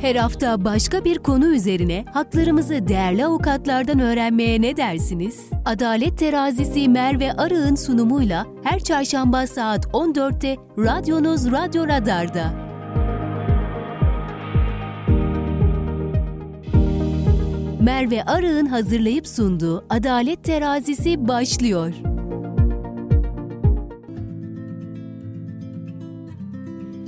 Her 0.00 0.16
hafta 0.16 0.64
başka 0.64 1.04
bir 1.04 1.18
konu 1.18 1.54
üzerine 1.54 2.04
haklarımızı 2.12 2.88
değerli 2.88 3.24
avukatlardan 3.26 3.98
öğrenmeye 3.98 4.62
ne 4.62 4.76
dersiniz? 4.76 5.46
Adalet 5.64 6.18
Terazisi 6.18 6.88
Merve 6.88 7.32
Arı'nın 7.32 7.74
sunumuyla 7.74 8.46
her 8.62 8.80
çarşamba 8.80 9.46
saat 9.46 9.84
14'te 9.84 10.56
radyonuz 10.78 11.52
Radyo 11.52 11.88
Radar'da. 11.88 12.52
Merve 17.80 18.24
Arı'nın 18.24 18.66
hazırlayıp 18.66 19.26
sunduğu 19.26 19.84
Adalet 19.90 20.44
Terazisi 20.44 21.28
başlıyor. 21.28 21.92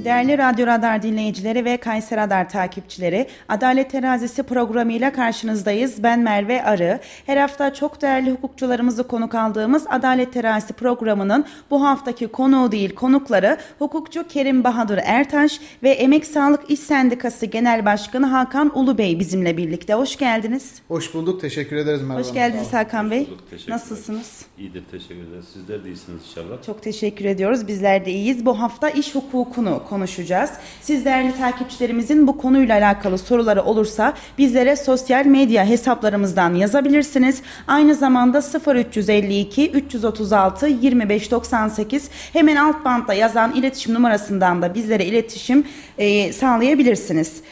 Değerli 0.05 0.39
Radyo 0.39 0.67
Radar 0.67 1.03
dinleyicileri 1.03 1.65
ve 1.65 1.77
Kayser 1.77 2.19
Radar 2.21 2.49
takipçileri, 2.49 3.27
Adalet 3.49 3.91
Terazisi 3.91 4.43
programıyla 4.43 5.13
karşınızdayız. 5.13 6.03
Ben 6.03 6.21
Merve 6.21 6.63
Arı. 6.63 7.01
Her 7.27 7.37
hafta 7.37 7.75
çok 7.75 8.03
değerli 8.03 8.31
hukukçularımızı 8.31 9.07
konuk 9.09 9.35
aldığımız 9.35 9.85
Adalet 9.89 10.33
Terazisi 10.33 10.73
programının 10.73 11.45
bu 11.71 11.85
haftaki 11.85 12.29
konuğu 12.29 12.73
değil 12.73 12.95
konukları 12.95 13.57
hukukçu 13.79 14.29
Kerim 14.29 14.65
Bahadır 14.65 15.01
Ertaş 15.05 15.61
ve 15.83 15.91
Emek 15.91 16.27
Sağlık 16.27 16.71
İş 16.71 16.81
Sendikası 16.81 17.47
Genel 17.47 17.85
Başkanı 17.85 18.27
Hakan 18.27 18.79
Ulubey 18.79 19.19
bizimle 19.19 19.57
birlikte. 19.57 19.95
Hoş 19.95 20.17
geldiniz. 20.17 20.75
Hoş 20.89 21.15
bulduk. 21.15 21.41
Teşekkür 21.41 21.77
ederiz 21.77 22.03
Merve 22.03 22.21
Hoş 22.21 22.33
geldiniz 22.33 22.73
Hakan 22.73 23.11
Bey. 23.11 23.27
bulduk, 23.27 23.69
Nasılsınız? 23.69 24.45
İyidir, 24.59 24.83
teşekkür 24.91 25.15
ederiz. 25.29 25.45
Sizler 25.53 25.85
de 25.85 25.89
iyisiniz 25.89 26.21
inşallah. 26.29 26.63
Çok 26.67 26.83
teşekkür 26.83 27.25
ediyoruz. 27.25 27.69
Bizler 27.69 28.05
de 28.05 28.13
iyiyiz. 28.13 28.47
Bu 28.47 28.61
hafta 28.61 28.91
iş 28.91 29.15
hukukunu 29.15 29.83
konuşacağız. 29.91 30.51
Siz 30.83 31.05
değerli 31.05 31.37
takipçilerimizin 31.37 32.27
bu 32.27 32.39
konuyla 32.39 32.75
alakalı 32.75 33.19
soruları 33.19 33.63
olursa 33.63 34.15
bizlere 34.39 34.77
sosyal 34.77 35.27
medya 35.27 35.65
hesaplarımızdan 35.65 36.55
yazabilirsiniz. 36.55 37.43
Aynı 37.67 37.95
zamanda 37.95 38.43
0352 38.75 39.71
336 39.71 40.69
2598 40.69 42.11
hemen 42.33 42.57
alt 42.57 42.85
bantta 42.85 43.15
yazan 43.15 43.55
iletişim 43.55 43.95
numarasından 43.95 44.63
da 44.63 44.75
bizlere 44.75 45.05
iletişim 45.05 45.65
e, 45.99 46.33
sağlayabilirsiniz. 46.33 47.43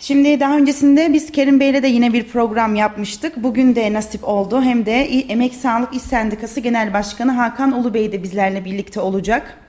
Şimdi 0.00 0.40
daha 0.40 0.56
öncesinde 0.56 1.12
biz 1.12 1.32
Kerim 1.32 1.60
Bey'le 1.60 1.82
de 1.82 1.86
yine 1.86 2.12
bir 2.12 2.24
program 2.24 2.74
yapmıştık. 2.74 3.42
Bugün 3.42 3.76
de 3.76 3.92
nasip 3.92 4.28
oldu. 4.28 4.62
Hem 4.62 4.86
de 4.86 4.92
Emek 5.28 5.54
Sağlık 5.54 5.94
İş 5.94 6.02
Sendikası 6.02 6.60
Genel 6.60 6.94
Başkanı 6.94 7.32
Hakan 7.32 7.72
Ulu 7.72 7.94
Bey 7.94 8.12
de 8.12 8.22
bizlerle 8.22 8.64
birlikte 8.64 9.00
olacak. 9.00 9.65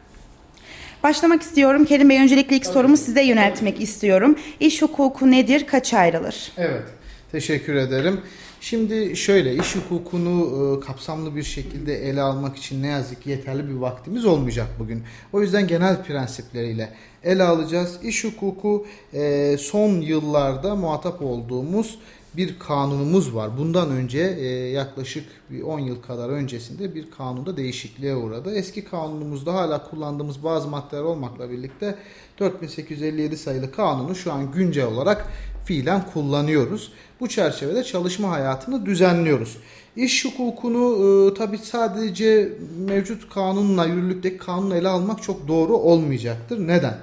Başlamak 1.07 1.41
istiyorum. 1.41 1.85
Kerim 1.85 2.09
Bey 2.09 2.19
öncelikle 2.19 2.55
ilk 2.55 2.65
sorumu 2.65 2.97
size 2.97 3.23
yöneltmek 3.23 3.81
istiyorum. 3.81 4.35
İş 4.59 4.81
hukuku 4.81 5.31
nedir? 5.31 5.67
Kaç 5.67 5.93
ayrılır? 5.93 6.51
Evet. 6.57 6.83
Teşekkür 7.31 7.75
ederim. 7.75 8.21
Şimdi 8.61 9.15
şöyle 9.15 9.55
iş 9.55 9.75
hukukunu 9.75 10.77
e, 10.81 10.85
kapsamlı 10.85 11.35
bir 11.35 11.43
şekilde 11.43 12.09
ele 12.09 12.21
almak 12.21 12.57
için 12.57 12.83
ne 12.83 12.87
yazık 12.87 13.23
ki 13.23 13.29
yeterli 13.29 13.69
bir 13.69 13.73
vaktimiz 13.73 14.25
olmayacak 14.25 14.67
bugün. 14.79 15.03
O 15.33 15.41
yüzden 15.41 15.67
genel 15.67 16.03
prensipleriyle 16.03 16.89
ele 17.23 17.43
alacağız. 17.43 17.99
İş 18.03 18.23
hukuku 18.23 18.85
e, 19.13 19.55
son 19.59 20.01
yıllarda 20.01 20.75
muhatap 20.75 21.21
olduğumuz 21.21 21.99
bir 22.37 22.59
kanunumuz 22.59 23.35
var. 23.35 23.57
Bundan 23.57 23.91
önce 23.91 24.19
e, 24.39 24.45
yaklaşık 24.69 25.25
bir 25.49 25.61
10 25.61 25.79
yıl 25.79 26.01
kadar 26.01 26.29
öncesinde 26.29 26.95
bir 26.95 27.11
kanunda 27.11 27.57
değişikliğe 27.57 28.15
uğradı. 28.15 28.55
Eski 28.55 28.83
kanunumuzda 28.83 29.53
hala 29.53 29.89
kullandığımız 29.89 30.43
bazı 30.43 30.67
maddeler 30.67 31.01
olmakla 31.01 31.51
birlikte 31.51 31.95
4857 32.39 33.37
sayılı 33.37 33.71
kanunu 33.71 34.15
şu 34.15 34.33
an 34.33 34.51
güncel 34.51 34.85
olarak 34.85 35.27
fiilen 35.65 36.05
kullanıyoruz. 36.13 36.91
Bu 37.19 37.27
çerçevede 37.29 37.83
çalışma 37.83 38.31
hayatını 38.31 38.85
düzenliyoruz. 38.85 39.57
İş 39.95 40.25
hukukunu 40.25 41.05
e, 41.05 41.33
tabi 41.33 41.57
sadece 41.57 42.49
mevcut 42.87 43.29
kanunla, 43.29 43.85
yürürlükteki 43.85 44.37
kanunla 44.37 44.77
ele 44.77 44.87
almak 44.87 45.23
çok 45.23 45.47
doğru 45.47 45.77
olmayacaktır. 45.77 46.67
Neden? 46.67 46.97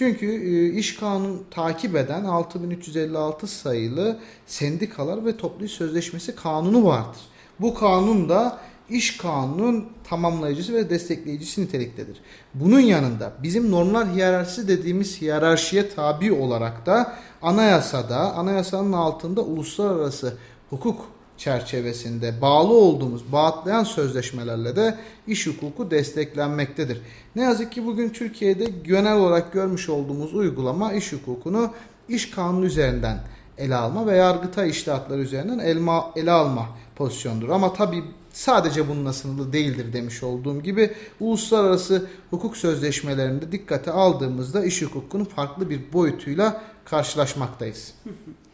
Çünkü 0.00 0.26
e, 0.26 0.78
iş 0.78 0.96
kanun 0.96 1.44
takip 1.50 1.96
eden 1.96 2.24
6356 2.24 3.46
sayılı 3.46 4.18
sendikalar 4.46 5.26
ve 5.26 5.36
toplu 5.36 5.64
iş 5.64 5.72
sözleşmesi 5.72 6.34
kanunu 6.34 6.84
vardır. 6.84 7.20
Bu 7.60 7.74
kanun 7.74 8.28
da 8.28 8.58
iş 8.90 9.16
kanunun 9.16 9.88
tamamlayıcısı 10.04 10.74
ve 10.74 10.90
destekleyicisi 10.90 11.62
niteliktedir. 11.62 12.20
Bunun 12.54 12.80
yanında 12.80 13.32
bizim 13.42 13.70
normlar 13.70 14.14
hiyerarşisi 14.14 14.68
dediğimiz 14.68 15.20
hiyerarşiye 15.22 15.88
tabi 15.88 16.32
olarak 16.32 16.86
da 16.86 17.16
anayasada, 17.42 18.34
anayasanın 18.34 18.92
altında 18.92 19.42
uluslararası 19.42 20.38
hukuk 20.70 21.00
çerçevesinde 21.40 22.40
bağlı 22.42 22.72
olduğumuz 22.72 23.32
bağıtlayan 23.32 23.84
sözleşmelerle 23.84 24.76
de 24.76 24.98
iş 25.26 25.46
hukuku 25.46 25.90
desteklenmektedir. 25.90 27.00
Ne 27.36 27.42
yazık 27.42 27.72
ki 27.72 27.86
bugün 27.86 28.08
Türkiye'de 28.08 28.64
genel 28.64 29.16
olarak 29.16 29.52
görmüş 29.52 29.88
olduğumuz 29.88 30.34
uygulama 30.34 30.92
iş 30.92 31.12
hukukunu 31.12 31.70
iş 32.08 32.30
kanunu 32.30 32.64
üzerinden 32.64 33.18
ele 33.58 33.74
alma 33.74 34.06
ve 34.06 34.16
yargıtay 34.16 34.70
iştahatları 34.70 35.20
üzerinden 35.20 35.58
elma, 35.58 36.12
ele 36.16 36.30
alma 36.30 36.66
pozisyondur. 36.96 37.48
Ama 37.48 37.72
tabi 37.72 38.04
sadece 38.32 38.88
bununla 38.88 39.12
sınırlı 39.12 39.52
değildir 39.52 39.92
demiş 39.92 40.22
olduğum 40.22 40.62
gibi 40.62 40.94
uluslararası 41.20 42.06
hukuk 42.30 42.56
sözleşmelerinde 42.56 43.52
dikkate 43.52 43.90
aldığımızda 43.90 44.64
iş 44.64 44.82
hukukunun 44.82 45.24
farklı 45.24 45.70
bir 45.70 45.92
boyutuyla 45.92 46.62
karşılaşmaktayız. 46.84 47.94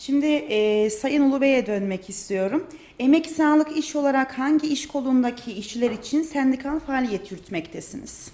Şimdi 0.00 0.26
e, 0.26 0.90
Sayın 0.90 1.30
Ulu 1.30 1.40
Bey'e 1.40 1.66
dönmek 1.66 2.10
istiyorum. 2.10 2.64
Emek 2.98 3.26
sağlık 3.26 3.76
iş 3.76 3.96
olarak 3.96 4.38
hangi 4.38 4.68
iş 4.68 4.88
kolundaki 4.88 5.52
işçiler 5.52 5.90
için 5.90 6.22
sendikal 6.22 6.78
faaliyet 6.78 7.32
yürütmektesiniz? 7.32 8.32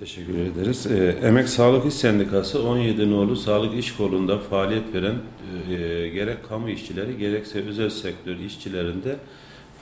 Teşekkür 0.00 0.38
ederiz. 0.38 0.86
Ee, 0.86 1.18
Emek 1.22 1.48
Sağlık 1.48 1.86
İş 1.86 1.94
Sendikası 1.94 2.68
17 2.68 3.10
nolu 3.10 3.36
sağlık 3.36 3.78
iş 3.78 3.96
kolunda 3.96 4.38
faaliyet 4.38 4.94
veren 4.94 5.14
e, 5.70 6.08
gerek 6.08 6.48
kamu 6.48 6.70
işçileri 6.70 7.18
gerekse 7.18 7.60
özel 7.60 7.90
sektör 7.90 8.36
işçilerinde 8.36 9.16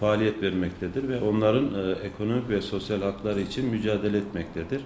faaliyet 0.00 0.42
vermektedir 0.42 1.08
ve 1.08 1.20
onların 1.20 1.64
e, 1.64 2.06
ekonomik 2.06 2.48
ve 2.48 2.62
sosyal 2.62 3.02
hakları 3.02 3.40
için 3.40 3.66
mücadele 3.66 4.18
etmektedir. 4.18 4.80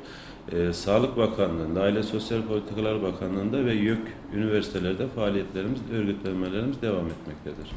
E, 0.53 0.73
Sağlık 0.73 1.17
Bakanlığı'nda, 1.17 1.83
Aile 1.83 2.03
Sosyal 2.03 2.43
Politikalar 2.43 3.03
Bakanlığı'nda 3.03 3.65
ve 3.65 3.75
YÖK 3.75 4.09
üniversitelerde 4.35 5.09
faaliyetlerimiz, 5.09 5.81
örgütlenmelerimiz 5.93 6.83
devam 6.83 7.07
etmektedir. 7.07 7.71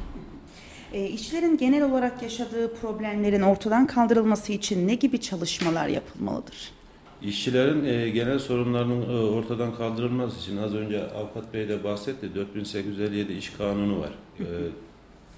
E, 0.94 1.08
işçilerin 1.08 1.58
genel 1.58 1.84
olarak 1.84 2.24
yaşadığı 2.24 2.76
problemlerin 2.76 3.42
ortadan 3.42 3.88
kaldırılması 3.88 4.54
için 4.54 4.88
ne 4.88 4.96
gibi 4.96 5.22
çalışmalar 5.22 5.88
yapılmalıdır? 5.88 6.72
İşçilerin 7.22 7.86
e, 7.86 8.10
genel 8.10 8.40
sorunlarının 8.40 9.02
e, 9.02 9.32
ortadan 9.32 9.76
kaldırılması 9.76 10.40
için 10.40 10.58
az 10.58 10.76
önce 10.76 11.12
Avukat 11.12 11.54
Bey 11.54 11.70
de 11.70 11.84
bahsetti. 11.84 12.36
4857 12.36 13.34
iş 13.34 13.50
kanunu 13.50 14.00
var. 14.00 14.12
E, 14.40 14.46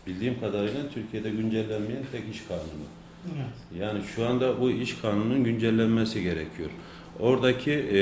bildiğim 0.07 0.39
kadarıyla 0.39 0.89
Türkiye'de 0.93 1.29
güncellenmeyen 1.29 2.03
tek 2.11 2.35
iş 2.35 2.41
kanunu. 2.47 2.87
Evet. 3.25 3.81
Yani 3.81 3.99
şu 4.15 4.25
anda 4.25 4.61
bu 4.61 4.71
iş 4.71 5.01
kanunun 5.01 5.43
güncellenmesi 5.43 6.23
gerekiyor. 6.23 6.69
Oradaki 7.19 7.71
e, 7.71 7.99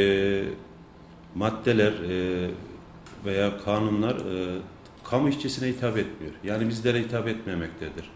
maddeler 1.35 1.91
e, 1.91 2.47
veya 3.25 3.57
kanunlar 3.57 4.16
e, 4.16 4.57
kamu 5.03 5.29
işçisine 5.29 5.67
hitap 5.67 5.97
etmiyor. 5.97 6.33
Yani 6.44 6.69
bizlere 6.69 6.99
hitap 6.99 7.27
etmemektedir. 7.27 8.09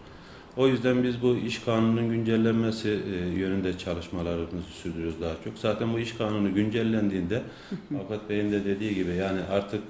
O 0.56 0.68
yüzden 0.68 1.02
biz 1.02 1.22
bu 1.22 1.36
iş 1.36 1.58
kanununun 1.58 2.08
güncellenmesi 2.08 2.88
e, 2.88 3.38
yönünde 3.38 3.78
çalışmalarımızı 3.78 4.68
sürdürüyoruz 4.82 5.20
daha 5.20 5.34
çok. 5.44 5.58
Zaten 5.58 5.92
bu 5.92 5.98
iş 5.98 6.12
kanunu 6.12 6.54
güncellendiğinde 6.54 7.42
Avukat 7.94 8.30
Bey'in 8.30 8.52
de 8.52 8.64
dediği 8.64 8.94
gibi 8.94 9.14
yani 9.14 9.40
artık 9.50 9.82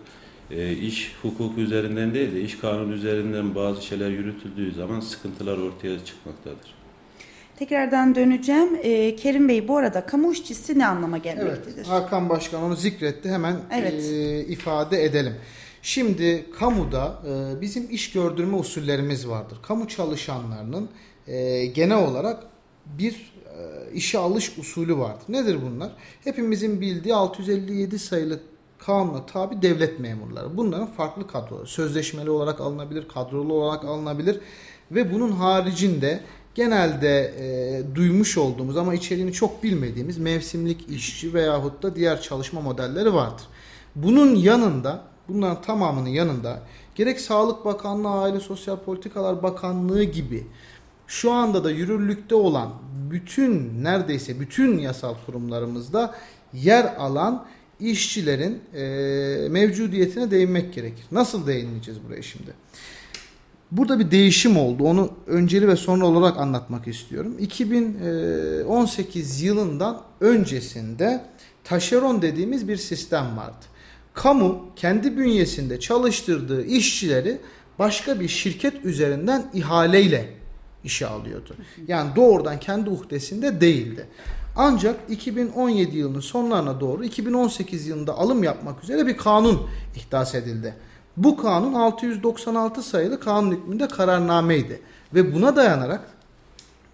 e, 0.51 0.73
iş 0.73 1.15
hukuku 1.23 1.61
üzerinden 1.61 2.15
değil 2.15 2.33
de 2.33 2.41
iş 2.41 2.59
kanunu 2.59 2.95
üzerinden 2.95 3.55
bazı 3.55 3.87
şeyler 3.87 4.11
yürütüldüğü 4.11 4.73
zaman 4.73 5.01
sıkıntılar 5.01 5.59
ortaya 5.59 6.05
çıkmaktadır. 6.05 6.76
Tekrardan 7.59 8.15
döneceğim. 8.15 8.79
E, 8.83 9.17
Kerim 9.17 9.49
Bey 9.49 9.69
bu 9.69 9.77
arada 9.77 10.07
kamu 10.07 10.33
işçisi 10.33 10.79
ne 10.79 10.87
anlama 10.87 11.19
gelmektedir? 11.19 11.77
Evet, 11.77 11.89
Hakan 11.89 12.29
Başkan 12.29 12.63
onu 12.63 12.77
zikretti. 12.77 13.31
Hemen 13.31 13.57
evet. 13.71 14.05
e, 14.05 14.41
ifade 14.41 15.05
edelim. 15.05 15.35
Şimdi 15.83 16.47
kamuda 16.59 17.23
e, 17.29 17.61
bizim 17.61 17.91
iş 17.91 18.13
gördürme 18.13 18.57
usullerimiz 18.57 19.29
vardır. 19.29 19.59
Kamu 19.63 19.89
çalışanlarının 19.89 20.89
e, 21.27 21.67
genel 21.67 22.09
olarak 22.09 22.43
bir 22.87 23.33
e, 23.59 23.93
işe 23.95 24.19
alış 24.19 24.59
usulü 24.59 24.99
vardır. 24.99 25.25
Nedir 25.29 25.59
bunlar? 25.63 25.91
Hepimizin 26.25 26.81
bildiği 26.81 27.15
657 27.15 27.99
sayılı 27.99 28.41
kanuna 28.79 29.27
tabi 29.27 29.63
devlet 29.63 30.01
memurları. 30.01 30.57
Bunların 30.57 30.87
farklı 30.87 31.27
kadroları. 31.27 31.67
Sözleşmeli 31.67 32.31
olarak 32.31 32.61
alınabilir, 32.61 33.09
kadrolu 33.09 33.55
olarak 33.55 33.85
alınabilir 33.85 34.41
ve 34.91 35.13
bunun 35.15 35.33
haricinde 35.33 36.21
genelde 36.57 37.35
e, 37.39 37.95
duymuş 37.95 38.39
olduğumuz 38.39 38.77
ama 38.77 38.95
içeriğini 38.95 39.33
çok 39.33 39.63
bilmediğimiz 39.63 40.19
mevsimlik 40.19 40.91
işçi 40.91 41.35
veyahut 41.35 41.83
da 41.83 41.97
diğer 41.97 42.23
çalışma 42.23 42.61
modelleri 42.61 43.15
vardır. 43.15 43.45
Bunun 43.97 44.35
yanında 44.35 45.03
bunların 45.29 45.63
tamamının 45.63 46.09
yanında 46.09 46.63
gerek 46.95 47.21
Sağlık 47.21 47.65
Bakanlığı, 47.65 48.09
Aile 48.09 48.41
Sosyal 48.41 48.77
Politikalar 48.77 49.43
Bakanlığı 49.43 50.03
gibi 50.03 50.47
şu 51.07 51.33
anda 51.33 51.65
da 51.65 51.71
yürürlükte 51.71 52.35
olan 52.35 52.73
bütün 53.11 53.85
neredeyse 53.85 54.41
bütün 54.41 54.79
yasal 54.79 55.15
kurumlarımızda 55.27 56.15
yer 56.53 56.95
alan 56.99 57.47
işçilerin 57.81 58.63
e, 58.75 59.49
mevcudiyetine 59.49 60.31
değinmek 60.31 60.75
gerekir. 60.75 61.05
Nasıl 61.13 61.47
değineceğiz 61.47 62.01
buraya 62.09 62.23
şimdi? 62.23 62.51
Burada 63.71 63.99
bir 63.99 64.11
değişim 64.11 64.57
oldu. 64.57 64.85
Onu 64.85 65.11
önceli 65.27 65.69
ve 65.69 65.77
sonra 65.77 66.07
olarak 66.07 66.39
anlatmak 66.39 66.89
istiyorum. 66.89 67.37
2018 67.39 69.43
yılından 69.43 70.03
öncesinde 70.21 71.25
taşeron 71.65 72.23
dediğimiz 72.23 72.69
bir 72.69 72.77
sistem 72.77 73.37
vardı. 73.37 73.65
Kamu 74.15 74.67
kendi 74.77 75.17
bünyesinde 75.17 75.81
çalıştırdığı 75.81 76.65
işçileri 76.65 77.39
başka 77.79 78.21
bir 78.21 78.29
şirket 78.29 78.85
üzerinden 78.85 79.51
ihaleyle 79.55 80.29
işe 80.85 81.07
alıyordu. 81.07 81.55
Yani 81.89 82.17
doğrudan 82.17 82.61
kendi 82.61 82.91
uhdesinde 82.91 83.61
değildi. 83.61 84.07
Ancak 84.57 84.97
2017 85.09 85.97
yılının 85.97 86.21
sonlarına 86.21 86.81
doğru 86.81 87.05
2018 87.05 87.87
yılında 87.87 88.19
alım 88.19 88.43
yapmak 88.43 88.85
üzere 88.85 89.07
bir 89.07 89.17
kanun 89.17 89.69
ihdas 89.97 90.35
edildi. 90.35 90.75
Bu 91.17 91.37
kanun 91.37 91.75
696 91.75 92.83
sayılı 92.83 93.21
kanun 93.21 93.53
hükmünde 93.53 93.89
kararnameydi. 93.89 94.81
Ve 95.15 95.35
buna 95.35 95.57
dayanarak 95.57 96.01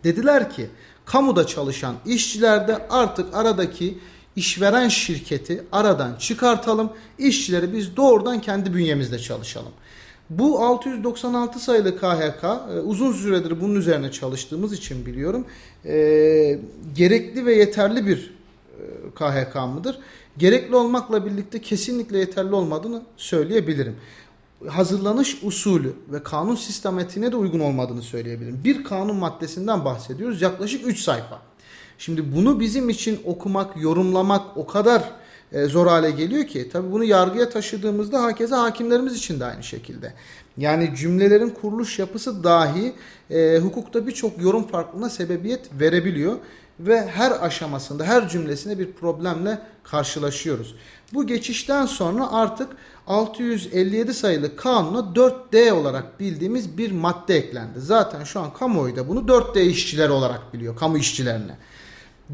dediler 0.04 0.50
ki 0.50 0.70
kamuda 1.04 1.46
çalışan 1.46 1.94
işçilerde 2.06 2.88
artık 2.88 3.34
aradaki 3.34 3.98
işveren 4.36 4.88
şirketi 4.88 5.64
aradan 5.72 6.14
çıkartalım. 6.18 6.90
İşçileri 7.18 7.72
biz 7.72 7.96
doğrudan 7.96 8.40
kendi 8.40 8.74
bünyemizde 8.74 9.18
çalışalım. 9.18 9.72
Bu 10.30 10.64
696 10.64 11.60
sayılı 11.60 11.98
KHK 11.98 12.44
e, 12.44 12.80
uzun 12.80 13.12
süredir 13.12 13.60
bunun 13.60 13.74
üzerine 13.74 14.12
çalıştığımız 14.12 14.72
için 14.72 15.06
biliyorum. 15.06 15.46
E, 15.84 16.60
gerekli 16.94 17.46
ve 17.46 17.54
yeterli 17.54 18.06
bir 18.06 18.34
e, 18.78 19.10
KHK 19.14 19.54
mıdır? 19.74 19.98
Gerekli 20.38 20.76
olmakla 20.76 21.26
birlikte 21.26 21.60
kesinlikle 21.60 22.18
yeterli 22.18 22.54
olmadığını 22.54 23.02
söyleyebilirim. 23.16 23.96
Hazırlanış 24.68 25.38
usulü 25.42 25.92
ve 26.12 26.22
kanun 26.22 26.54
sistematiğine 26.54 27.32
de 27.32 27.36
uygun 27.36 27.60
olmadığını 27.60 28.02
söyleyebilirim. 28.02 28.60
Bir 28.64 28.84
kanun 28.84 29.16
maddesinden 29.16 29.84
bahsediyoruz 29.84 30.42
yaklaşık 30.42 30.86
3 30.86 31.00
sayfa. 31.00 31.42
Şimdi 31.98 32.36
bunu 32.36 32.60
bizim 32.60 32.88
için 32.88 33.20
okumak, 33.24 33.82
yorumlamak 33.82 34.56
o 34.56 34.66
kadar 34.66 35.10
e, 35.52 35.64
zor 35.64 35.86
hale 35.86 36.10
geliyor 36.10 36.46
ki 36.46 36.68
tabi 36.72 36.92
bunu 36.92 37.04
yargıya 37.04 37.50
taşıdığımızda 37.50 38.22
hakeza 38.22 38.62
hakimlerimiz 38.62 39.16
için 39.16 39.40
de 39.40 39.44
aynı 39.44 39.62
şekilde. 39.62 40.12
Yani 40.56 40.92
cümlelerin 40.96 41.50
kuruluş 41.50 41.98
yapısı 41.98 42.44
dahi 42.44 42.92
e, 43.30 43.58
hukukta 43.58 44.06
birçok 44.06 44.42
yorum 44.42 44.66
farklılığına 44.66 45.10
sebebiyet 45.10 45.80
verebiliyor 45.80 46.36
ve 46.80 47.06
her 47.06 47.44
aşamasında 47.44 48.04
her 48.04 48.28
cümlesine 48.28 48.78
bir 48.78 48.92
problemle 48.92 49.58
karşılaşıyoruz. 49.84 50.74
Bu 51.14 51.26
geçişten 51.26 51.86
sonra 51.86 52.32
artık 52.32 52.68
657 53.06 54.14
sayılı 54.14 54.56
kanuna 54.56 54.98
4D 54.98 55.72
olarak 55.72 56.20
bildiğimiz 56.20 56.78
bir 56.78 56.92
madde 56.92 57.36
eklendi. 57.36 57.80
Zaten 57.80 58.24
şu 58.24 58.40
an 58.40 58.52
kamuoyu 58.52 58.96
da 58.96 59.08
bunu 59.08 59.20
4D 59.20 59.60
işçiler 59.62 60.08
olarak 60.08 60.54
biliyor, 60.54 60.76
kamu 60.76 60.98
işçilerine. 60.98 61.56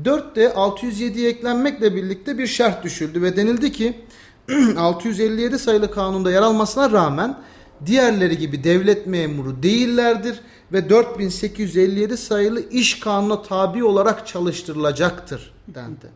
4D 0.04 0.52
607'ye 0.52 1.28
eklenmekle 1.28 1.96
birlikte 1.96 2.38
bir 2.38 2.46
şart 2.46 2.84
düşüldü 2.84 3.22
ve 3.22 3.36
denildi 3.36 3.72
ki 3.72 4.00
657 4.76 5.58
sayılı 5.58 5.90
kanunda 5.90 6.30
yer 6.30 6.42
almasına 6.42 6.90
rağmen 6.90 7.38
diğerleri 7.86 8.38
gibi 8.38 8.64
devlet 8.64 9.06
memuru 9.06 9.62
değillerdir 9.62 10.40
ve 10.72 10.90
4857 10.90 12.16
sayılı 12.16 12.70
iş 12.70 13.00
kanuna 13.00 13.42
tabi 13.42 13.84
olarak 13.84 14.26
çalıştırılacaktır 14.26 15.52
dendi. 15.68 16.06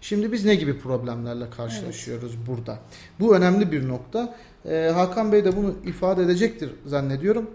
Şimdi 0.00 0.32
biz 0.32 0.44
ne 0.44 0.54
gibi 0.54 0.78
problemlerle 0.78 1.50
karşılaşıyoruz 1.50 2.32
evet. 2.36 2.46
burada? 2.46 2.78
Bu 3.20 3.36
önemli 3.36 3.72
bir 3.72 3.88
nokta. 3.88 4.36
Ee, 4.64 4.90
Hakan 4.94 5.32
Bey 5.32 5.44
de 5.44 5.56
bunu 5.56 5.74
ifade 5.86 6.22
edecektir 6.22 6.70
zannediyorum. 6.86 7.50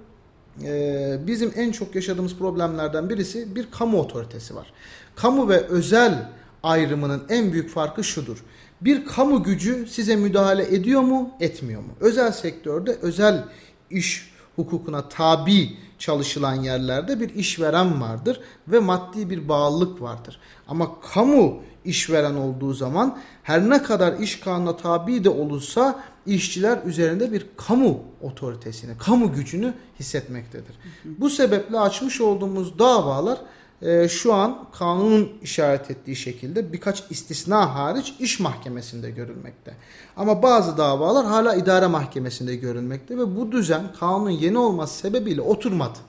Ee, 0.64 1.18
bizim 1.28 1.54
en 1.56 1.72
çok 1.72 1.96
yaşadığımız 1.96 2.38
problemlerden 2.38 3.10
birisi 3.10 3.56
bir 3.56 3.72
kamu 3.72 4.00
otoritesi 4.00 4.56
var. 4.56 4.74
Kamu 5.16 5.50
ve 5.50 5.58
özel 5.60 6.30
ayrımının 6.64 7.24
en 7.30 7.54
büyük 7.54 7.70
farkı 7.70 8.04
şudur. 8.04 8.44
Bir 8.82 9.06
kamu 9.06 9.44
gücü 9.44 9.88
size 9.88 10.16
müdahale 10.16 10.76
ediyor 10.76 11.02
mu, 11.02 11.30
etmiyor 11.40 11.82
mu? 11.82 11.92
Özel 12.00 12.32
sektörde 12.32 12.98
özel 13.02 13.44
iş 13.90 14.32
hukukuna 14.56 15.10
tabi 15.10 15.78
çalışılan 16.00 16.56
yerlerde 16.56 17.20
bir 17.20 17.36
işveren 17.36 18.02
vardır 18.02 18.40
ve 18.68 18.80
maddi 18.80 19.30
bir 19.30 19.50
bağlılık 19.50 20.02
vardır. 20.02 20.40
Ama 20.68 21.02
kamu 21.14 21.62
işveren 21.86 22.36
olduğu 22.36 22.74
zaman 22.74 23.18
her 23.44 23.70
ne 23.70 23.84
kadar 23.84 24.20
iş 24.20 24.40
kanuna 24.40 24.78
tabi 24.78 25.24
de 25.24 25.30
olursa 25.30 26.04
işçiler 26.26 26.80
üzerinde 26.86 27.32
bir 27.32 27.46
kamu 27.58 28.00
otoritesini, 28.22 28.98
kamu 28.98 29.34
gücünü 29.34 29.74
hissetmektedir. 30.00 30.76
Bu 31.06 31.30
sebeple 31.30 31.80
açmış 31.80 32.22
olduğumuz 32.22 32.80
davalar 32.80 33.40
e, 33.82 34.08
şu 34.08 34.34
an 34.34 34.66
kanunun 34.72 35.30
işaret 35.42 35.92
ettiği 35.92 36.16
şekilde 36.16 36.74
birkaç 36.74 37.04
istisna 37.10 37.76
hariç 37.76 38.14
iş 38.20 38.40
mahkemesinde 38.40 39.12
görülmekte. 39.12 39.74
Ama 40.18 40.44
bazı 40.44 40.78
davalar 40.78 41.26
hala 41.26 41.56
idare 41.56 41.88
mahkemesinde 41.88 42.56
görülmekte 42.56 43.18
ve 43.18 43.36
bu 43.36 43.52
düzen 43.52 43.94
kanunun 44.00 44.30
yeni 44.30 44.58
olması 44.58 44.98
sebebiyle 45.00 45.42
oturmadı. 45.42 46.00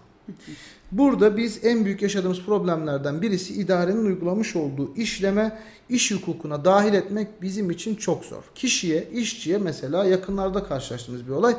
Burada 0.92 1.36
biz 1.36 1.64
en 1.64 1.84
büyük 1.84 2.02
yaşadığımız 2.02 2.42
problemlerden 2.42 3.22
birisi 3.22 3.54
idarenin 3.54 4.04
uygulamış 4.04 4.56
olduğu 4.56 4.94
işleme 4.96 5.58
iş 5.88 6.10
hukukuna 6.10 6.64
dahil 6.64 6.94
etmek 6.94 7.42
bizim 7.42 7.70
için 7.70 7.94
çok 7.94 8.24
zor. 8.24 8.42
Kişiye, 8.54 9.08
işçiye 9.12 9.58
mesela 9.58 10.04
yakınlarda 10.04 10.64
karşılaştığımız 10.64 11.26
bir 11.26 11.32
olay 11.32 11.56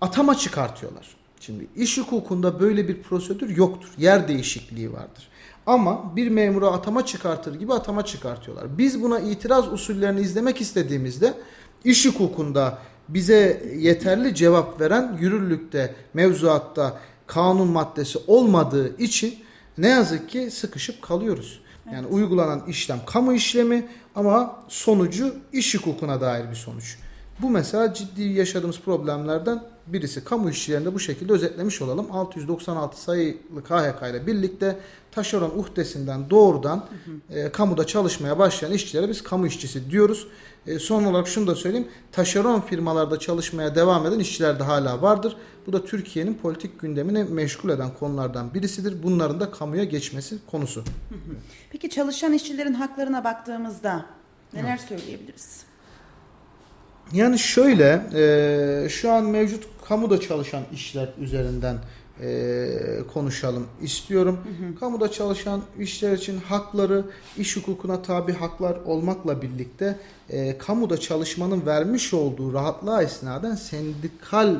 atama 0.00 0.34
çıkartıyorlar. 0.34 1.23
Şimdi 1.46 1.66
iş 1.76 1.98
hukukunda 1.98 2.60
böyle 2.60 2.88
bir 2.88 3.02
prosedür 3.02 3.56
yoktur. 3.56 3.88
Yer 3.98 4.28
değişikliği 4.28 4.92
vardır. 4.92 5.28
Ama 5.66 6.16
bir 6.16 6.28
memura 6.28 6.66
atama 6.66 7.06
çıkartır 7.06 7.54
gibi 7.54 7.72
atama 7.72 8.04
çıkartıyorlar. 8.04 8.78
Biz 8.78 9.02
buna 9.02 9.20
itiraz 9.20 9.72
usullerini 9.72 10.20
izlemek 10.20 10.60
istediğimizde 10.60 11.34
iş 11.84 12.06
hukukunda 12.06 12.78
bize 13.08 13.62
yeterli 13.76 14.34
cevap 14.34 14.80
veren 14.80 15.18
yürürlükte, 15.20 15.94
mevzuatta 16.14 17.00
kanun 17.26 17.68
maddesi 17.68 18.18
olmadığı 18.26 18.96
için 18.98 19.34
ne 19.78 19.88
yazık 19.88 20.28
ki 20.28 20.50
sıkışıp 20.50 21.02
kalıyoruz. 21.02 21.60
Yani 21.86 21.98
evet. 22.00 22.14
uygulanan 22.14 22.66
işlem 22.68 23.00
kamu 23.06 23.32
işlemi 23.32 23.86
ama 24.14 24.64
sonucu 24.68 25.34
iş 25.52 25.74
hukukuna 25.74 26.20
dair 26.20 26.50
bir 26.50 26.56
sonuç. 26.56 26.98
Bu 27.42 27.50
mesela 27.50 27.94
ciddi 27.94 28.22
yaşadığımız 28.22 28.80
problemlerden 28.80 29.62
birisi. 29.86 30.24
Kamu 30.24 30.50
işçilerinde 30.50 30.94
bu 30.94 31.00
şekilde 31.00 31.32
özetlemiş 31.32 31.82
olalım. 31.82 32.12
696 32.12 33.02
sayılı 33.02 33.64
KHK 33.64 34.10
ile 34.10 34.26
birlikte 34.26 34.78
taşeron 35.10 35.50
uhdesinden 35.50 36.30
doğrudan 36.30 36.76
hı 36.76 37.34
hı. 37.34 37.38
E, 37.38 37.52
kamuda 37.52 37.86
çalışmaya 37.86 38.38
başlayan 38.38 38.72
işçilere 38.72 39.08
biz 39.08 39.22
kamu 39.22 39.46
işçisi 39.46 39.90
diyoruz. 39.90 40.26
E, 40.66 40.78
son 40.78 41.04
olarak 41.04 41.28
şunu 41.28 41.46
da 41.46 41.54
söyleyeyim. 41.54 41.88
Taşeron 42.12 42.60
firmalarda 42.60 43.18
çalışmaya 43.18 43.74
devam 43.74 44.06
eden 44.06 44.18
işçiler 44.18 44.58
de 44.58 44.62
hala 44.62 45.02
vardır. 45.02 45.36
Bu 45.66 45.72
da 45.72 45.84
Türkiye'nin 45.84 46.34
politik 46.34 46.80
gündemini 46.80 47.24
meşgul 47.24 47.70
eden 47.70 47.90
konulardan 47.98 48.54
birisidir. 48.54 49.02
Bunların 49.02 49.40
da 49.40 49.50
kamuya 49.50 49.84
geçmesi 49.84 50.38
konusu. 50.50 50.84
Peki 51.70 51.90
çalışan 51.90 52.32
işçilerin 52.32 52.74
haklarına 52.74 53.24
baktığımızda 53.24 54.06
neler 54.52 54.76
söyleyebiliriz? 54.76 55.73
Yani 57.12 57.38
şöyle 57.38 58.02
e, 58.14 58.88
şu 58.88 59.12
an 59.12 59.24
mevcut 59.24 59.64
kamuda 59.88 60.20
çalışan 60.20 60.62
işler 60.72 61.08
üzerinden 61.20 61.78
e, 62.20 62.78
konuşalım 63.14 63.66
istiyorum. 63.82 64.38
Hı 64.44 64.66
hı. 64.66 64.80
Kamuda 64.80 65.10
çalışan 65.12 65.62
işler 65.78 66.12
için 66.12 66.40
hakları 66.40 67.04
iş 67.38 67.56
hukukuna 67.56 68.02
tabi 68.02 68.32
haklar 68.32 68.76
olmakla 68.84 69.42
birlikte 69.42 69.98
e, 70.30 70.58
kamuda 70.58 71.00
çalışmanın 71.00 71.66
vermiş 71.66 72.14
olduğu 72.14 72.52
rahatlığa 72.52 73.02
esnaden 73.02 73.54
sendikal 73.54 74.56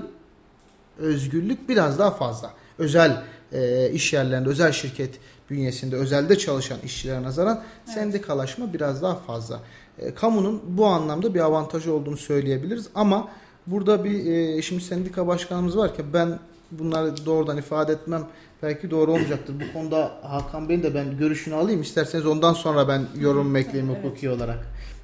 özgürlük 0.98 1.68
biraz 1.68 1.98
daha 1.98 2.10
fazla. 2.10 2.50
Özel 2.78 3.22
e, 3.52 3.90
iş 3.90 4.12
yerlerinde, 4.12 4.48
özel 4.48 4.72
şirket 4.72 5.14
bünyesinde, 5.50 5.96
özelde 5.96 6.38
çalışan 6.38 6.78
işçilere 6.84 7.22
nazaran 7.22 7.62
evet. 7.84 7.94
sendikalaşma 7.94 8.72
biraz 8.72 9.02
daha 9.02 9.14
fazla. 9.14 9.60
E, 9.98 10.14
kamunun 10.14 10.62
bu 10.68 10.86
anlamda 10.86 11.34
bir 11.34 11.40
avantajı 11.40 11.94
olduğunu 11.94 12.16
söyleyebiliriz 12.16 12.88
ama 12.94 13.28
burada 13.66 14.04
bir 14.04 14.26
e, 14.26 14.62
şimdi 14.62 14.84
sendika 14.84 15.26
başkanımız 15.26 15.76
var 15.76 15.96
ki 15.96 16.02
ben 16.12 16.38
bunları 16.70 17.26
doğrudan 17.26 17.56
ifade 17.58 17.92
etmem 17.92 18.26
belki 18.62 18.90
doğru 18.90 19.12
olmayacaktır. 19.12 19.54
Bu 19.60 19.72
konuda 19.78 20.12
Hakan 20.22 20.68
Bey'in 20.68 20.82
de 20.82 20.94
ben 20.94 21.18
görüşünü 21.18 21.54
alayım. 21.54 21.82
İsterseniz 21.82 22.26
ondan 22.26 22.52
sonra 22.52 22.88
ben 22.88 23.02
yorum 23.20 23.56
ekleyeyim 23.56 23.94
hukuki 23.94 24.30
olarak. 24.30 24.58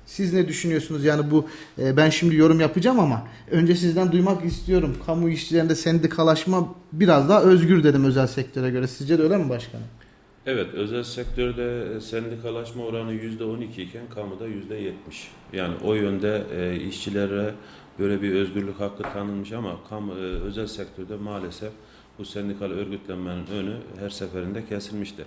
Siz 0.07 0.33
ne 0.33 0.49
düşünüyorsunuz? 0.49 1.05
Yani 1.05 1.31
bu 1.31 1.47
e, 1.79 1.97
ben 1.97 2.11
şimdi 2.11 2.37
yorum 2.37 2.61
yapacağım 2.61 3.01
ama 3.01 3.23
önce 3.51 3.77
sizden 3.77 4.13
duymak 4.13 4.45
istiyorum. 4.45 4.97
Kamu 5.07 5.29
işçilerinde 5.29 5.75
sendikalaşma 5.75 6.75
biraz 6.93 7.29
daha 7.29 7.43
özgür 7.43 7.85
dedim 7.85 8.05
özel 8.05 8.27
sektöre 8.27 8.71
göre. 8.71 8.87
Sizce 8.87 9.19
de 9.19 9.23
öyle 9.23 9.37
mi 9.37 9.49
başkanım? 9.49 9.85
Evet, 10.53 10.75
özel 10.75 11.03
sektörde 11.03 12.01
sendikalaşma 12.01 12.85
oranı 12.85 13.13
%12 13.13 13.83
iken 13.83 14.09
kamuda 14.15 14.49
%70. 14.49 14.93
Yani 15.53 15.75
o 15.85 15.95
yönde 15.95 16.43
e, 16.57 16.77
işçilere 16.77 17.55
böyle 17.99 18.23
bir 18.23 18.35
özgürlük 18.35 18.81
hakkı 18.81 19.03
tanınmış 19.03 19.53
ama 19.53 19.77
kamu, 19.89 20.13
e, 20.13 20.17
özel 20.17 20.67
sektörde 20.67 21.17
maalesef 21.17 21.73
bu 22.19 22.25
sendikal 22.25 22.71
örgütlenmenin 22.71 23.47
önü 23.47 23.77
her 23.99 24.11
seferinde 24.11 24.67
kesilmiştir. 24.67 25.27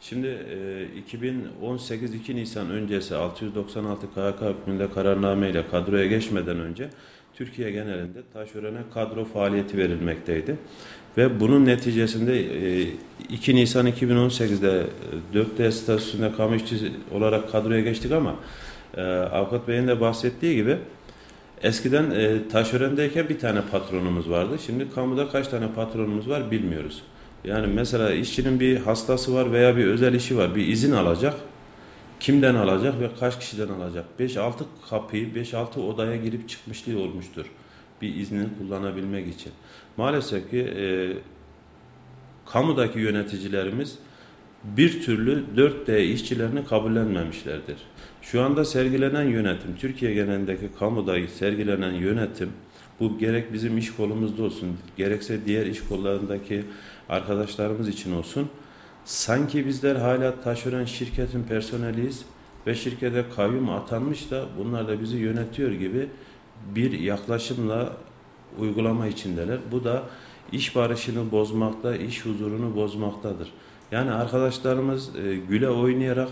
Şimdi 0.00 0.26
e, 0.26 0.86
2018 0.98 2.14
2 2.14 2.36
Nisan 2.36 2.70
öncesi 2.70 3.16
696 3.16 4.06
KHK 4.06 4.40
hükmünde 4.40 4.90
kararnameyle 4.90 5.68
kadroya 5.70 6.06
geçmeden 6.06 6.60
önce 6.60 6.90
Türkiye 7.34 7.70
genelinde 7.70 8.18
taşörene 8.32 8.80
kadro 8.94 9.24
faaliyeti 9.24 9.78
verilmekteydi. 9.78 10.58
Ve 11.16 11.40
bunun 11.40 11.66
neticesinde 11.66 12.44
2 13.28 13.56
Nisan 13.56 13.86
2018'de 13.86 14.86
4D 15.34 15.72
statüsünde 15.72 16.32
kamu 16.36 16.54
işçisi 16.56 16.92
olarak 17.14 17.52
kadroya 17.52 17.80
geçtik 17.80 18.12
ama 18.12 18.34
Avukat 19.32 19.68
Bey'in 19.68 19.88
de 19.88 20.00
bahsettiği 20.00 20.54
gibi 20.54 20.76
eskiden 21.62 22.10
e, 22.10 22.48
taşörendeyken 22.48 23.28
bir 23.28 23.38
tane 23.38 23.60
patronumuz 23.60 24.30
vardı. 24.30 24.56
Şimdi 24.66 24.90
kamuda 24.94 25.28
kaç 25.28 25.48
tane 25.48 25.68
patronumuz 25.72 26.28
var 26.28 26.50
bilmiyoruz. 26.50 27.02
Yani 27.44 27.66
mesela 27.66 28.12
işçinin 28.12 28.60
bir 28.60 28.76
hastası 28.76 29.34
var 29.34 29.52
veya 29.52 29.76
bir 29.76 29.86
özel 29.86 30.14
işi 30.14 30.36
var. 30.36 30.54
Bir 30.54 30.68
izin 30.68 30.92
alacak. 30.92 31.34
Kimden 32.20 32.54
alacak 32.54 33.00
ve 33.00 33.08
kaç 33.20 33.38
kişiden 33.38 33.68
alacak? 33.68 34.04
5-6 34.20 34.52
kapıyı, 34.90 35.28
5-6 35.28 35.80
odaya 35.80 36.16
girip 36.16 36.48
çıkmışlığı 36.48 37.00
olmuştur. 37.00 37.46
Bir 38.02 38.14
iznini 38.14 38.46
kullanabilmek 38.58 39.28
için. 39.28 39.52
Maalesef 39.96 40.50
ki 40.50 40.58
e, 40.58 41.12
kamudaki 42.46 42.98
yöneticilerimiz 42.98 43.98
bir 44.64 45.02
türlü 45.02 45.44
4D 45.56 46.02
işçilerini 46.02 46.64
kabullenmemişlerdir. 46.64 47.76
Şu 48.22 48.42
anda 48.42 48.64
sergilenen 48.64 49.24
yönetim, 49.24 49.76
Türkiye 49.76 50.14
genelindeki 50.14 50.68
kamuda 50.78 51.26
sergilenen 51.26 51.92
yönetim, 51.92 52.50
bu 53.00 53.18
gerek 53.18 53.52
bizim 53.52 53.78
iş 53.78 53.94
kolumuzda 53.94 54.42
olsun, 54.42 54.68
gerekse 54.96 55.46
diğer 55.46 55.66
iş 55.66 55.80
kollarındaki 55.80 56.64
arkadaşlarımız 57.08 57.88
için 57.88 58.12
olsun, 58.12 58.48
sanki 59.04 59.66
bizler 59.66 59.96
hala 59.96 60.40
taşeron 60.40 60.84
şirketin 60.84 61.42
personeliyiz 61.42 62.24
ve 62.66 62.74
şirkete 62.74 63.24
kayyum 63.36 63.68
atanmış 63.68 64.30
da 64.30 64.44
bunlar 64.58 64.88
da 64.88 65.00
bizi 65.00 65.16
yönetiyor 65.16 65.72
gibi 65.72 66.08
bir 66.74 66.92
yaklaşımla 66.92 67.92
uygulama 68.58 69.06
içindeler. 69.06 69.58
Bu 69.72 69.84
da 69.84 70.02
iş 70.52 70.76
barışını 70.76 71.32
bozmakta, 71.32 71.96
iş 71.96 72.24
huzurunu 72.24 72.76
bozmaktadır. 72.76 73.52
Yani 73.92 74.10
arkadaşlarımız 74.10 75.16
e, 75.16 75.36
güle 75.36 75.68
oynayarak 75.68 76.30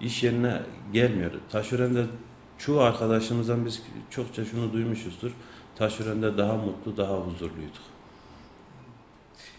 iş 0.00 0.22
yerine 0.22 0.62
gelmiyor. 0.92 1.30
Taşörende 1.50 2.04
çoğu 2.58 2.80
arkadaşımızdan 2.80 3.66
biz 3.66 3.82
çokça 4.10 4.44
şunu 4.44 4.72
duymuşuzdur. 4.72 5.30
Taşörende 5.76 6.38
daha 6.38 6.56
mutlu, 6.56 6.96
daha 6.96 7.16
huzurluyduk. 7.16 7.90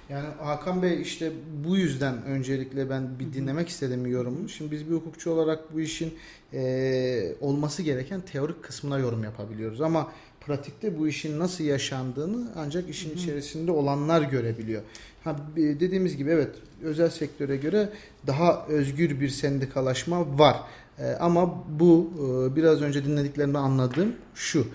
Yani 0.10 0.28
Hakan 0.40 0.82
Bey 0.82 1.02
işte 1.02 1.32
bu 1.68 1.78
yüzden 1.78 2.24
öncelikle 2.24 2.90
ben 2.90 3.20
bir 3.20 3.34
dinlemek 3.34 3.70
istedim 3.70 4.06
yorumu. 4.06 4.50
Şimdi 4.50 4.72
biz 4.72 4.90
bir 4.90 4.96
hukukçu 4.96 5.32
olarak 5.32 5.74
bu 5.74 5.82
işin 5.82 6.14
e, 6.54 7.36
olması 7.42 7.82
gereken 7.84 8.22
teorik 8.22 8.64
kısmına 8.64 9.00
yorum 9.00 9.24
yapabiliyoruz. 9.24 9.82
Ama 9.82 10.12
pratikte 10.46 11.00
bu 11.00 11.08
işin 11.08 11.40
nasıl 11.40 11.64
yaşandığını 11.64 12.52
ancak 12.56 12.90
işin 12.90 13.18
içerisinde 13.18 13.72
olanlar 13.72 14.22
görebiliyor. 14.22 14.82
Ha, 15.24 15.36
dediğimiz 15.56 16.18
gibi 16.18 16.30
evet 16.30 16.56
özel 16.84 17.10
sektöre 17.10 17.58
göre 17.58 17.90
daha 18.28 18.66
özgür 18.68 19.20
bir 19.20 19.30
sendikalaşma 19.30 20.40
var. 20.40 20.58
E, 21.00 21.12
ama 21.12 21.64
bu 21.80 22.14
e, 22.16 22.56
biraz 22.56 22.82
önce 22.82 23.06
dinlediklerimde 23.06 23.58
anladığım 23.58 24.16
şu. 24.36 24.68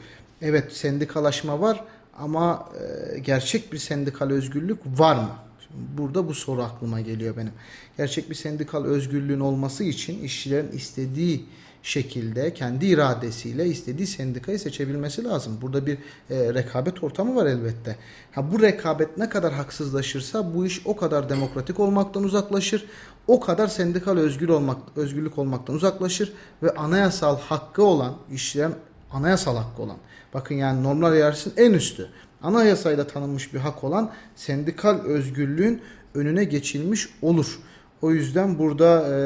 Evet 0.42 0.72
sendikalaşma 0.72 1.60
var 1.60 1.84
ama 2.18 2.68
e, 3.14 3.18
gerçek 3.18 3.72
bir 3.72 3.78
sendikal 3.78 4.30
özgürlük 4.30 4.78
var 4.86 5.16
mı? 5.16 5.30
Şimdi 5.60 5.98
burada 5.98 6.28
bu 6.28 6.34
soru 6.34 6.62
aklıma 6.62 7.00
geliyor 7.00 7.36
benim. 7.36 7.52
Gerçek 7.96 8.30
bir 8.30 8.34
sendikal 8.34 8.84
özgürlüğün 8.84 9.40
olması 9.40 9.84
için 9.84 10.24
işçilerin 10.24 10.72
istediği 10.72 11.44
şekilde 11.86 12.54
kendi 12.54 12.86
iradesiyle 12.86 13.66
istediği 13.66 14.06
sendikayı 14.06 14.58
seçebilmesi 14.58 15.24
lazım. 15.24 15.58
Burada 15.62 15.86
bir 15.86 15.98
e, 16.30 16.54
rekabet 16.54 17.04
ortamı 17.04 17.36
var 17.36 17.46
elbette. 17.46 17.96
Ha 18.32 18.52
bu 18.52 18.62
rekabet 18.62 19.18
ne 19.18 19.28
kadar 19.28 19.52
haksızlaşırsa 19.52 20.54
bu 20.54 20.66
iş 20.66 20.82
o 20.84 20.96
kadar 20.96 21.28
demokratik 21.28 21.80
olmaktan 21.80 22.24
uzaklaşır. 22.24 22.86
O 23.26 23.40
kadar 23.40 23.66
sendikal 23.66 24.16
özgür 24.16 24.48
olmak 24.48 24.76
özgürlük 24.96 25.38
olmaktan 25.38 25.76
uzaklaşır 25.76 26.32
ve 26.62 26.70
anayasal 26.70 27.38
hakkı 27.38 27.84
olan 27.84 28.14
işçilerin 28.32 28.74
anayasal 29.12 29.56
hakkı 29.56 29.82
olan 29.82 29.96
bakın 30.34 30.54
yani 30.54 30.82
normlar 30.82 31.14
hiyerarşisinin 31.14 31.56
en 31.56 31.72
üstü 31.72 32.08
anayasayla 32.42 33.06
tanınmış 33.06 33.54
bir 33.54 33.58
hak 33.58 33.84
olan 33.84 34.10
sendikal 34.36 34.98
özgürlüğün 34.98 35.82
önüne 36.14 36.44
geçilmiş 36.44 37.08
olur. 37.22 37.58
O 38.02 38.10
yüzden 38.10 38.58
burada 38.58 39.02
e, 39.08 39.16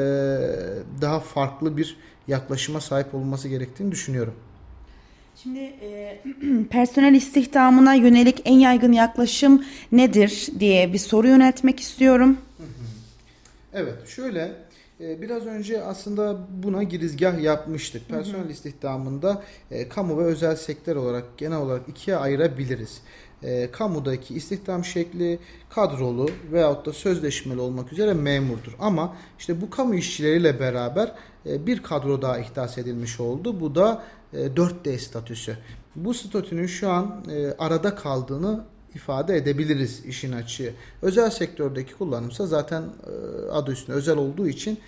daha 1.01 1.19
farklı 1.19 1.77
bir 1.77 1.97
yaklaşıma 2.31 2.81
sahip 2.81 3.15
olması 3.15 3.47
gerektiğini 3.47 3.91
düşünüyorum. 3.91 4.33
Şimdi 5.43 5.59
e, 5.59 6.21
personel 6.69 7.13
istihdamına 7.13 7.93
yönelik 7.93 8.41
en 8.45 8.53
yaygın 8.53 8.91
yaklaşım 8.91 9.65
nedir 9.91 10.47
diye 10.59 10.93
bir 10.93 10.97
soru 10.97 11.27
yöneltmek 11.27 11.79
istiyorum. 11.79 12.37
Evet 13.73 14.07
şöyle 14.07 14.51
e, 14.99 15.21
biraz 15.21 15.45
önce 15.45 15.83
aslında 15.83 16.37
buna 16.63 16.83
girizgah 16.83 17.41
yapmıştık. 17.41 18.09
Personel 18.09 18.49
istihdamında 18.49 19.43
e, 19.71 19.89
kamu 19.89 20.17
ve 20.17 20.23
özel 20.23 20.55
sektör 20.55 20.95
olarak 20.95 21.37
genel 21.37 21.57
olarak 21.57 21.89
ikiye 21.89 22.17
ayırabiliriz. 22.17 23.01
E, 23.43 23.71
kamudaki 23.71 24.35
istihdam 24.35 24.85
şekli 24.85 25.39
kadrolu 25.69 26.29
veyahut 26.51 26.85
da 26.85 26.93
sözleşmeli 26.93 27.59
olmak 27.59 27.93
üzere 27.93 28.13
memurdur. 28.13 28.75
Ama 28.79 29.15
işte 29.39 29.61
bu 29.61 29.69
kamu 29.69 29.95
işçileriyle 29.95 30.59
beraber 30.59 31.11
e, 31.45 31.65
bir 31.65 31.83
kadro 31.83 32.21
daha 32.21 32.39
ihdas 32.39 32.77
edilmiş 32.77 33.19
oldu. 33.19 33.59
Bu 33.59 33.75
da 33.75 34.03
e, 34.33 34.37
4D 34.37 34.99
statüsü. 34.99 35.57
Bu 35.95 36.13
statünün 36.13 36.67
şu 36.67 36.89
an 36.89 37.23
e, 37.31 37.51
arada 37.59 37.95
kaldığını 37.95 38.63
ifade 38.95 39.37
edebiliriz 39.37 40.05
işin 40.05 40.31
açığı. 40.31 40.73
Özel 41.01 41.29
sektördeki 41.29 41.93
kullanımsa 41.93 42.47
zaten 42.47 42.81
e, 42.81 43.51
adı 43.51 43.71
üstünde 43.71 43.97
özel 43.97 44.17
olduğu 44.17 44.47
için 44.47 44.79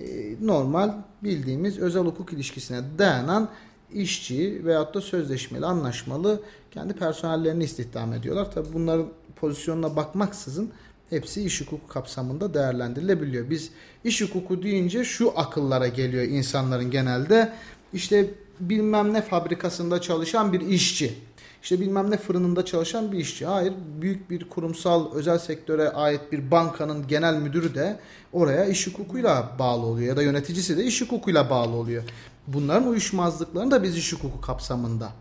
e, 0.00 0.34
normal 0.40 0.92
bildiğimiz 1.22 1.78
özel 1.78 2.02
hukuk 2.02 2.32
ilişkisine 2.32 2.80
dayanan 2.98 3.48
işçi 3.92 4.66
veyahut 4.66 4.94
da 4.94 5.00
sözleşmeli, 5.00 5.66
anlaşmalı 5.66 6.42
kendi 6.72 6.92
personellerini 6.92 7.64
istihdam 7.64 8.12
ediyorlar. 8.12 8.52
Tabi 8.52 8.68
bunların 8.72 9.06
pozisyonuna 9.36 9.96
bakmaksızın 9.96 10.70
hepsi 11.10 11.42
iş 11.42 11.60
hukuku 11.60 11.88
kapsamında 11.88 12.54
değerlendirilebiliyor. 12.54 13.50
Biz 13.50 13.70
iş 14.04 14.22
hukuku 14.22 14.62
deyince 14.62 15.04
şu 15.04 15.32
akıllara 15.36 15.88
geliyor 15.88 16.24
insanların 16.24 16.90
genelde. 16.90 17.52
İşte 17.92 18.30
bilmem 18.60 19.12
ne 19.12 19.22
fabrikasında 19.22 20.00
çalışan 20.00 20.52
bir 20.52 20.60
işçi. 20.60 21.14
İşte 21.62 21.80
bilmem 21.80 22.10
ne 22.10 22.16
fırınında 22.16 22.64
çalışan 22.64 23.12
bir 23.12 23.18
işçi. 23.18 23.46
Hayır, 23.46 23.72
büyük 24.00 24.30
bir 24.30 24.48
kurumsal 24.48 25.12
özel 25.12 25.38
sektöre 25.38 25.90
ait 25.90 26.32
bir 26.32 26.50
bankanın 26.50 27.06
genel 27.06 27.34
müdürü 27.34 27.74
de 27.74 27.98
oraya 28.32 28.64
iş 28.64 28.86
hukukuyla 28.86 29.52
bağlı 29.58 29.86
oluyor 29.86 30.08
ya 30.08 30.16
da 30.16 30.22
yöneticisi 30.22 30.76
de 30.76 30.84
iş 30.84 31.00
hukukuyla 31.00 31.50
bağlı 31.50 31.76
oluyor. 31.76 32.02
Bunların 32.46 32.88
uyuşmazlıklarını 32.88 33.70
da 33.70 33.82
biz 33.82 33.96
iş 33.96 34.12
hukuku 34.12 34.40
kapsamında 34.40 35.12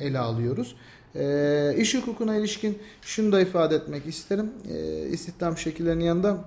ele 0.00 0.18
alıyoruz. 0.18 0.74
E, 1.18 1.74
iş 1.78 1.94
hukukuna 1.94 2.36
ilişkin 2.36 2.78
şunu 3.02 3.32
da 3.32 3.40
ifade 3.40 3.74
etmek 3.74 4.06
isterim. 4.06 4.50
E, 4.70 5.08
istihdam 5.08 5.58
şekillerinin 5.58 6.04
yanında 6.04 6.44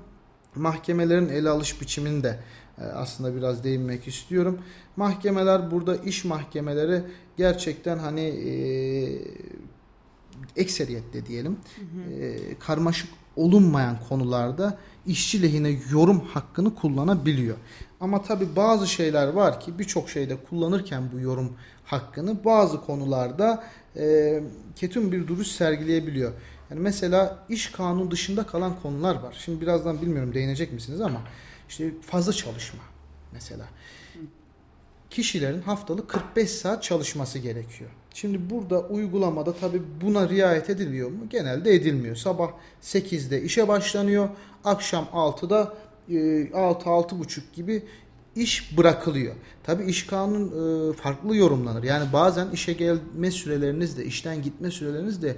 mahkemelerin 0.55 1.29
ele 1.29 1.49
alış 1.49 1.81
biçimini 1.81 2.23
de 2.23 2.39
e, 2.77 2.83
aslında 2.83 3.35
biraz 3.35 3.63
değinmek 3.63 4.07
istiyorum. 4.07 4.59
Mahkemeler 4.95 5.71
burada 5.71 5.95
iş 5.95 6.25
mahkemeleri 6.25 7.01
gerçekten 7.37 7.97
hani 7.97 8.21
e, 8.21 8.53
ekseriyette 10.55 11.25
diyelim 11.25 11.57
hı 11.75 11.81
hı. 11.81 12.23
E, 12.23 12.59
karmaşık 12.59 13.09
olunmayan 13.35 13.97
konularda 14.09 14.77
işçi 15.05 15.41
lehine 15.41 15.79
yorum 15.91 16.19
hakkını 16.19 16.75
kullanabiliyor. 16.75 17.57
Ama 17.99 18.21
tabi 18.21 18.55
bazı 18.55 18.87
şeyler 18.87 19.27
var 19.27 19.59
ki 19.59 19.79
birçok 19.79 20.09
şeyde 20.09 20.35
kullanırken 20.49 21.03
bu 21.13 21.19
yorum 21.19 21.53
hakkını 21.91 22.45
bazı 22.45 22.81
konularda 22.81 23.63
e, 23.97 24.39
ketum 24.75 25.11
bir 25.11 25.27
duruş 25.27 25.47
sergileyebiliyor. 25.47 26.31
Yani 26.69 26.81
mesela 26.81 27.45
iş 27.49 27.71
kanunu 27.71 28.11
dışında 28.11 28.43
kalan 28.45 28.81
konular 28.81 29.15
var. 29.15 29.37
Şimdi 29.45 29.61
birazdan 29.61 30.01
bilmiyorum 30.01 30.33
değinecek 30.33 30.73
misiniz 30.73 31.01
ama 31.01 31.21
işte 31.69 31.91
fazla 32.01 32.33
çalışma 32.33 32.83
mesela. 33.31 33.65
kişilerin 35.09 35.61
haftalık 35.61 36.09
45 36.09 36.51
saat 36.51 36.83
çalışması 36.83 37.39
gerekiyor. 37.39 37.89
Şimdi 38.13 38.49
burada 38.49 38.81
uygulamada 38.81 39.53
tabi 39.53 39.81
buna 40.01 40.29
riayet 40.29 40.69
ediliyor 40.69 41.09
mu? 41.09 41.29
Genelde 41.29 41.73
edilmiyor. 41.75 42.15
Sabah 42.15 42.51
8'de 42.81 43.41
işe 43.41 43.67
başlanıyor. 43.67 44.29
Akşam 44.63 45.07
6'da 45.13 45.73
6-6.30 46.09 47.41
gibi 47.53 47.83
iş 48.35 48.77
bırakılıyor. 48.77 49.35
Tabi 49.63 49.83
iş 49.83 50.05
kanun 50.05 50.93
farklı 50.93 51.35
yorumlanır. 51.35 51.83
Yani 51.83 52.13
bazen 52.13 52.51
işe 52.51 52.73
gelme 52.73 53.31
süreleriniz 53.31 53.97
de 53.97 54.05
işten 54.05 54.41
gitme 54.41 54.71
süreleriniz 54.71 55.21
de 55.21 55.37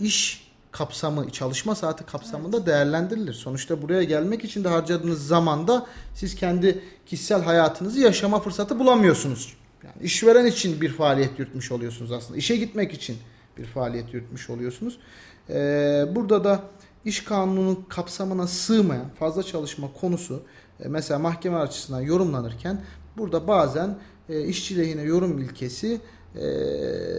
iş 0.00 0.46
kapsamı, 0.72 1.30
çalışma 1.30 1.74
saati 1.74 2.06
kapsamında 2.06 2.56
evet. 2.56 2.66
değerlendirilir. 2.66 3.32
Sonuçta 3.32 3.82
buraya 3.82 4.02
gelmek 4.02 4.44
için 4.44 4.64
de 4.64 4.68
harcadığınız 4.68 5.26
zamanda 5.26 5.86
siz 6.14 6.34
kendi 6.34 6.82
kişisel 7.06 7.42
hayatınızı 7.42 8.00
yaşama 8.00 8.40
fırsatı 8.40 8.78
bulamıyorsunuz. 8.78 9.56
Yani 9.84 10.02
işveren 10.02 10.46
için 10.46 10.80
bir 10.80 10.88
faaliyet 10.88 11.38
yürütmüş 11.38 11.72
oluyorsunuz 11.72 12.12
aslında. 12.12 12.38
İşe 12.38 12.56
gitmek 12.56 12.92
için 12.92 13.16
bir 13.58 13.64
faaliyet 13.64 14.14
yürütmüş 14.14 14.50
oluyorsunuz. 14.50 14.98
Ee, 15.50 16.04
burada 16.14 16.44
da 16.44 16.62
iş 17.04 17.24
kanununun 17.24 17.84
kapsamına 17.88 18.46
sığmayan 18.46 19.08
fazla 19.18 19.42
çalışma 19.42 19.92
konusu 20.00 20.34
e, 20.34 20.40
mesela 20.78 21.18
mahkeme 21.18 21.56
açısından 21.56 22.00
yorumlanırken 22.00 22.80
burada 23.18 23.48
bazen 23.48 23.98
e, 24.28 24.44
işçi 24.44 24.78
lehine 24.78 25.02
yorum 25.02 25.38
ilkesi 25.38 26.00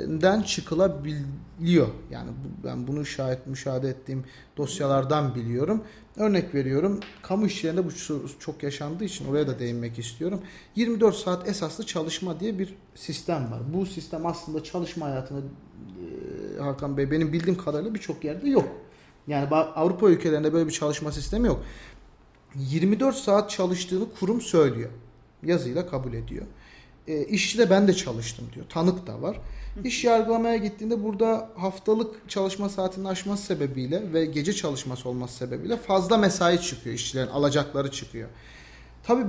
den 0.07 0.41
çıkılabiliyor. 0.41 1.87
Yani 2.11 2.29
ben 2.63 2.87
bunu 2.87 3.05
şahit 3.05 3.47
müşahede 3.47 3.89
ettiğim 3.89 4.23
dosyalardan 4.57 5.35
biliyorum. 5.35 5.83
Örnek 6.17 6.55
veriyorum. 6.55 6.99
Kamu 7.21 7.45
işçilerinde 7.45 7.85
bu 7.85 7.89
çok 8.39 8.63
yaşandığı 8.63 9.03
için 9.03 9.31
oraya 9.31 9.47
da 9.47 9.59
değinmek 9.59 9.99
istiyorum. 9.99 10.41
24 10.75 11.15
saat 11.15 11.47
esaslı 11.49 11.85
çalışma 11.85 12.39
diye 12.39 12.59
bir 12.59 12.75
sistem 12.95 13.51
var. 13.51 13.59
Bu 13.73 13.85
sistem 13.85 14.25
aslında 14.25 14.63
çalışma 14.63 15.05
hayatında 15.05 15.41
Hakan 16.59 16.97
Bey 16.97 17.11
benim 17.11 17.33
bildiğim 17.33 17.57
kadarıyla 17.57 17.93
birçok 17.93 18.23
yerde 18.23 18.49
yok. 18.49 18.67
Yani 19.27 19.47
Avrupa 19.55 20.09
ülkelerinde 20.09 20.53
böyle 20.53 20.67
bir 20.67 20.73
çalışma 20.73 21.11
sistemi 21.11 21.47
yok. 21.47 21.63
24 22.57 23.15
saat 23.15 23.49
çalıştığını 23.49 24.05
kurum 24.19 24.41
söylüyor. 24.41 24.89
Yazıyla 25.43 25.89
kabul 25.89 26.13
ediyor. 26.13 26.45
E, 27.07 27.25
işçi 27.25 27.57
de 27.57 27.69
ben 27.69 27.87
de 27.87 27.93
çalıştım 27.93 28.45
diyor. 28.55 28.65
Tanık 28.69 29.07
da 29.07 29.21
var. 29.21 29.39
İş 29.83 30.03
yargılamaya 30.03 30.57
gittiğinde 30.57 31.03
burada 31.03 31.49
haftalık 31.55 32.29
çalışma 32.29 32.69
saatinin 32.69 33.05
aşması 33.05 33.43
sebebiyle 33.43 34.13
ve 34.13 34.25
gece 34.25 34.53
çalışması 34.53 35.09
olması 35.09 35.37
sebebiyle 35.37 35.77
fazla 35.77 36.17
mesai 36.17 36.61
çıkıyor. 36.61 36.95
işçilerin 36.95 37.27
alacakları 37.27 37.91
çıkıyor. 37.91 38.29
Tabi 39.03 39.23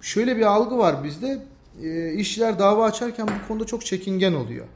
şöyle 0.00 0.36
bir 0.36 0.42
algı 0.42 0.78
var 0.78 1.04
bizde. 1.04 1.46
E, 1.82 2.14
işçiler 2.14 2.58
dava 2.58 2.84
açarken 2.84 3.26
bu 3.26 3.48
konuda 3.48 3.64
çok 3.64 3.86
çekingen 3.86 4.32
oluyor. 4.32 4.66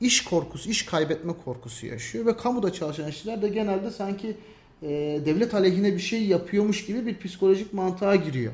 İş 0.00 0.24
korkusu, 0.24 0.70
iş 0.70 0.84
kaybetme 0.84 1.32
korkusu 1.44 1.86
yaşıyor 1.86 2.26
ve 2.26 2.36
kamuda 2.36 2.72
çalışan 2.72 3.08
işçiler 3.08 3.42
de 3.42 3.48
genelde 3.48 3.90
sanki 3.90 4.36
e, 4.82 4.88
devlet 5.26 5.54
aleyhine 5.54 5.94
bir 5.94 5.98
şey 5.98 6.24
yapıyormuş 6.26 6.86
gibi 6.86 7.06
bir 7.06 7.18
psikolojik 7.18 7.72
mantığa 7.72 8.16
giriyor. 8.16 8.52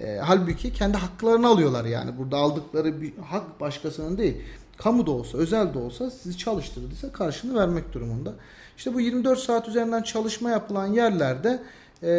E, 0.00 0.16
halbuki 0.16 0.72
kendi 0.72 0.96
haklarını 0.96 1.46
alıyorlar 1.46 1.84
yani. 1.84 2.18
Burada 2.18 2.36
aldıkları 2.36 3.02
bir 3.02 3.12
hak 3.16 3.60
başkasının 3.60 4.18
değil. 4.18 4.36
Kamu 4.76 5.06
da 5.06 5.10
olsa, 5.10 5.38
özel 5.38 5.74
de 5.74 5.78
olsa 5.78 6.10
sizi 6.10 6.38
çalıştırdıysa 6.38 7.12
karşını 7.12 7.58
vermek 7.60 7.92
durumunda. 7.92 8.34
İşte 8.76 8.94
bu 8.94 9.00
24 9.00 9.38
saat 9.38 9.68
üzerinden 9.68 10.02
çalışma 10.02 10.50
yapılan 10.50 10.86
yerlerde 10.86 11.62
e, 12.02 12.10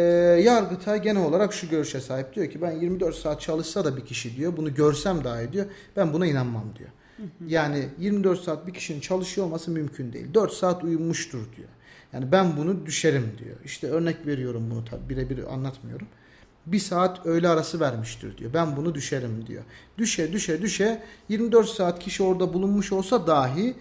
Yargıtay 0.44 1.02
genel 1.02 1.24
olarak 1.24 1.52
şu 1.52 1.68
görüşe 1.68 2.00
sahip. 2.00 2.34
Diyor 2.34 2.50
ki 2.50 2.62
ben 2.62 2.72
24 2.72 3.14
saat 3.14 3.40
çalışsa 3.40 3.84
da 3.84 3.96
bir 3.96 4.04
kişi 4.04 4.36
diyor. 4.36 4.56
Bunu 4.56 4.74
görsem 4.74 5.24
dahi 5.24 5.52
diyor. 5.52 5.66
Ben 5.96 6.12
buna 6.12 6.26
inanmam 6.26 6.64
diyor. 6.78 6.90
Yani 7.46 7.88
24 7.98 8.40
saat 8.40 8.66
bir 8.66 8.74
kişinin 8.74 9.00
çalışıyor 9.00 9.46
olması 9.46 9.70
mümkün 9.70 10.12
değil. 10.12 10.34
4 10.34 10.52
saat 10.52 10.84
uyumuştur 10.84 11.38
diyor. 11.56 11.68
Yani 12.14 12.32
ben 12.32 12.56
bunu 12.56 12.86
düşerim 12.86 13.32
diyor. 13.38 13.56
İşte 13.64 13.86
örnek 13.86 14.26
veriyorum 14.26 14.70
bunu 14.70 14.84
tabi 14.84 15.08
birebir 15.08 15.52
anlatmıyorum 15.52 16.06
bir 16.66 16.78
saat 16.78 17.26
öğle 17.26 17.48
arası 17.48 17.80
vermiştir 17.80 18.38
diyor. 18.38 18.54
Ben 18.54 18.76
bunu 18.76 18.94
düşerim 18.94 19.46
diyor. 19.46 19.62
Düşe 19.98 20.32
düşe 20.32 20.62
düşe 20.62 21.02
24 21.28 21.68
saat 21.68 21.98
kişi 21.98 22.22
orada 22.22 22.52
bulunmuş 22.52 22.92
olsa 22.92 23.26
dahi 23.26 23.74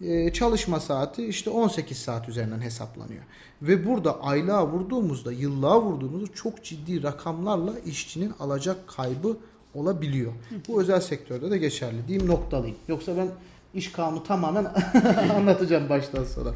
e, 0.00 0.32
çalışma 0.32 0.80
saati 0.80 1.26
işte 1.26 1.50
18 1.50 1.98
saat 1.98 2.28
üzerinden 2.28 2.60
hesaplanıyor. 2.60 3.22
Ve 3.62 3.86
burada 3.86 4.22
aylığa 4.22 4.66
vurduğumuzda, 4.66 5.32
yıllığa 5.32 5.82
vurduğumuzda 5.82 6.34
çok 6.34 6.64
ciddi 6.64 7.02
rakamlarla 7.02 7.78
işçinin 7.78 8.32
alacak 8.40 8.88
kaybı 8.88 9.36
olabiliyor. 9.74 10.32
Bu 10.68 10.80
özel 10.80 11.00
sektörde 11.00 11.50
de 11.50 11.58
geçerli. 11.58 12.08
Diyeyim 12.08 12.28
noktalıyım. 12.28 12.76
Yoksa 12.88 13.16
ben 13.16 13.28
iş 13.74 13.92
kanunu 13.92 14.24
tamamen 14.24 14.64
anlatacağım 15.36 15.88
baştan 15.88 16.24
sonra. 16.24 16.54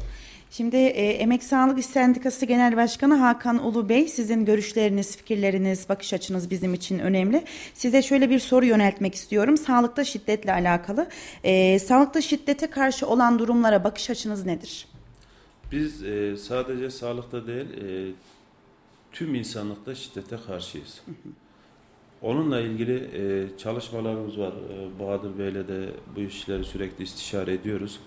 Şimdi 0.51 0.75
e, 0.75 1.09
Emek 1.09 1.43
Sağlık 1.43 1.79
İş 1.79 1.85
Sendikası 1.85 2.45
Genel 2.45 2.77
Başkanı 2.77 3.15
Hakan 3.15 3.65
Ulu 3.65 3.89
Bey 3.89 4.07
sizin 4.07 4.45
görüşleriniz, 4.45 5.17
fikirleriniz, 5.17 5.89
bakış 5.89 6.13
açınız 6.13 6.49
bizim 6.49 6.73
için 6.73 6.99
önemli. 6.99 7.43
Size 7.73 8.01
şöyle 8.01 8.29
bir 8.29 8.39
soru 8.39 8.65
yöneltmek 8.65 9.15
istiyorum. 9.15 9.57
Sağlıkta 9.57 10.03
şiddetle 10.03 10.53
alakalı. 10.53 11.07
E, 11.43 11.79
sağlıkta 11.79 12.21
şiddete 12.21 12.67
karşı 12.67 13.07
olan 13.07 13.39
durumlara 13.39 13.83
bakış 13.83 14.09
açınız 14.09 14.45
nedir? 14.45 14.87
Biz 15.71 16.03
e, 16.03 16.37
sadece 16.37 16.91
sağlıkta 16.91 17.47
değil 17.47 17.65
e, 17.65 18.11
tüm 19.11 19.35
insanlıkta 19.35 19.95
şiddete 19.95 20.37
karşıyız. 20.47 21.01
Onunla 22.21 22.61
ilgili 22.61 22.95
e, 22.95 23.57
çalışmalarımız 23.57 24.39
var. 24.39 24.53
E, 24.53 24.99
Bahadır 24.99 25.39
Bey'le 25.39 25.67
de 25.67 25.89
bu 26.15 26.19
işleri 26.19 26.63
sürekli 26.63 27.03
istişare 27.03 27.53
ediyoruz. 27.53 27.99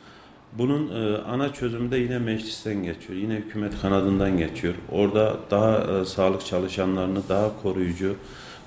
Bunun 0.53 0.91
e, 0.91 1.19
ana 1.19 1.53
çözümü 1.53 1.91
de 1.91 1.97
yine 1.97 2.19
meclisten 2.19 2.83
geçiyor. 2.83 3.19
Yine 3.19 3.35
hükümet 3.35 3.81
kanadından 3.83 4.39
geçiyor. 4.39 4.75
Orada 4.93 5.37
daha 5.51 6.01
e, 6.01 6.05
sağlık 6.05 6.47
çalışanlarını 6.47 7.29
daha 7.29 7.63
koruyucu 7.63 8.17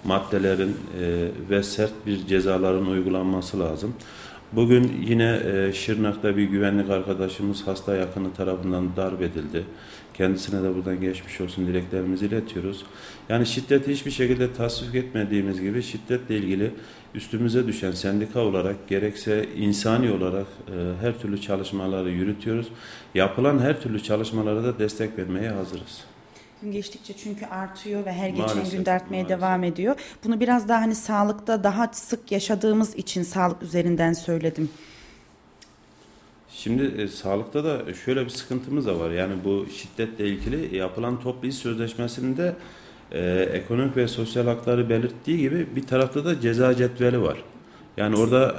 maddelerin 0.04 0.78
e, 1.02 1.28
ve 1.50 1.64
sert 1.64 1.94
bir 2.06 2.28
cezaların 2.28 2.86
uygulanması 2.86 3.60
lazım. 3.60 3.94
Bugün 4.54 5.02
yine 5.08 5.40
e, 5.46 5.74
Şırnak'ta 5.74 6.38
bir 6.38 6.44
güvenlik 6.44 6.90
arkadaşımız 6.90 7.68
hasta 7.68 7.96
yakını 7.96 8.34
tarafından 8.34 8.96
darp 8.96 9.22
edildi. 9.22 9.66
Kendisine 10.14 10.64
de 10.64 10.76
buradan 10.76 11.02
geçmiş 11.02 11.42
olsun 11.42 11.68
dileklerimizi 11.68 12.26
iletiyoruz. 12.26 12.86
Yani 13.30 13.46
şiddeti 13.46 13.92
hiçbir 13.92 14.12
şekilde 14.12 14.54
tasvip 14.54 14.96
etmediğimiz 14.96 15.62
gibi 15.62 15.84
şiddetle 15.84 16.38
ilgili 16.38 16.72
üstümüze 17.16 17.68
düşen 17.68 17.92
sendika 17.92 18.40
olarak 18.40 18.88
gerekse 18.88 19.50
insani 19.58 20.12
olarak 20.12 20.48
e, 20.68 21.06
her 21.06 21.20
türlü 21.20 21.42
çalışmaları 21.42 22.10
yürütüyoruz. 22.10 22.68
Yapılan 23.16 23.60
her 23.60 23.82
türlü 23.82 24.04
çalışmalara 24.04 24.64
da 24.64 24.80
destek 24.80 25.18
vermeye 25.18 25.50
hazırız. 25.50 26.04
Gün 26.62 26.72
geçtikçe 26.72 27.14
çünkü 27.14 27.46
artıyor 27.46 28.06
ve 28.06 28.14
her 28.14 28.30
geçen 28.30 28.46
maalesef, 28.46 28.72
gün 28.72 28.86
de 28.86 28.92
artmaya 28.92 29.24
maalesef. 29.24 29.40
devam 29.40 29.64
ediyor. 29.64 29.96
Bunu 30.24 30.40
biraz 30.40 30.68
daha 30.68 30.82
hani 30.82 30.96
sağlıkta 30.96 31.64
daha 31.64 31.90
sık 31.94 32.32
yaşadığımız 32.32 32.96
için 32.96 33.24
sağlık 33.24 33.64
üzerinden 33.64 34.14
söyledim. 34.14 34.70
Şimdi 36.54 37.02
e, 37.02 37.08
sağlıkta 37.08 37.64
da 37.64 37.94
şöyle 38.06 38.26
bir 38.26 38.30
sıkıntımız 38.30 38.86
da 38.86 39.00
var. 39.00 39.12
Yani 39.12 39.34
bu 39.46 39.66
şiddetle 39.76 40.28
ilgili 40.28 40.78
yapılan 40.78 41.20
toplu 41.22 41.48
iş 41.48 41.56
sözleşmesinde 41.56 42.56
e, 43.12 43.50
ekonomik 43.54 43.98
ve 43.98 44.08
sosyal 44.08 44.46
hakları 44.46 44.90
belirttiği 44.90 45.38
gibi 45.38 45.68
bir 45.76 45.84
tarafta 45.84 46.26
da 46.26 46.42
ceza 46.42 46.76
cetveli 46.76 47.22
var. 47.22 47.38
Yani 47.98 48.16
orada 48.18 48.56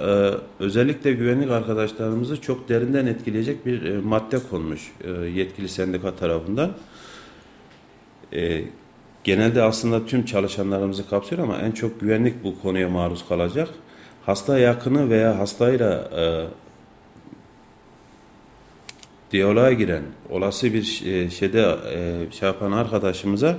e, 0.61 0.64
özellikle 0.64 1.12
güvenlik 1.12 1.50
arkadaşlarımızı 1.50 2.40
çok 2.40 2.68
derinden 2.68 3.07
etkileyecek 3.07 3.66
bir 3.66 3.83
e, 3.83 4.00
madde 4.00 4.38
konmuş 4.50 4.92
e, 5.05 5.11
yetkili 5.11 5.68
sendika 5.68 6.16
tarafından. 6.16 6.72
E, 8.33 8.64
genelde 9.24 9.62
aslında 9.62 10.07
tüm 10.07 10.24
çalışanlarımızı 10.24 11.09
kapsıyor 11.09 11.42
ama 11.42 11.59
en 11.59 11.72
çok 11.72 12.00
güvenlik 12.00 12.44
bu 12.44 12.62
konuya 12.62 12.88
maruz 12.88 13.28
kalacak. 13.28 13.68
Hasta 14.26 14.59
yakını 14.59 15.11
veya 15.11 15.38
hastayla 15.38 16.11
e, 16.16 16.46
diyaloğa 19.33 19.73
giren 19.73 20.03
olası 20.31 20.75
bir 20.75 21.03
e, 21.07 21.31
şeyde 21.31 21.77
e, 21.92 22.33
şey 22.33 22.49
yapan 22.49 22.73
arkadaşımıza 22.73 23.59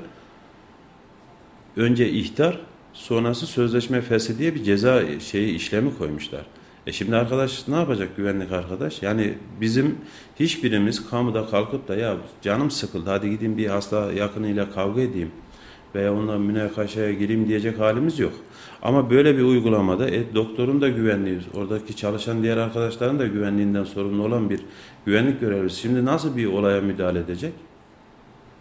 önce 1.77 2.09
ihtar 2.09 2.59
sonrası 2.93 3.47
sözleşme 3.47 4.01
feshi 4.01 4.37
diye 4.37 4.55
bir 4.55 4.63
ceza 4.63 5.19
şeyi 5.19 5.55
işlemi 5.55 5.97
koymuşlar. 5.97 6.45
E 6.87 6.91
şimdi 6.91 7.15
arkadaş 7.15 7.67
ne 7.67 7.75
yapacak 7.75 8.17
güvenlik 8.17 8.51
arkadaş? 8.51 9.01
Yani 9.01 9.33
bizim 9.61 9.97
hiçbirimiz 10.39 11.09
kamuda 11.09 11.45
kalkıp 11.45 11.87
da 11.87 11.95
ya 11.95 12.17
canım 12.41 12.71
sıkıldı 12.71 13.09
hadi 13.09 13.29
gideyim 13.29 13.57
bir 13.57 13.67
hasta 13.67 14.13
yakınıyla 14.13 14.71
kavga 14.71 15.01
edeyim 15.01 15.31
veya 15.95 16.13
onunla 16.13 16.37
münakaşaya 16.37 17.13
gireyim 17.13 17.47
diyecek 17.47 17.79
halimiz 17.79 18.19
yok. 18.19 18.33
Ama 18.83 19.09
böyle 19.09 19.37
bir 19.37 19.43
uygulamada 19.43 20.09
e, 20.09 20.35
doktorun 20.35 20.81
da 20.81 20.89
güvenliği, 20.89 21.39
oradaki 21.53 21.95
çalışan 21.95 22.43
diğer 22.43 22.57
arkadaşların 22.57 23.19
da 23.19 23.27
güvenliğinden 23.27 23.83
sorumlu 23.83 24.23
olan 24.23 24.49
bir 24.49 24.59
güvenlik 25.05 25.39
görevlisi 25.41 25.81
şimdi 25.81 26.05
nasıl 26.05 26.37
bir 26.37 26.45
olaya 26.45 26.81
müdahale 26.81 27.19
edecek? 27.19 27.53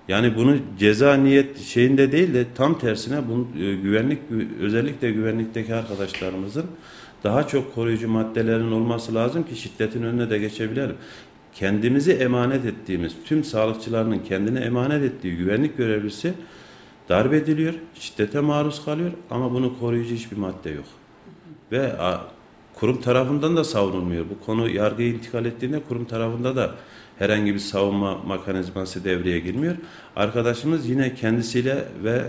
Yani 0.08 0.36
bunu 0.36 0.56
ceza 0.78 1.14
niyet 1.14 1.58
şeyinde 1.58 2.12
değil 2.12 2.34
de 2.34 2.46
tam 2.54 2.78
tersine 2.78 3.20
bunu 3.28 3.46
e, 3.64 3.74
güvenlik 3.74 4.18
özellikle 4.60 5.10
güvenlikteki 5.10 5.74
arkadaşlarımızın 5.74 6.64
daha 7.24 7.46
çok 7.46 7.74
koruyucu 7.74 8.08
maddelerin 8.08 8.72
olması 8.72 9.14
lazım 9.14 9.42
ki 9.42 9.56
şiddetin 9.56 10.02
önüne 10.02 10.30
de 10.30 10.38
geçebilelim. 10.38 10.96
Kendimizi 11.54 12.12
emanet 12.12 12.64
ettiğimiz, 12.64 13.12
tüm 13.24 13.44
sağlıkçılarının 13.44 14.18
kendine 14.18 14.60
emanet 14.60 15.02
ettiği 15.02 15.36
güvenlik 15.36 15.76
görevlisi 15.76 16.34
darp 17.12 17.34
ediliyor, 17.34 17.74
şiddete 17.94 18.40
maruz 18.40 18.84
kalıyor 18.84 19.10
ama 19.30 19.52
bunu 19.52 19.78
koruyucu 19.78 20.14
hiçbir 20.14 20.36
madde 20.36 20.70
yok. 20.70 20.84
Ve 21.72 21.92
kurum 22.74 23.00
tarafından 23.00 23.56
da 23.56 23.64
savunulmuyor. 23.64 24.24
Bu 24.30 24.46
konu 24.46 24.68
yargıya 24.68 25.08
intikal 25.08 25.44
ettiğinde 25.44 25.80
kurum 25.88 26.04
tarafında 26.04 26.56
da 26.56 26.74
herhangi 27.18 27.54
bir 27.54 27.58
savunma 27.58 28.18
mekanizması 28.28 29.04
devreye 29.04 29.38
girmiyor. 29.38 29.74
Arkadaşımız 30.16 30.88
yine 30.88 31.14
kendisiyle 31.14 31.84
ve 32.04 32.22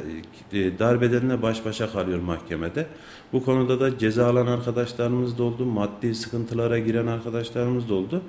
e, 0.54 0.80
darbedenle 0.80 1.42
baş 1.42 1.66
başa 1.66 1.92
kalıyor 1.92 2.20
mahkemede. 2.20 2.86
Bu 3.34 3.46
konuda 3.46 3.80
da 3.80 3.98
ceza 3.98 4.28
alan 4.28 4.48
arkadaşlarımız 4.48 5.38
da 5.38 5.44
oldu, 5.44 5.66
maddi 5.66 6.16
sıkıntılara 6.16 6.80
giren 6.80 7.08
arkadaşlarımız 7.08 7.90
da 7.90 7.94
oldu. 7.94 8.22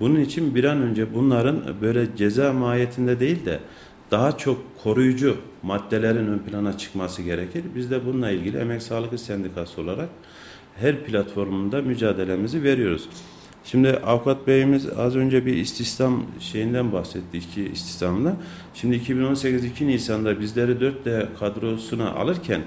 Bunun 0.00 0.20
için 0.20 0.54
bir 0.54 0.64
an 0.64 0.82
önce 0.82 1.14
bunların 1.14 1.62
böyle 1.82 2.16
ceza 2.16 2.52
mahiyetinde 2.52 3.20
değil 3.20 3.46
de 3.46 3.60
daha 4.10 4.38
çok 4.38 4.58
koruyucu 4.82 5.36
maddelerin 5.62 6.26
ön 6.26 6.38
plana 6.38 6.78
çıkması 6.78 7.22
gerekir. 7.22 7.64
Biz 7.74 7.90
de 7.90 8.06
bununla 8.06 8.30
ilgili 8.30 8.56
Emek 8.56 8.82
Sağlık 8.82 9.20
Sendikası 9.20 9.80
olarak 9.80 10.08
her 10.76 11.04
platformunda 11.04 11.82
mücadelemizi 11.82 12.62
veriyoruz. 12.62 13.08
Şimdi 13.64 13.90
avukat 13.90 14.46
beyimiz 14.46 14.86
az 14.98 15.16
önce 15.16 15.46
bir 15.46 15.56
istihdam 15.56 16.22
şeyinden 16.40 16.92
bahsetti, 16.92 17.38
iki 17.38 17.64
istihdamda. 17.64 18.36
Şimdi 18.74 18.96
2018 18.96 19.64
2 19.64 19.86
Nisan'da 19.86 20.40
bizleri 20.40 20.72
4D 20.72 21.26
kadrosuna 21.38 22.10
alırken 22.14 22.62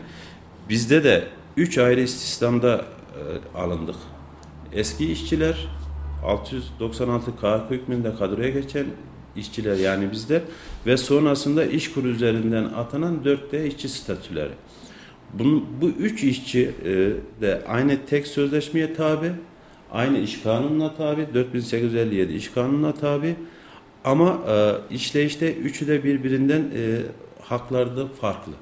bizde 0.69 1.03
de 1.03 1.27
3 1.57 1.77
ayrı 1.77 2.01
istihdamda 2.01 2.85
e, 3.55 3.57
alındık. 3.57 3.95
Eski 4.73 5.11
işçiler 5.11 5.67
696 6.25 7.35
KHK 7.35 7.71
hükmünde 7.71 8.15
kadroya 8.15 8.49
geçen 8.49 8.85
işçiler 9.35 9.75
yani 9.75 10.11
bizler 10.11 10.41
ve 10.85 10.97
sonrasında 10.97 11.65
iş 11.65 11.93
kuru 11.93 12.07
üzerinden 12.07 12.63
atanan 12.63 13.19
4D 13.25 13.67
işçi 13.67 13.89
statüleri. 13.89 14.53
Bunun, 15.33 15.65
bu 15.81 15.89
üç 15.89 16.23
işçi 16.23 16.71
e, 16.85 16.91
de 17.41 17.61
aynı 17.67 18.05
tek 18.05 18.27
sözleşmeye 18.27 18.93
tabi 18.93 19.31
Aynı 19.91 20.17
iş 20.17 20.41
kanununa 20.41 20.95
tabi. 20.95 21.27
4857 21.33 22.33
iş 22.33 22.51
kanununa 22.51 22.93
tabi. 22.93 23.35
Ama 24.03 24.39
e, 24.49 24.73
işleyişte 24.95 25.53
üçü 25.53 25.87
de 25.87 26.03
birbirinden 26.03 26.61
e, 26.61 26.99
haklarda 27.41 28.07
farklı. 28.07 28.53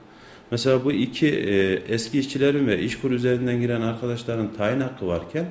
Mesela 0.52 0.86
bu 0.86 0.92
iki 0.92 1.28
e, 1.28 1.74
eski 1.74 2.20
işçilerin 2.20 2.68
ve 2.68 2.80
işkur 2.80 3.12
üzerinden 3.12 3.62
giren 3.62 3.82
arkadaşların 3.82 4.54
tayin 4.54 4.80
hakkı 4.80 5.08
varken 5.08 5.46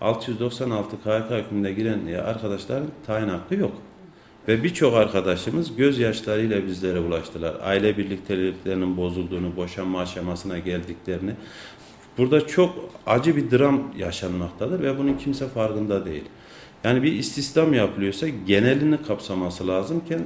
696 0.00 0.96
KHK 0.96 1.30
hükmünde 1.30 1.72
giren 1.72 2.06
e, 2.06 2.18
arkadaşların 2.18 2.88
tayin 3.06 3.28
hakkı 3.28 3.54
yok. 3.54 3.72
Ve 4.48 4.64
birçok 4.64 4.94
arkadaşımız 4.94 5.76
gözyaşlarıyla 5.76 6.66
bizlere 6.66 6.98
ulaştılar. 6.98 7.54
Aile 7.62 7.98
birlikteliklerinin 7.98 8.96
bozulduğunu, 8.96 9.56
boşanma 9.56 10.00
aşamasına 10.00 10.58
geldiklerini 10.58 11.34
Burada 12.18 12.46
çok 12.46 12.90
acı 13.06 13.36
bir 13.36 13.50
dram 13.50 13.82
yaşanmaktadır 13.98 14.82
ve 14.82 14.98
bunun 14.98 15.14
kimse 15.14 15.48
farkında 15.48 16.06
değil. 16.06 16.24
Yani 16.84 17.02
bir 17.02 17.12
istihdam 17.12 17.74
yapılıyorsa 17.74 18.28
genelini 18.28 19.02
kapsaması 19.02 19.68
lazımken 19.68 20.20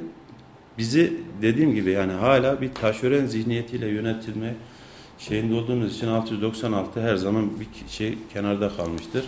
bizi 0.78 1.12
dediğim 1.42 1.74
gibi 1.74 1.90
yani 1.90 2.12
hala 2.12 2.60
bir 2.60 2.74
taşören 2.74 3.26
zihniyetiyle 3.26 3.88
yönetilme 3.88 4.54
şeyinde 5.18 5.54
olduğumuz 5.54 5.96
için 5.96 6.08
696 6.08 7.00
her 7.00 7.16
zaman 7.16 7.50
bir 7.60 7.88
şey 7.88 8.18
kenarda 8.32 8.68
kalmıştır. 8.76 9.24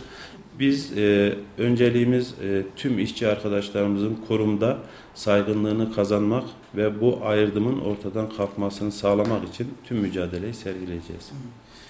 Biz 0.59 0.99
e, 0.99 1.35
önceliğimiz 1.59 2.35
e, 2.43 2.63
tüm 2.77 2.99
işçi 2.99 3.29
arkadaşlarımızın 3.29 4.19
korumda 4.29 4.79
saygınlığını 5.15 5.95
kazanmak 5.95 6.45
ve 6.77 7.01
bu 7.01 7.19
ayrımın 7.25 7.81
ortadan 7.81 8.29
kalkmasını 8.29 8.93
sağlamak 8.93 9.49
için 9.49 9.75
tüm 9.85 9.99
mücadeleyi 9.99 10.55
sergileyeceğiz. 10.55 11.31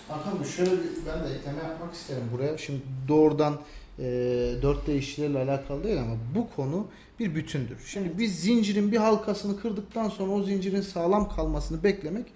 Hakan 0.09 0.45
şöyle 0.45 0.71
ben 1.07 1.25
de 1.25 1.35
ekleme 1.35 1.63
yapmak 1.69 1.95
isterim 1.95 2.23
buraya. 2.33 2.59
Şimdi 2.59 2.81
doğrudan 3.09 3.55
e, 3.99 4.05
dört 4.63 4.87
değişiklerle 4.87 5.39
alakalı 5.39 5.85
değil 5.85 6.01
ama 6.01 6.15
bu 6.35 6.47
konu 6.57 6.87
bir 7.19 7.35
bütündür. 7.35 7.79
Şimdi 7.87 8.19
biz 8.19 8.41
zincirin 8.41 8.93
bir 8.93 8.97
halkasını 8.97 9.61
kırdıktan 9.61 10.09
sonra 10.09 10.33
o 10.33 10.43
zincirin 10.43 10.81
sağlam 10.81 11.29
kalmasını 11.29 11.83
beklemek 11.83 12.27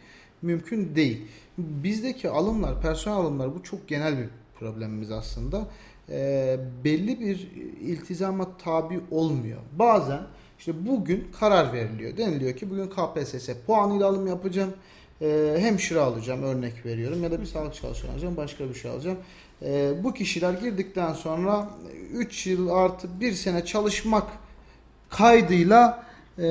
mümkün 0.42 0.94
değil. 0.94 1.22
Bizdeki 1.58 2.28
alımlar, 2.28 2.82
personel 2.82 3.16
alımlar 3.16 3.54
bu 3.54 3.62
çok 3.62 3.88
genel 3.88 4.18
bir 4.18 4.28
problemimiz 4.58 5.10
aslında. 5.10 5.66
E, 6.10 6.56
belli 6.84 7.20
bir 7.20 7.50
iltizama 7.80 8.56
tabi 8.64 9.00
olmuyor. 9.10 9.58
Bazen 9.72 10.20
işte 10.58 10.86
bugün 10.86 11.28
karar 11.40 11.72
veriliyor. 11.72 12.16
Deniliyor 12.16 12.56
ki 12.56 12.70
bugün 12.70 12.86
KPSS 12.86 13.48
puanıyla 13.66 14.08
alım 14.08 14.26
yapacağım 14.26 14.74
e, 15.22 15.56
hemşire 15.58 16.00
alacağım 16.00 16.42
örnek 16.42 16.86
veriyorum 16.86 17.22
ya 17.22 17.30
da 17.30 17.40
bir 17.40 17.46
sağlık 17.46 17.74
çalışanı 17.74 18.12
alacağım 18.12 18.36
başka 18.36 18.68
bir 18.68 18.74
şey 18.74 18.90
alacağım. 18.90 19.18
E, 19.62 19.92
bu 20.04 20.14
kişiler 20.14 20.52
girdikten 20.52 21.12
sonra 21.12 21.68
3 22.12 22.46
yıl 22.46 22.68
artı 22.68 23.20
1 23.20 23.32
sene 23.32 23.64
çalışmak 23.64 24.26
kaydıyla 25.08 26.04
e, 26.38 26.42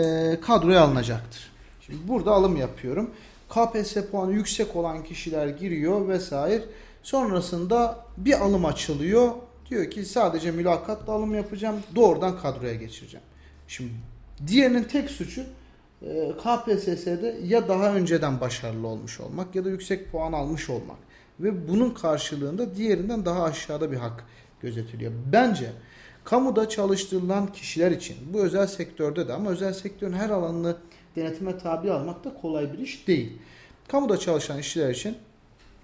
kadroya 0.41 0.81
alınacaktır. 0.81 1.51
Şimdi 1.81 2.07
burada 2.07 2.31
alım 2.31 2.55
yapıyorum. 2.55 3.09
KPSS 3.49 3.97
puanı 4.11 4.33
yüksek 4.33 4.75
olan 4.75 5.03
kişiler 5.03 5.47
giriyor 5.47 6.07
vesaire. 6.07 6.63
Sonrasında 7.03 8.05
bir 8.17 8.41
alım 8.41 8.65
açılıyor. 8.65 9.31
Diyor 9.69 9.91
ki 9.91 10.05
sadece 10.05 10.51
mülakatla 10.51 11.13
alım 11.13 11.35
yapacağım. 11.35 11.75
Doğrudan 11.95 12.39
kadroya 12.39 12.73
geçireceğim. 12.73 13.25
Şimdi 13.67 13.91
diğerinin 14.47 14.83
tek 14.83 15.09
suçu 15.09 15.43
ee, 16.05 16.31
KPSS'de 16.37 17.37
ya 17.43 17.67
daha 17.67 17.95
önceden 17.95 18.41
başarılı 18.41 18.87
olmuş 18.87 19.19
olmak 19.19 19.55
ya 19.55 19.65
da 19.65 19.69
yüksek 19.69 20.11
puan 20.11 20.33
almış 20.33 20.69
olmak 20.69 20.97
ve 21.39 21.67
bunun 21.67 21.89
karşılığında 21.89 22.75
diğerinden 22.75 23.25
daha 23.25 23.43
aşağıda 23.43 23.91
bir 23.91 23.97
hak 23.97 24.25
gözetiliyor. 24.61 25.11
Bence 25.31 25.71
kamuda 26.23 26.69
çalıştırılan 26.69 27.51
kişiler 27.51 27.91
için 27.91 28.17
bu 28.33 28.39
özel 28.39 28.67
sektörde 28.67 29.27
de 29.27 29.33
ama 29.33 29.49
özel 29.49 29.73
sektörün 29.73 30.13
her 30.13 30.29
alanını 30.29 30.77
denetime 31.15 31.57
tabi 31.57 31.91
almak 31.91 32.23
da 32.23 32.33
kolay 32.33 32.73
bir 32.73 32.77
iş 32.77 33.07
değil. 33.07 33.37
Kamuda 33.87 34.17
çalışan 34.17 34.59
işçiler 34.59 34.89
için 34.89 35.17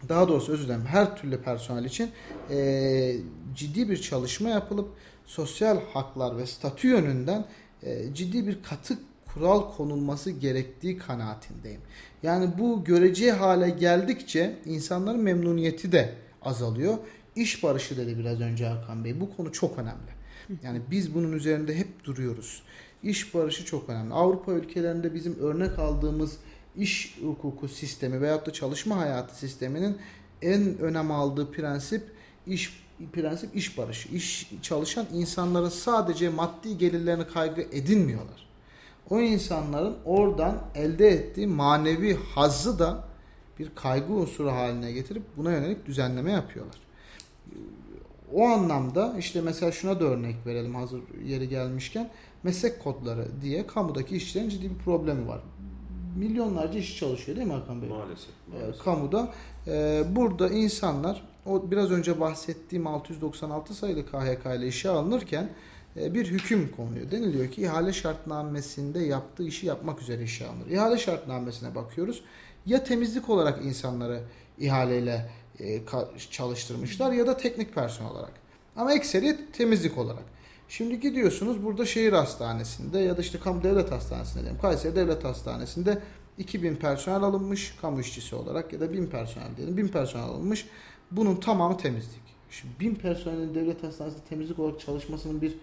daha 0.09 0.27
doğrusu 0.27 0.51
özür 0.51 0.65
dilerim 0.65 0.85
her 0.85 1.15
türlü 1.17 1.41
personel 1.41 1.85
için 1.85 2.11
e, 2.49 3.15
ciddi 3.55 3.89
bir 3.89 4.01
çalışma 4.01 4.49
yapılıp 4.49 4.89
sosyal 5.25 5.79
haklar 5.93 6.37
ve 6.37 6.45
statü 6.45 6.87
yönünden 6.87 7.45
e, 7.83 8.13
ciddi 8.13 8.47
bir 8.47 8.63
katık 8.63 8.99
kural 9.33 9.71
konulması 9.77 10.31
gerektiği 10.31 10.97
kanaatindeyim. 10.97 11.81
Yani 12.23 12.49
bu 12.59 12.83
görece 12.83 13.31
hale 13.31 13.69
geldikçe 13.69 14.55
insanların 14.65 15.19
memnuniyeti 15.19 15.91
de 15.91 16.13
azalıyor. 16.41 16.97
İş 17.35 17.63
barışı 17.63 17.97
dedi 17.97 18.17
biraz 18.19 18.41
önce 18.41 18.65
Hakan 18.65 19.05
Bey. 19.05 19.19
Bu 19.19 19.35
konu 19.35 19.51
çok 19.51 19.79
önemli. 19.79 20.19
Yani 20.63 20.81
biz 20.91 21.15
bunun 21.15 21.31
üzerinde 21.31 21.75
hep 21.75 22.03
duruyoruz. 22.03 22.63
İş 23.03 23.33
barışı 23.33 23.65
çok 23.65 23.89
önemli. 23.89 24.13
Avrupa 24.13 24.51
ülkelerinde 24.51 25.13
bizim 25.13 25.39
örnek 25.39 25.79
aldığımız 25.79 26.37
iş 26.77 27.17
hukuku 27.21 27.67
sistemi 27.67 28.21
veyahut 28.21 28.47
da 28.47 28.53
çalışma 28.53 28.97
hayatı 28.97 29.35
sisteminin 29.35 29.97
en 30.41 30.77
önem 30.77 31.11
aldığı 31.11 31.51
prensip 31.51 32.03
iş 32.47 32.83
prensip 33.13 33.55
iş 33.55 33.77
barışı. 33.77 34.09
İş 34.09 34.51
çalışan 34.61 35.05
insanların 35.13 35.69
sadece 35.69 36.29
maddi 36.29 36.77
gelirlerini 36.77 37.27
kaygı 37.27 37.61
edinmiyorlar 37.61 38.49
o 39.09 39.19
insanların 39.19 39.95
oradan 40.05 40.57
elde 40.75 41.07
ettiği 41.07 41.47
manevi 41.47 42.17
hazzı 42.35 42.79
da 42.79 43.03
bir 43.59 43.71
kaygı 43.75 44.13
unsuru 44.13 44.51
haline 44.51 44.91
getirip 44.91 45.23
buna 45.37 45.51
yönelik 45.51 45.85
düzenleme 45.85 46.31
yapıyorlar. 46.31 46.75
O 48.33 48.47
anlamda 48.47 49.15
işte 49.19 49.41
mesela 49.41 49.71
şuna 49.71 49.99
da 49.99 50.05
örnek 50.05 50.35
verelim 50.45 50.75
hazır 50.75 51.01
yeri 51.25 51.49
gelmişken 51.49 52.09
meslek 52.43 52.83
kodları 52.83 53.27
diye 53.41 53.67
kamudaki 53.67 54.17
işçilerin 54.17 54.49
ciddi 54.49 54.69
bir 54.69 54.83
problemi 54.83 55.27
var. 55.27 55.39
Milyonlarca 56.19 56.79
işçi 56.79 56.99
çalışıyor 56.99 57.37
değil 57.37 57.47
mi 57.47 57.53
Hakan 57.53 57.81
Bey? 57.81 57.89
Maalesef. 57.89 58.29
Ee, 58.29 58.59
maalesef. 58.59 58.83
kamuda. 58.83 59.33
Ee, 59.67 60.03
burada 60.09 60.49
insanlar 60.49 61.21
o 61.45 61.71
biraz 61.71 61.91
önce 61.91 62.19
bahsettiğim 62.19 62.87
696 62.87 63.73
sayılı 63.73 64.05
KHK 64.05 64.45
ile 64.57 64.67
işe 64.67 64.89
alınırken 64.89 65.49
e, 65.97 66.13
bir 66.13 66.25
hüküm 66.25 66.71
konuyor. 66.71 67.11
Deniliyor 67.11 67.51
ki 67.51 67.61
ihale 67.61 67.93
şartnamesinde 67.93 68.99
yaptığı 68.99 69.43
işi 69.43 69.65
yapmak 69.65 70.01
üzere 70.01 70.23
işe 70.23 70.47
alınır. 70.47 70.67
İhale 70.67 70.97
şartnamesine 70.97 71.75
bakıyoruz. 71.75 72.23
Ya 72.65 72.83
temizlik 72.83 73.29
olarak 73.29 73.65
insanları 73.65 74.21
ihaleyle 74.57 75.29
e, 75.59 75.81
çalıştırmışlar 76.31 77.11
ya 77.11 77.27
da 77.27 77.37
teknik 77.37 77.75
personel 77.75 78.11
olarak. 78.11 78.31
Ama 78.75 78.93
ekseriyet 78.93 79.53
temizlik 79.53 79.97
olarak. 79.97 80.23
Şimdi 80.69 80.99
gidiyorsunuz 80.99 81.63
burada 81.63 81.85
şehir 81.85 82.13
hastanesinde 82.13 82.99
ya 82.99 83.17
da 83.17 83.21
işte 83.21 83.39
kamu 83.39 83.63
devlet 83.63 83.91
hastanesinde 83.91 84.43
diyelim. 84.43 84.61
Kayseri 84.61 84.95
Devlet 84.95 85.23
Hastanesi'nde 85.23 86.01
2000 86.37 86.75
personel 86.75 87.23
alınmış 87.23 87.75
kamu 87.81 88.01
işçisi 88.01 88.35
olarak 88.35 88.73
ya 88.73 88.79
da 88.79 88.93
1000 88.93 89.07
personel 89.07 89.57
diyelim. 89.57 89.77
1000 89.77 89.87
personel 89.87 90.25
alınmış. 90.25 90.65
Bunun 91.11 91.35
tamamı 91.35 91.77
temizlik. 91.77 92.21
Şimdi 92.49 92.73
1000 92.79 92.95
personelin 92.95 93.55
devlet 93.55 93.83
hastanesinde 93.83 94.21
temizlik 94.29 94.59
olarak 94.59 94.79
çalışmasının 94.79 95.41
bir 95.41 95.55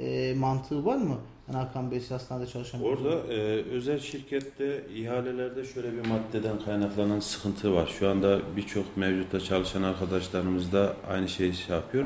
e, 0.00 0.34
mantığı 0.34 0.84
var 0.84 0.96
mı? 0.96 1.16
Yani 1.48 1.58
Hakan 1.58 1.90
Bey 1.90 2.08
hastanede 2.08 2.46
çalışan 2.46 2.82
Orada 2.82 3.32
e, 3.34 3.36
özel 3.62 3.98
şirkette 3.98 4.84
ihalelerde 4.94 5.64
şöyle 5.64 5.92
bir 5.92 6.06
maddeden 6.06 6.64
kaynaklanan 6.64 7.20
sıkıntı 7.20 7.74
var. 7.74 7.94
Şu 7.98 8.08
anda 8.08 8.40
birçok 8.56 8.96
mevcutta 8.96 9.40
çalışan 9.40 9.82
arkadaşlarımız 9.82 10.72
da 10.72 10.96
aynı 11.08 11.28
şeyi 11.28 11.54
şey 11.54 11.76
yapıyor. 11.76 12.04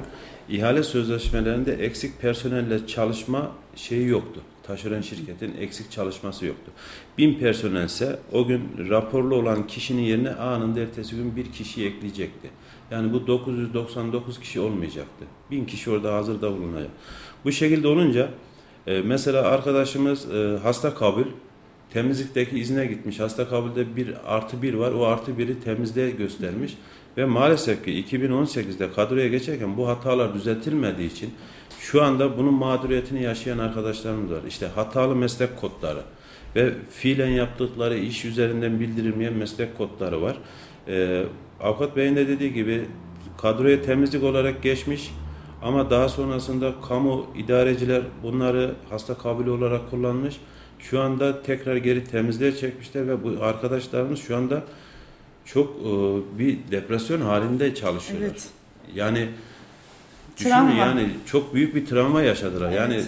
İhale 0.48 0.82
sözleşmelerinde 0.82 1.72
eksik 1.72 2.20
personelle 2.20 2.86
çalışma 2.86 3.52
şeyi 3.76 4.08
yoktu. 4.08 4.40
Taşeron 4.62 5.00
şirketin 5.00 5.56
eksik 5.60 5.90
çalışması 5.90 6.46
yoktu. 6.46 6.72
Bin 7.18 7.34
personelse 7.38 8.18
o 8.32 8.46
gün 8.46 8.62
raporlu 8.88 9.34
olan 9.34 9.66
kişinin 9.66 10.02
yerine 10.02 10.30
anında 10.30 10.80
ertesi 10.80 11.16
gün 11.16 11.36
bir 11.36 11.52
kişi 11.52 11.86
ekleyecekti. 11.86 12.50
Yani 12.90 13.12
bu 13.12 13.26
999 13.26 14.40
kişi 14.40 14.60
olmayacaktı. 14.60 15.24
Bin 15.50 15.64
kişi 15.64 15.90
orada 15.90 16.14
hazırda 16.14 16.52
bulunacak. 16.52 16.90
Bu 17.44 17.52
şekilde 17.52 17.88
olunca 17.88 18.28
e, 18.86 19.00
mesela 19.00 19.42
arkadaşımız 19.42 20.34
e, 20.34 20.58
hasta 20.62 20.94
kabul 20.94 21.24
temizlikteki 21.92 22.58
izne 22.58 22.86
gitmiş. 22.86 23.20
Hasta 23.20 23.48
kabulde 23.48 23.96
bir 23.96 24.14
artı 24.34 24.62
bir 24.62 24.74
var. 24.74 24.92
O 24.92 25.06
artı 25.06 25.38
biri 25.38 25.60
temizliğe 25.60 26.10
göstermiş. 26.10 26.76
Ve 27.16 27.24
maalesef 27.24 27.84
ki 27.84 28.04
2018'de 28.04 28.92
kadroya 28.92 29.28
geçerken 29.28 29.76
bu 29.76 29.88
hatalar 29.88 30.34
düzeltilmediği 30.34 31.10
için 31.10 31.30
şu 31.80 32.02
anda 32.02 32.38
bunun 32.38 32.54
mağduriyetini 32.54 33.22
yaşayan 33.22 33.58
arkadaşlarımız 33.58 34.30
var. 34.30 34.40
İşte 34.48 34.66
hatalı 34.66 35.16
meslek 35.16 35.56
kodları 35.60 36.02
ve 36.56 36.72
fiilen 36.90 37.30
yaptıkları 37.30 37.98
iş 37.98 38.24
üzerinden 38.24 38.80
bildirilmeyen 38.80 39.32
meslek 39.32 39.78
kodları 39.78 40.22
var. 40.22 40.36
Ee, 40.88 41.24
Avukat 41.60 41.96
Bey'in 41.96 42.16
de 42.16 42.28
dediği 42.28 42.52
gibi 42.52 42.84
kadroya 43.38 43.82
temizlik 43.82 44.24
olarak 44.24 44.62
geçmiş 44.62 45.10
ama 45.62 45.90
daha 45.90 46.08
sonrasında 46.08 46.74
kamu 46.88 47.26
idareciler 47.36 48.02
bunları 48.22 48.74
hasta 48.90 49.14
kabulü 49.14 49.50
olarak 49.50 49.90
kullanmış. 49.90 50.36
Şu 50.78 51.00
anda 51.00 51.42
tekrar 51.42 51.76
geri 51.76 52.04
temizliğe 52.04 52.56
çekmişler 52.56 53.08
ve 53.08 53.24
bu 53.24 53.44
arkadaşlarımız 53.44 54.20
şu 54.20 54.36
anda 54.36 54.62
çok 55.44 55.76
e, 55.76 55.88
bir 56.38 56.58
depresyon 56.70 57.20
halinde 57.20 57.74
çalışıyorlar. 57.74 58.26
Evet. 58.26 58.48
Yani 58.94 59.28
düşünün 60.36 60.52
Travma. 60.52 60.72
yani 60.72 61.08
çok 61.26 61.54
büyük 61.54 61.74
bir 61.74 61.86
travma 61.86 62.22
yaşadılar. 62.22 62.70
Yani 62.70 63.02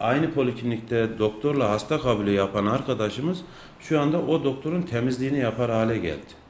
aynı 0.00 0.32
poliklinikte 0.32 1.18
doktorla 1.18 1.70
hasta 1.70 2.00
kabulü 2.00 2.30
yapan 2.30 2.66
arkadaşımız 2.66 3.38
şu 3.80 4.00
anda 4.00 4.22
o 4.22 4.44
doktorun 4.44 4.82
temizliğini 4.82 5.38
yapar 5.38 5.70
hale 5.70 5.98
geldi. 5.98 6.43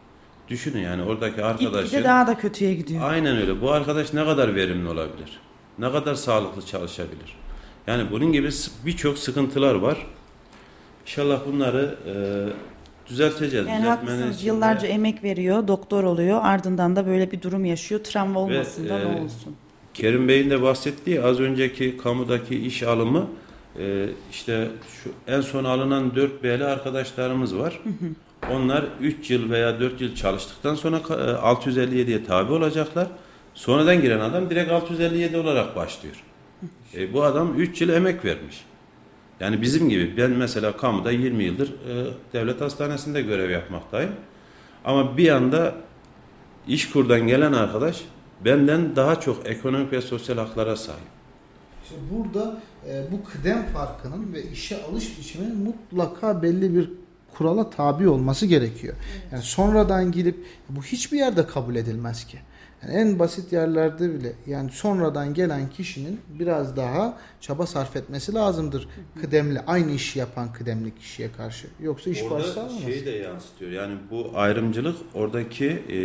Düşünün 0.48 0.80
yani 0.82 1.02
oradaki 1.02 1.44
arkadaşı 1.44 1.82
Gitgide 1.84 2.04
daha 2.04 2.26
da 2.26 2.38
kötüye 2.38 2.74
gidiyor. 2.74 3.10
aynen 3.10 3.36
öyle. 3.36 3.60
Bu 3.60 3.70
arkadaş 3.70 4.12
ne 4.12 4.24
kadar 4.24 4.54
verimli 4.54 4.88
olabilir? 4.88 5.40
Ne 5.78 5.92
kadar 5.92 6.14
sağlıklı 6.14 6.66
çalışabilir? 6.66 7.36
Yani 7.86 8.10
bunun 8.10 8.32
gibi 8.32 8.50
birçok 8.86 9.18
sıkıntılar 9.18 9.74
var. 9.74 10.06
İnşallah 11.02 11.40
bunları 11.46 11.94
e, 12.06 12.14
düzelteceğiz. 13.10 13.66
Yani 13.66 13.84
haklısınız 13.86 14.36
içinde- 14.36 14.46
yıllarca 14.48 14.88
emek 14.88 15.24
veriyor, 15.24 15.68
doktor 15.68 16.04
oluyor. 16.04 16.40
Ardından 16.42 16.96
da 16.96 17.06
böyle 17.06 17.32
bir 17.32 17.42
durum 17.42 17.64
yaşıyor. 17.64 18.04
Travma 18.04 18.40
olmasın 18.40 18.88
da 18.88 18.98
e, 18.98 19.02
ne 19.04 19.20
olsun. 19.22 19.56
Kerim 19.94 20.28
Bey'in 20.28 20.50
de 20.50 20.62
bahsettiği 20.62 21.22
az 21.22 21.40
önceki 21.40 21.98
kamudaki 21.98 22.66
iş 22.66 22.82
alımı 22.82 23.26
e, 23.78 24.06
işte 24.30 24.68
şu 25.02 25.10
en 25.26 25.40
son 25.40 25.64
alınan 25.64 26.14
4 26.16 26.42
B'li 26.42 26.64
arkadaşlarımız 26.64 27.58
var. 27.58 27.80
Onlar 28.52 28.84
3 29.00 29.30
yıl 29.30 29.50
veya 29.50 29.80
4 29.80 30.00
yıl 30.00 30.14
çalıştıktan 30.14 30.74
sonra 30.74 30.96
ka- 30.96 31.30
e, 31.30 31.36
657'ye 31.36 32.24
tabi 32.24 32.52
olacaklar. 32.52 33.06
Sonradan 33.54 34.00
giren 34.02 34.20
adam 34.20 34.50
direkt 34.50 34.70
657 34.72 35.36
olarak 35.36 35.76
başlıyor. 35.76 36.22
E, 36.94 37.12
bu 37.12 37.22
adam 37.22 37.60
3 37.60 37.80
yıl 37.80 37.88
emek 37.88 38.24
vermiş. 38.24 38.64
Yani 39.40 39.62
bizim 39.62 39.88
gibi 39.88 40.16
ben 40.16 40.30
mesela 40.30 40.76
kamuda 40.76 41.10
20 41.10 41.44
yıldır 41.44 41.68
e, 41.68 42.06
devlet 42.32 42.60
hastanesinde 42.60 43.22
görev 43.22 43.50
yapmaktayım. 43.50 44.10
Ama 44.84 45.16
bir 45.16 45.28
anda 45.28 45.74
İşkur'dan 46.68 47.26
gelen 47.26 47.52
arkadaş 47.52 48.00
benden 48.44 48.96
daha 48.96 49.20
çok 49.20 49.46
ekonomik 49.46 49.92
ve 49.92 50.00
sosyal 50.00 50.36
haklara 50.36 50.76
sahip. 50.76 51.00
İşte 51.84 51.96
burada 52.10 52.60
e, 52.88 53.04
bu 53.12 53.24
kıdem 53.24 53.66
farkının 53.66 54.32
ve 54.32 54.42
işe 54.42 54.82
alış 54.82 55.18
biçiminin 55.18 55.56
mutlaka 55.56 56.42
belli 56.42 56.74
bir 56.74 56.90
kurala 57.34 57.70
tabi 57.70 58.08
olması 58.08 58.46
gerekiyor. 58.46 58.94
Yani 59.32 59.42
sonradan 59.42 60.12
gidip 60.12 60.46
bu 60.68 60.82
hiçbir 60.82 61.18
yerde 61.18 61.46
kabul 61.46 61.76
edilmez 61.76 62.26
ki. 62.26 62.38
Yani 62.82 62.94
en 62.94 63.18
basit 63.18 63.52
yerlerde 63.52 64.14
bile 64.14 64.32
yani 64.46 64.70
sonradan 64.70 65.34
gelen 65.34 65.70
kişinin 65.70 66.20
biraz 66.38 66.76
daha 66.76 67.18
çaba 67.40 67.66
sarf 67.66 67.96
etmesi 67.96 68.34
lazımdır. 68.34 68.88
Kıdemli 69.20 69.60
aynı 69.66 69.92
işi 69.92 70.18
yapan 70.18 70.52
kıdemli 70.52 70.94
kişiye 70.94 71.32
karşı. 71.32 71.66
Yoksa 71.80 72.10
iş 72.10 72.22
Orada 72.22 72.34
başlanmaz. 72.34 72.82
şeyi 72.84 73.06
de 73.06 73.10
yansıtıyor. 73.10 73.70
Yani 73.70 73.94
bu 74.10 74.30
ayrımcılık 74.34 74.96
oradaki 75.14 75.66
e, 75.66 75.98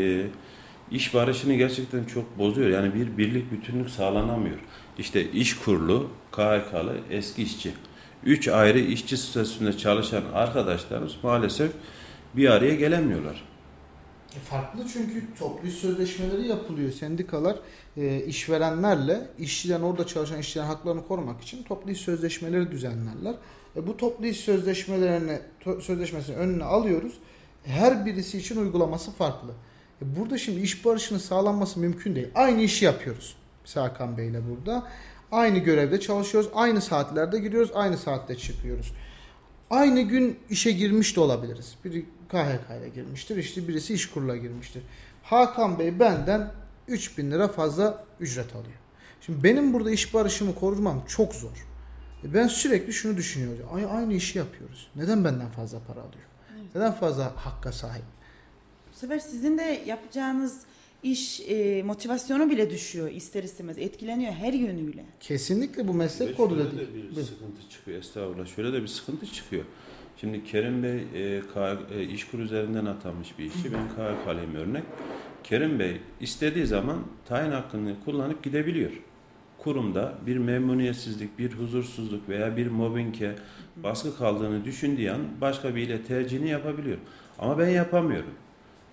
iş 0.96 1.14
barışını 1.14 1.54
gerçekten 1.54 2.04
çok 2.04 2.38
bozuyor. 2.40 2.70
Yani 2.70 2.94
bir 2.94 3.18
birlik 3.18 3.52
bütünlük 3.52 3.90
sağlanamıyor. 3.90 4.60
İşte 4.98 5.32
iş 5.32 5.58
kurulu, 5.58 6.10
KHK'lı, 6.32 6.98
eski 7.10 7.44
işçi. 7.44 7.74
Üç 8.24 8.48
ayrı 8.48 8.80
işçi 8.80 9.18
statüsünde 9.18 9.78
çalışan 9.78 10.24
arkadaşlarımız 10.34 11.16
maalesef 11.24 11.72
bir 12.36 12.50
araya 12.50 12.76
gelemiyorlar. 12.76 13.44
E, 14.36 14.40
Farklı 14.40 14.84
çünkü 14.94 15.24
toplu 15.40 15.68
iş 15.68 15.74
sözleşmeleri 15.74 16.48
yapılıyor. 16.48 16.92
Sendikalar 16.92 17.56
e, 17.98 18.24
işverenlerle 18.26 19.28
işçilerin 19.38 19.82
orada 19.82 20.08
çalışan 20.08 20.40
işçilerin 20.40 20.68
haklarını 20.68 21.08
korumak 21.08 21.42
için 21.42 21.64
toplu 21.64 21.92
iş 21.92 22.02
sözleşmeleri 22.02 22.72
düzenlerler. 22.72 23.36
E, 23.76 23.88
bu 23.88 23.98
toplu 23.98 24.26
iş 24.26 24.38
sözleşmelerini 24.38 25.40
sözleşmesinin 25.82 26.38
önüne 26.38 26.64
alıyoruz. 26.64 27.14
Her 27.64 28.06
birisi 28.06 28.38
için 28.38 28.62
uygulaması 28.62 29.12
farklı. 29.12 29.50
E, 30.02 30.16
burada 30.20 30.38
şimdi 30.38 30.60
iş 30.62 30.86
barışının 30.86 31.20
sağlanması 31.20 31.80
mümkün 31.80 32.16
değil. 32.16 32.28
Aynı 32.36 32.62
işi 32.62 32.86
yapıyoruz. 32.86 33.36
Mesela 33.64 33.86
Hakan 33.86 34.18
Bey'le 34.18 34.42
burada. 34.50 34.88
Aynı 35.32 35.58
görevde 35.58 36.00
çalışıyoruz. 36.00 36.50
Aynı 36.54 36.82
saatlerde 36.82 37.40
giriyoruz. 37.40 37.72
Aynı 37.74 37.98
saatte 37.98 38.36
çıkıyoruz. 38.38 38.94
Aynı 39.70 40.02
gün 40.02 40.40
işe 40.50 40.72
girmiş 40.72 41.16
de 41.16 41.20
olabiliriz. 41.20 41.76
Biri 41.86 42.06
KHK 42.30 42.70
ile 42.80 42.90
girmiştir. 42.96 43.38
işte 43.38 43.68
birisi 43.68 43.94
işkurla 43.94 44.38
girmiştir. 44.38 44.84
Hakan 45.24 45.80
Bey 45.80 46.00
benden 46.00 46.52
3000 46.88 47.32
lira 47.32 47.48
fazla 47.48 48.06
ücret 48.20 48.56
alıyor. 48.56 48.78
Şimdi 49.22 49.44
benim 49.44 49.74
burada 49.74 49.92
iş 49.92 50.14
barışımı 50.14 50.56
korumam 50.56 51.04
çok 51.08 51.36
zor. 51.36 51.68
E 52.24 52.34
Ben 52.34 52.48
sürekli 52.48 52.94
şunu 52.94 53.18
düşünüyorum. 53.18 53.66
Ay 53.74 53.86
aynı 53.86 54.14
işi 54.14 54.38
yapıyoruz. 54.38 54.90
Neden 54.96 55.26
benden 55.26 55.50
fazla 55.50 55.80
para 55.80 56.00
alıyor? 56.00 56.26
Neden 56.76 56.92
fazla 56.92 57.32
hakka 57.36 57.72
sahip? 57.72 58.04
Bu 58.94 58.98
sefer 58.98 59.20
sizin 59.20 59.58
de 59.58 59.84
yapacağınız 59.86 60.62
iş 61.04 61.42
e, 61.50 61.84
motivasyonu 61.84 62.50
bile 62.50 62.70
düşüyor 62.70 63.12
ister 63.12 63.44
istemez. 63.44 63.78
Etkileniyor 63.78 64.32
her 64.34 64.54
yönüyle. 64.54 65.06
Kesinlikle 65.20 65.88
bu 65.88 65.94
meslek 65.94 66.38
kodu 66.38 66.56
şöyle 66.56 66.70
da 66.70 66.78
değil. 66.78 66.90
de 66.90 66.94
bir 66.96 67.02
Buyurun. 67.02 67.22
sıkıntı 67.24 67.70
çıkıyor. 67.70 67.98
Estağfurullah. 68.00 68.48
Şöyle 68.56 68.74
de 68.74 68.82
bir 68.82 68.88
sıkıntı 68.88 69.26
çıkıyor. 69.34 69.64
Şimdi 70.18 70.44
Kerim 70.44 70.84
Bey 70.84 70.98
e, 71.38 71.42
K, 71.54 71.78
e, 71.96 72.04
İşkur 72.04 72.40
üzerinden 72.40 72.86
atanmış 72.86 73.40
bir 73.40 73.46
işçi. 73.46 73.74
Ben 73.74 73.90
KHK'lıyım 73.90 74.56
örnek. 74.56 74.84
Kerim 75.44 75.80
Bey 75.80 75.98
istediği 76.22 76.66
zaman 76.66 76.98
tayin 77.26 77.52
hakkını 77.52 77.96
kullanıp 78.06 78.44
gidebiliyor. 78.44 78.92
Kurumda 79.58 80.14
bir 80.26 80.38
memnuniyetsizlik, 80.38 81.40
bir 81.40 81.52
huzursuzluk 81.54 82.30
veya 82.30 82.58
bir 82.58 82.68
mobbinge 82.68 83.36
baskı 83.84 84.18
kaldığını 84.18 84.66
düşündüğü 84.66 85.10
an 85.10 85.22
başka 85.42 85.76
biriyle 85.76 86.04
tercihini 86.04 86.50
yapabiliyor. 86.50 86.98
Ama 87.40 87.60
ben 87.60 87.70
yapamıyorum. 87.70 88.34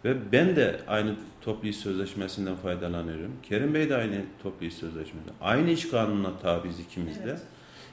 Ve 0.04 0.32
ben 0.32 0.56
de 0.56 0.80
aynı 0.88 1.16
toplu 1.46 1.68
iş 1.68 1.76
sözleşmesinden 1.76 2.56
faydalanıyorum. 2.56 3.32
Kerim 3.42 3.74
Bey 3.74 3.88
de 3.90 3.96
aynı 3.96 4.20
toplu 4.42 4.66
iş 4.66 4.74
sözleşmesinden. 4.74 5.34
Aynı 5.40 5.70
iş 5.70 5.88
kanununa 5.88 6.38
tabiiz 6.38 6.80
ikimiz 6.80 7.18
de. 7.18 7.22
Evet. 7.24 7.42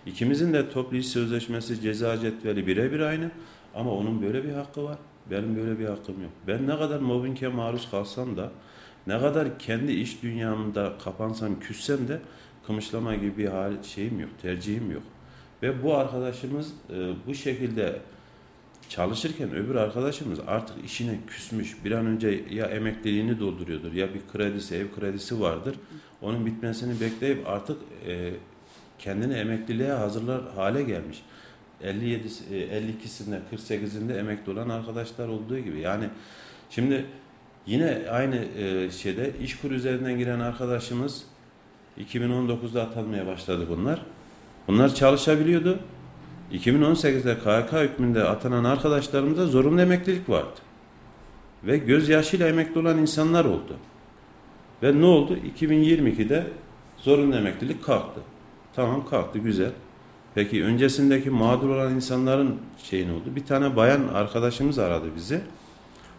İkimizin 0.05 0.53
de 0.53 0.69
toplu 0.69 0.97
iş 0.97 1.07
sözleşmesi 1.07 1.81
ceza 1.81 2.19
cetveli 2.19 2.67
birebir 2.67 2.99
aynı. 2.99 3.31
Ama 3.75 3.91
onun 3.91 4.21
böyle 4.21 4.43
bir 4.43 4.51
hakkı 4.51 4.83
var. 4.83 4.97
Benim 5.31 5.55
böyle 5.55 5.79
bir 5.79 5.85
hakkım 5.85 6.21
yok. 6.21 6.31
Ben 6.47 6.67
ne 6.67 6.77
kadar 6.77 6.99
mobbinge 6.99 7.47
maruz 7.47 7.91
kalsam 7.91 8.37
da 8.37 8.51
ne 9.07 9.19
kadar 9.19 9.59
kendi 9.59 9.91
iş 9.91 10.23
dünyamda 10.23 10.93
kapansam, 11.03 11.59
küssem 11.59 12.07
de 12.07 12.19
kımışlama 12.67 13.15
gibi 13.15 13.37
bir 13.37 13.47
hal 13.47 13.83
şeyim 13.83 14.19
yok, 14.19 14.29
tercihim 14.41 14.91
yok. 14.91 15.03
Ve 15.63 15.83
bu 15.83 15.95
arkadaşımız 15.95 16.73
e, 16.89 17.11
bu 17.27 17.33
şekilde 17.33 17.99
çalışırken 18.89 19.55
öbür 19.55 19.75
arkadaşımız 19.75 20.39
artık 20.47 20.85
işine 20.85 21.19
küsmüş. 21.27 21.85
Bir 21.85 21.91
an 21.91 22.05
önce 22.05 22.43
ya 22.49 22.65
emekliliğini 22.65 23.39
dolduruyordur 23.39 23.93
ya 23.93 24.13
bir 24.13 24.21
kredisi, 24.33 24.75
ev 24.75 24.85
kredisi 24.99 25.41
vardır. 25.41 25.75
Onun 26.21 26.45
bitmesini 26.45 27.01
bekleyip 27.01 27.47
artık 27.47 27.77
e, 28.07 28.33
kendini 28.99 29.33
emekliliğe 29.33 29.91
hazırlar 29.91 30.41
hale 30.55 30.83
gelmiş. 30.83 31.21
57 31.83 32.27
52'sinde 32.27 33.39
48'inde 33.51 34.19
emekli 34.19 34.51
olan 34.51 34.69
arkadaşlar 34.69 35.27
olduğu 35.27 35.59
gibi. 35.59 35.79
Yani 35.79 36.05
şimdi 36.69 37.05
yine 37.65 37.99
aynı 38.11 38.35
e, 38.35 38.91
şeyde 38.91 39.31
işkur 39.41 39.71
üzerinden 39.71 40.17
giren 40.17 40.39
arkadaşımız 40.39 41.23
2019'da 41.99 42.81
atanmaya 42.83 43.27
başladı 43.27 43.67
bunlar. 43.69 44.01
Bunlar 44.67 44.95
çalışabiliyordu. 44.95 45.79
2018'de 46.53 47.37
KHK 47.39 47.73
hükmünde 47.73 48.23
atanan 48.23 48.63
arkadaşlarımızda 48.63 49.45
zorunlu 49.45 49.81
emeklilik 49.81 50.29
vardı. 50.29 50.59
Ve 51.63 51.77
gözyaşıyla 51.77 52.47
emekli 52.47 52.79
olan 52.79 52.97
insanlar 52.97 53.45
oldu. 53.45 53.75
Ve 54.83 55.01
ne 55.01 55.05
oldu? 55.05 55.37
2022'de 55.59 56.47
zorunlu 56.97 57.35
emeklilik 57.35 57.83
kalktı. 57.83 58.21
Tamam 58.75 59.09
kalktı 59.09 59.39
güzel. 59.39 59.71
Peki 60.35 60.63
öncesindeki 60.63 61.29
mağdur 61.29 61.69
olan 61.69 61.95
insanların 61.95 62.55
şeyin 62.83 63.09
oldu. 63.09 63.23
Bir 63.35 63.45
tane 63.45 63.75
bayan 63.75 64.07
arkadaşımız 64.13 64.79
aradı 64.79 65.05
bizi. 65.15 65.41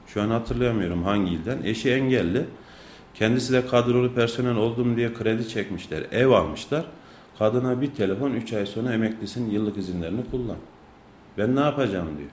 Şu 0.06 0.22
an 0.22 0.30
hatırlayamıyorum 0.30 1.02
hangi 1.02 1.32
ilden. 1.32 1.58
Eşi 1.64 1.90
engelli. 1.90 2.44
Kendisi 3.14 3.52
de 3.52 3.66
kadrolu 3.66 4.14
personel 4.14 4.56
oldum 4.56 4.96
diye 4.96 5.14
kredi 5.14 5.48
çekmişler. 5.48 6.06
Ev 6.12 6.28
almışlar. 6.28 6.84
Kadına 7.38 7.80
bir 7.80 7.94
telefon 7.94 8.30
3 8.30 8.52
ay 8.52 8.66
sonra 8.66 8.92
emeklisin 8.92 9.50
yıllık 9.50 9.76
izinlerini 9.76 10.30
kullan. 10.30 10.56
Ben 11.38 11.56
ne 11.56 11.60
yapacağım 11.60 12.08
diyor. 12.18 12.30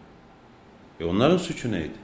E 0.99 1.13
onların 1.13 1.37
suçu 1.37 1.71
neydi? 1.71 2.01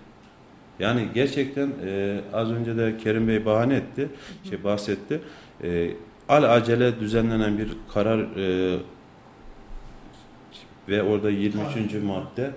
Yani 0.80 1.08
gerçekten 1.14 1.72
e, 1.86 2.20
az 2.34 2.52
önce 2.52 2.78
de 2.78 2.98
Kerim 2.98 3.28
Bey 3.28 3.46
bahane 3.46 3.76
etti, 3.76 4.10
şey 4.50 4.64
bahsetti. 4.64 5.22
E, 5.64 5.92
al 6.30 6.44
acele 6.44 7.00
düzenlenen 7.00 7.58
bir 7.58 7.70
karar 7.94 8.20
e, 8.20 8.78
ve 10.90 11.04
orada 11.04 11.30
23. 11.30 11.94
madde 12.04 12.52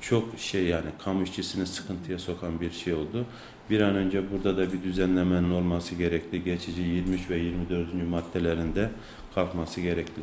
çok 0.00 0.38
şey 0.38 0.64
yani 0.64 0.86
kamu 1.04 1.22
işçisini 1.22 1.66
sıkıntıya 1.66 2.18
sokan 2.18 2.60
bir 2.60 2.70
şey 2.70 2.94
oldu. 2.94 3.26
Bir 3.70 3.80
an 3.80 3.94
önce 3.94 4.32
burada 4.32 4.56
da 4.56 4.72
bir 4.72 4.82
düzenlemenin 4.82 5.50
olması 5.50 5.94
gerekli. 5.94 6.44
Geçici 6.44 6.82
23 6.82 7.30
ve 7.30 7.38
24. 7.38 7.88
maddelerinde 8.10 8.90
kalkması 9.36 9.80
gerekli. 9.80 10.22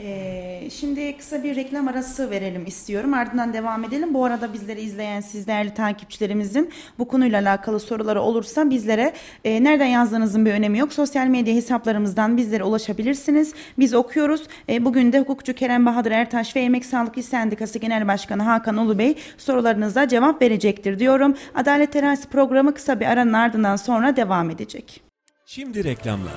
Ee, 0.00 0.68
şimdi 0.72 1.16
kısa 1.16 1.42
bir 1.42 1.56
reklam 1.56 1.88
arası 1.88 2.30
verelim 2.30 2.66
istiyorum. 2.66 3.14
Ardından 3.14 3.52
devam 3.52 3.84
edelim. 3.84 4.14
Bu 4.14 4.24
arada 4.24 4.52
bizleri 4.52 4.80
izleyen 4.80 5.20
siz 5.20 5.46
değerli 5.46 5.74
takipçilerimizin 5.74 6.70
bu 6.98 7.08
konuyla 7.08 7.40
alakalı 7.40 7.80
soruları 7.80 8.20
olursa 8.20 8.70
bizlere 8.70 9.12
e, 9.44 9.64
nereden 9.64 9.86
yazdığınızın 9.86 10.46
bir 10.46 10.52
önemi 10.52 10.78
yok. 10.78 10.92
Sosyal 10.92 11.26
medya 11.26 11.54
hesaplarımızdan 11.54 12.36
bizlere 12.36 12.64
ulaşabilirsiniz. 12.64 13.54
Biz 13.78 13.94
okuyoruz. 13.94 14.42
E, 14.68 14.84
bugün 14.84 15.12
de 15.12 15.20
hukukçu 15.20 15.54
Kerem 15.54 15.86
Bahadır 15.86 16.10
Ertaş 16.10 16.56
ve 16.56 16.60
Emek 16.60 16.84
Sağlık 16.84 17.18
İş 17.18 17.26
Sendikası 17.26 17.78
Genel 17.78 18.08
Başkanı 18.08 18.42
Hakan 18.42 18.76
Ulu 18.76 18.98
Bey 18.98 19.14
sorularınıza 19.38 20.08
cevap 20.08 20.42
verecektir 20.42 20.98
diyorum. 20.98 21.34
Adalet 21.54 21.92
Terası 21.92 22.28
programı 22.28 22.74
kısa 22.74 23.00
bir 23.00 23.06
aranın 23.06 23.32
ardından 23.32 23.76
sonra 23.76 24.16
devam 24.16 24.50
edecek. 24.50 25.02
Şimdi 25.46 25.84
reklamlar. 25.84 26.34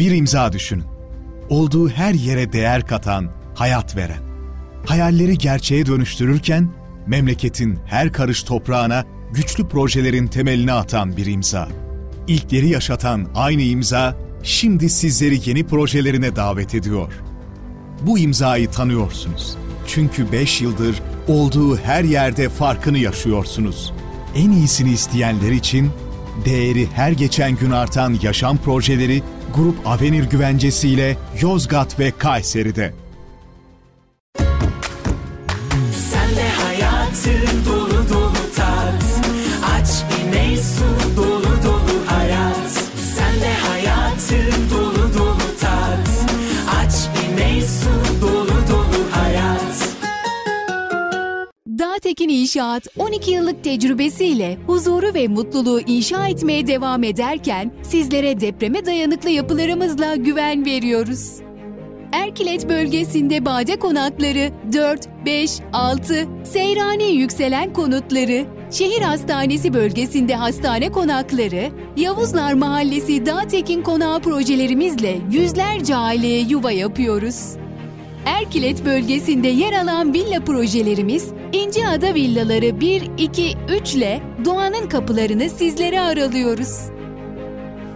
Bir 0.00 0.10
imza 0.10 0.52
düşünün. 0.52 0.84
Olduğu 1.48 1.88
her 1.88 2.14
yere 2.14 2.52
değer 2.52 2.86
katan, 2.86 3.30
hayat 3.54 3.96
veren. 3.96 4.22
Hayalleri 4.86 5.38
gerçeğe 5.38 5.86
dönüştürürken 5.86 6.70
memleketin 7.06 7.78
her 7.86 8.12
karış 8.12 8.42
toprağına 8.42 9.04
güçlü 9.32 9.68
projelerin 9.68 10.26
temelini 10.26 10.72
atan 10.72 11.16
bir 11.16 11.26
imza. 11.26 11.68
İlkleri 12.28 12.68
yaşatan 12.68 13.28
aynı 13.34 13.62
imza 13.62 14.16
şimdi 14.42 14.88
sizleri 14.90 15.48
yeni 15.48 15.66
projelerine 15.66 16.36
davet 16.36 16.74
ediyor. 16.74 17.12
Bu 18.02 18.18
imzayı 18.18 18.70
tanıyorsunuz. 18.70 19.56
Çünkü 19.86 20.32
5 20.32 20.60
yıldır 20.60 21.02
olduğu 21.28 21.76
her 21.76 22.04
yerde 22.04 22.48
farkını 22.48 22.98
yaşıyorsunuz. 22.98 23.92
En 24.34 24.50
iyisini 24.50 24.92
isteyenler 24.92 25.50
için 25.50 25.90
değeri 26.44 26.86
her 26.86 27.12
geçen 27.12 27.56
gün 27.56 27.70
artan 27.70 28.18
yaşam 28.22 28.58
projeleri 28.58 29.22
Grup 29.54 29.86
Avenir 29.86 30.24
güvencesiyle 30.24 31.16
Yozgat 31.40 31.98
ve 31.98 32.10
Kayseri'de. 32.18 32.99
İnşaat 52.30 52.86
12 52.98 53.30
yıllık 53.30 53.64
tecrübesiyle 53.64 54.58
huzuru 54.66 55.14
ve 55.14 55.28
mutluluğu 55.28 55.80
inşa 55.80 56.28
etmeye 56.28 56.66
devam 56.66 57.04
ederken 57.04 57.72
sizlere 57.82 58.40
depreme 58.40 58.86
dayanıklı 58.86 59.30
yapılarımızla 59.30 60.16
güven 60.16 60.64
veriyoruz. 60.64 61.32
Erkilet 62.12 62.68
bölgesinde 62.68 63.44
bade 63.44 63.78
konakları 63.78 64.50
4, 64.72 65.08
5, 65.26 65.50
6, 65.72 66.26
Seyrani 66.44 67.12
yükselen 67.12 67.72
konutları, 67.72 68.44
şehir 68.70 69.02
hastanesi 69.02 69.74
bölgesinde 69.74 70.34
hastane 70.34 70.92
konakları, 70.92 71.70
Yavuzlar 71.96 72.52
Mahallesi 72.52 73.26
Dağtekin 73.26 73.82
Konağı 73.82 74.20
projelerimizle 74.20 75.18
yüzlerce 75.32 75.96
aileye 75.96 76.40
yuva 76.40 76.72
yapıyoruz. 76.72 77.56
Erkilet 78.26 78.84
bölgesinde 78.84 79.48
yer 79.48 79.72
alan 79.72 80.14
villa 80.14 80.44
projelerimiz 80.44 81.28
İnceada 81.52 82.14
Villaları 82.14 82.80
1, 82.80 83.10
2, 83.18 83.56
3 83.68 83.94
ile 83.94 84.22
Doğan'ın 84.44 84.88
kapılarını 84.88 85.50
sizlere 85.50 86.00
aralıyoruz. 86.00 86.76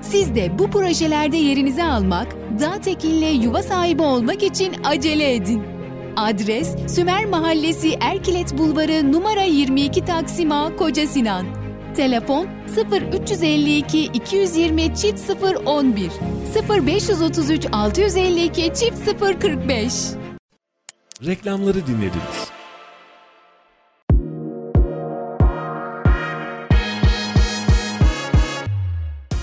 Siz 0.02 0.34
de 0.34 0.58
bu 0.58 0.70
projelerde 0.70 1.36
yerinizi 1.36 1.82
almak, 1.82 2.36
Dağtekin'le 2.60 3.42
yuva 3.42 3.62
sahibi 3.62 4.02
olmak 4.02 4.42
için 4.42 4.72
acele 4.84 5.34
edin. 5.34 5.62
Adres 6.16 6.68
Sümer 6.88 7.24
Mahallesi 7.24 7.96
Erkilet 8.00 8.58
Bulvarı 8.58 9.12
numara 9.12 9.42
22 9.42 10.04
Taksim 10.04 10.52
A 10.52 10.76
Koca 10.76 11.06
Sinan. 11.06 11.63
Telefon 11.96 12.48
0352 12.92 14.04
220 14.04 14.94
çift 14.94 15.30
011 15.66 16.10
0533 16.86 17.66
652 17.72 18.62
çift 18.74 19.20
045 19.40 19.92
Reklamları 21.26 21.86
dinlediniz. 21.86 22.53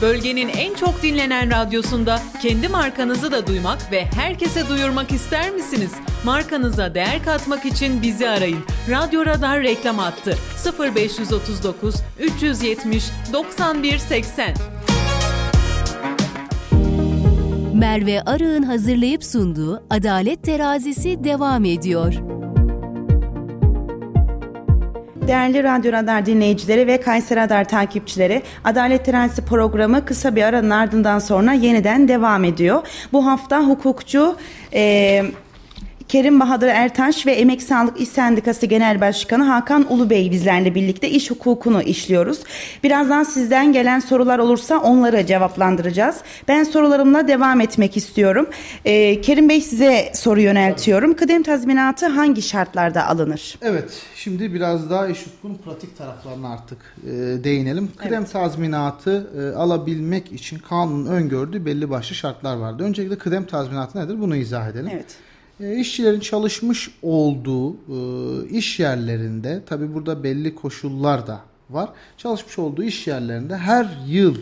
Bölgenin 0.02 0.48
en 0.48 0.74
çok 0.74 1.04
dinlenen 1.04 1.52
radyosunda 1.52 2.20
kendi 2.42 2.68
markanızı 2.68 3.32
da 3.32 3.48
duymak 3.48 3.92
ve 3.92 4.06
herkese 4.06 4.70
duyurmak 4.70 5.12
ister 5.12 5.52
misiniz? 5.52 5.92
Markanıza 6.26 6.96
değer 6.96 7.24
katmak 7.26 7.66
için 7.66 8.02
bizi 8.02 8.30
arayın. 8.30 8.60
Radyo 8.90 9.26
Radar 9.26 9.64
reklam 9.64 10.00
attı. 10.00 10.38
0539 10.96 11.96
370 12.20 13.04
91 13.34 13.98
80. 13.98 14.54
Merve 17.74 18.22
Arı'nın 18.22 18.64
hazırlayıp 18.64 19.24
sunduğu 19.24 19.84
Adalet 19.90 20.44
Terazisi 20.44 21.24
devam 21.24 21.66
ediyor. 21.66 22.14
Değerli 25.28 25.64
Radyo 25.64 25.92
Radar 25.92 26.26
dinleyicileri 26.26 26.88
ve 26.88 27.02
Kayseri 27.02 27.40
Radar 27.40 27.70
takipçileri, 27.70 28.42
Adalet 28.64 29.06
Terazisi 29.06 29.46
programı 29.46 30.06
kısa 30.06 30.36
bir 30.36 30.44
aranın 30.44 30.70
ardından 30.70 31.20
sonra 31.20 31.54
yeniden 31.54 32.08
devam 32.08 32.44
ediyor. 32.44 32.82
Bu 33.14 33.26
hafta 33.26 33.62
hukukçu 33.62 34.36
e, 34.74 35.24
Kerim 36.12 36.40
Bahadır 36.40 36.68
Ertaş 36.68 37.26
ve 37.26 37.32
Emek 37.32 37.64
Sağlık 37.64 38.02
İş 38.02 38.10
Sendikası 38.10 38.66
Genel 38.66 39.02
Başkanı 39.02 39.44
Hakan 39.44 39.94
Ulubey 39.94 40.32
bizlerle 40.32 40.76
birlikte 40.76 41.10
iş 41.10 41.32
hukukunu 41.32 41.82
işliyoruz. 41.82 42.40
Birazdan 42.84 43.24
sizden 43.24 43.74
gelen 43.74 44.00
sorular 44.00 44.40
olursa 44.40 44.78
onları 44.78 45.26
cevaplandıracağız. 45.26 46.18
Ben 46.48 46.64
sorularımla 46.64 47.28
devam 47.28 47.62
etmek 47.62 47.98
istiyorum. 47.98 48.50
Ee, 48.86 49.22
Kerim 49.22 49.50
Bey 49.50 49.62
size 49.62 50.12
soru 50.14 50.42
yöneltiyorum. 50.42 51.14
Kıdem 51.16 51.44
tazminatı 51.44 52.08
hangi 52.08 52.42
şartlarda 52.42 53.08
alınır? 53.08 53.60
Evet, 53.62 54.02
şimdi 54.16 54.54
biraz 54.54 54.90
daha 54.90 55.08
iş 55.08 55.26
hukukunun 55.26 55.58
pratik 55.58 55.98
taraflarına 55.98 56.54
artık 56.54 56.78
e, 57.04 57.10
değinelim. 57.44 57.90
Kıdem 57.98 58.26
tazminatı 58.26 59.28
e, 59.38 59.58
alabilmek 59.58 60.32
için 60.32 60.60
kanunun 60.60 61.06
öngördüğü 61.06 61.66
belli 61.66 61.90
başlı 61.90 62.16
şartlar 62.16 62.56
vardı. 62.56 62.84
Öncelikle 62.84 63.18
kıdem 63.18 63.46
tazminatı 63.46 64.00
nedir? 64.00 64.22
Bunu 64.22 64.36
izah 64.36 64.70
edelim. 64.70 64.90
Evet. 64.94 65.18
E, 65.62 65.76
işçilerin 65.76 66.20
çalışmış 66.20 66.92
olduğu 67.02 67.74
e, 67.74 68.50
iş 68.50 68.80
yerlerinde 68.80 69.62
tabi 69.66 69.94
burada 69.94 70.24
belli 70.24 70.56
koşullar 70.56 71.28
da 71.28 71.42
var. 71.70 71.90
Çalışmış 72.18 72.60
olduğu 72.60 72.84
iş 72.84 73.08
yerlerinde 73.08 73.58
her 73.58 73.98
yıl 74.08 74.38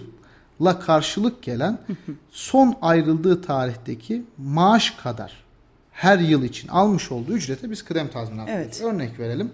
la 0.61 0.80
karşılık 0.80 1.43
gelen 1.43 1.80
son 2.32 2.76
ayrıldığı 2.82 3.41
tarihteki 3.41 4.24
maaş 4.38 4.91
kadar 4.91 5.43
her 5.91 6.20
yıl 6.20 6.43
için 6.43 6.67
almış 6.67 7.11
olduğu 7.11 7.34
ücrete 7.34 7.72
biz 7.72 7.84
kıdem 7.84 8.07
tazminatı 8.07 8.51
Evet. 8.51 8.82
Örnek 8.84 9.20
verelim. 9.20 9.51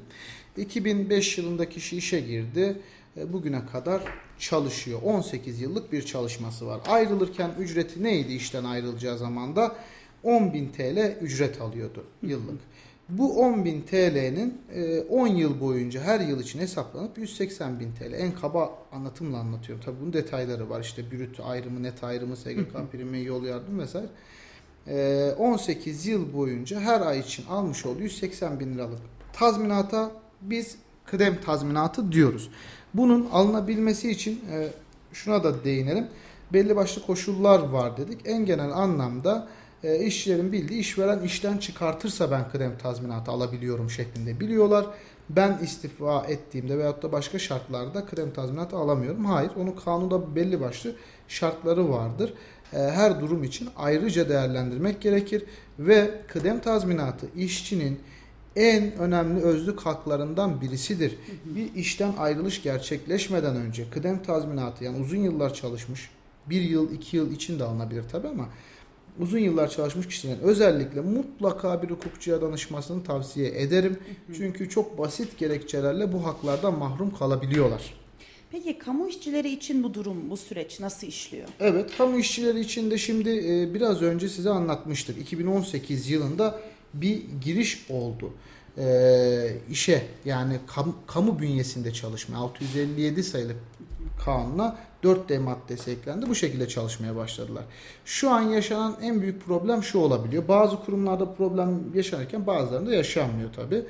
2005 0.57 1.37
yılında 1.37 1.69
kişi 1.69 1.97
işe 1.97 2.19
girdi. 2.19 2.77
E, 3.17 3.33
Bugüne 3.33 3.65
kadar 3.65 4.01
çalışıyor. 4.39 4.99
18 5.03 5.61
yıllık 5.61 5.91
bir 5.91 6.01
çalışması 6.05 6.67
var. 6.67 6.81
Ayrılırken 6.87 7.51
ücreti 7.59 8.03
neydi 8.03 8.33
işten 8.33 8.63
ayrılacağı 8.63 9.17
zamanda? 9.17 9.75
10.000 10.25 10.71
TL 10.71 11.23
ücret 11.23 11.61
alıyordu 11.61 12.03
yıllık. 12.21 12.59
Bu 13.09 13.39
10.000 13.39 13.85
TL'nin 13.85 14.61
e, 14.73 14.99
10 14.99 15.27
yıl 15.27 15.59
boyunca 15.59 16.01
her 16.01 16.19
yıl 16.19 16.39
için 16.39 16.59
hesaplanıp 16.59 17.17
180.000 17.17 17.77
TL. 17.99 18.13
En 18.13 18.31
kaba 18.31 18.77
anlatımla 18.91 19.37
anlatıyorum. 19.37 19.85
Tabii 19.85 20.01
bunun 20.01 20.13
detayları 20.13 20.69
var. 20.69 20.81
İşte 20.81 21.11
brüt 21.11 21.39
ayrımı, 21.39 21.83
net 21.83 22.03
ayrımı, 22.03 22.37
SGK 22.37 22.91
primi, 22.91 23.23
yol 23.23 23.43
yardım 23.43 23.79
vesaire. 23.79 24.07
E, 24.87 25.31
18 25.37 26.05
yıl 26.05 26.33
boyunca 26.33 26.79
her 26.79 27.01
ay 27.01 27.19
için 27.19 27.45
almış 27.45 27.85
olduğu 27.85 28.01
180 28.01 28.59
bin 28.59 28.73
liralık 28.73 28.99
tazminata 29.33 30.11
biz 30.41 30.77
kıdem 31.05 31.41
tazminatı 31.41 32.11
diyoruz. 32.11 32.49
Bunun 32.93 33.29
alınabilmesi 33.31 34.11
için 34.11 34.41
e, 34.51 34.67
şuna 35.13 35.43
da 35.43 35.63
değinelim. 35.63 36.07
Belli 36.53 36.75
başlı 36.75 37.05
koşullar 37.05 37.59
var 37.59 37.97
dedik. 37.97 38.21
En 38.25 38.45
genel 38.45 38.71
anlamda 38.71 39.47
e, 39.85 40.05
işçilerin 40.05 40.51
bildiği 40.51 40.79
işveren 40.79 41.19
işten 41.19 41.57
çıkartırsa 41.57 42.31
ben 42.31 42.49
kıdem 42.49 42.77
tazminatı 42.77 43.31
alabiliyorum 43.31 43.89
şeklinde 43.89 44.39
biliyorlar. 44.39 44.85
Ben 45.29 45.59
istifa 45.63 46.25
ettiğimde 46.25 46.77
veyahut 46.77 47.03
da 47.03 47.11
başka 47.11 47.39
şartlarda 47.39 48.05
kıdem 48.05 48.33
tazminatı 48.33 48.77
alamıyorum. 48.77 49.25
Hayır, 49.25 49.51
onun 49.57 49.71
kanunda 49.71 50.35
belli 50.35 50.61
başlı 50.61 50.95
şartları 51.27 51.89
vardır. 51.89 52.33
E, 52.73 52.77
Her 52.77 53.21
durum 53.21 53.43
için 53.43 53.69
ayrıca 53.77 54.29
değerlendirmek 54.29 55.01
gerekir 55.01 55.43
ve 55.79 56.11
kıdem 56.27 56.59
tazminatı 56.59 57.27
işçinin 57.35 57.99
en 58.55 58.93
önemli 58.93 59.41
özlük 59.41 59.79
haklarından 59.79 60.61
birisidir. 60.61 61.17
Bir 61.45 61.73
işten 61.75 62.13
ayrılış 62.17 62.63
gerçekleşmeden 62.63 63.55
önce 63.55 63.89
kıdem 63.89 64.23
tazminatı 64.23 64.83
yani 64.83 64.99
uzun 65.01 65.17
yıllar 65.17 65.53
çalışmış, 65.53 66.09
bir 66.49 66.61
yıl 66.61 66.91
iki 66.91 67.17
yıl 67.17 67.31
için 67.31 67.59
de 67.59 67.63
alınabilir 67.63 68.03
tabi 68.03 68.27
ama 68.27 68.49
uzun 69.19 69.39
yıllar 69.39 69.69
çalışmış 69.69 70.07
kişilerin 70.07 70.39
özellikle 70.39 71.01
mutlaka 71.01 71.83
bir 71.83 71.89
hukukçuya 71.89 72.41
danışmasını 72.41 73.03
tavsiye 73.03 73.61
ederim. 73.61 73.97
Çünkü 74.37 74.69
çok 74.69 74.97
basit 74.97 75.37
gerekçelerle 75.37 76.13
bu 76.13 76.25
haklardan 76.25 76.77
mahrum 76.79 77.15
kalabiliyorlar. 77.15 77.93
Peki 78.51 78.77
kamu 78.77 79.07
işçileri 79.07 79.49
için 79.51 79.83
bu 79.83 79.93
durum, 79.93 80.29
bu 80.29 80.37
süreç 80.37 80.79
nasıl 80.79 81.07
işliyor? 81.07 81.47
Evet, 81.59 81.91
kamu 81.97 82.19
işçileri 82.19 82.59
için 82.59 82.91
de 82.91 82.97
şimdi 82.97 83.29
e, 83.29 83.73
biraz 83.73 84.01
önce 84.01 84.29
size 84.29 84.49
anlatmıştık. 84.49 85.17
2018 85.21 86.09
yılında 86.09 86.59
bir 86.93 87.21
giriş 87.45 87.85
oldu. 87.89 88.33
E, 88.77 89.57
işe 89.71 90.05
yani 90.25 90.53
kam- 90.67 90.93
kamu 91.07 91.39
bünyesinde 91.39 91.93
çalışma 91.93 92.37
657 92.37 93.23
sayılı 93.23 93.53
kanuna 94.25 94.77
4D 95.05 95.39
maddesi 95.39 95.91
eklendi. 95.91 96.29
Bu 96.29 96.35
şekilde 96.35 96.67
çalışmaya 96.67 97.15
başladılar. 97.15 97.63
Şu 98.05 98.29
an 98.29 98.41
yaşanan 98.41 98.95
en 99.01 99.21
büyük 99.21 99.45
problem 99.45 99.83
şu 99.83 99.99
olabiliyor. 99.99 100.47
Bazı 100.47 100.75
kurumlarda 100.85 101.33
problem 101.33 101.95
yaşanırken 101.95 102.47
bazılarında 102.47 102.95
yaşanmıyor 102.95 103.53
tabi. 103.53 103.85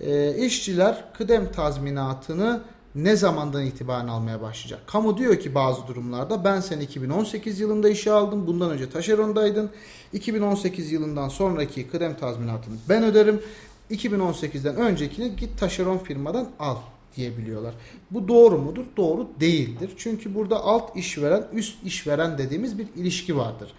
E, 0.00 0.36
işçiler 0.46 1.04
kıdem 1.12 1.52
tazminatını 1.52 2.62
ne 2.94 3.16
zamandan 3.16 3.66
itibaren 3.66 4.08
almaya 4.08 4.42
başlayacak? 4.42 4.80
Kamu 4.86 5.18
diyor 5.18 5.40
ki 5.40 5.54
bazı 5.54 5.86
durumlarda 5.86 6.44
ben 6.44 6.60
seni 6.60 6.82
2018 6.82 7.60
yılında 7.60 7.88
işe 7.88 8.12
aldım. 8.12 8.46
Bundan 8.46 8.70
önce 8.70 8.90
taşerondaydın. 8.90 9.70
2018 10.12 10.92
yılından 10.92 11.28
sonraki 11.28 11.88
kıdem 11.88 12.16
tazminatını 12.16 12.74
ben 12.88 13.04
öderim. 13.04 13.42
2018'den 13.90 14.76
öncekini 14.76 15.36
git 15.36 15.60
taşeron 15.60 15.98
firmadan 15.98 16.48
al 16.58 16.76
diyebiliyorlar. 17.16 17.74
Bu 18.10 18.28
doğru 18.28 18.58
mudur? 18.58 18.84
Doğru 18.96 19.28
değildir. 19.40 19.90
Çünkü 19.96 20.34
burada 20.34 20.64
alt 20.64 20.96
işveren, 20.96 21.46
üst 21.52 21.84
işveren 21.84 22.38
dediğimiz 22.38 22.78
bir 22.78 22.86
ilişki 22.96 23.36
vardır. 23.36 23.72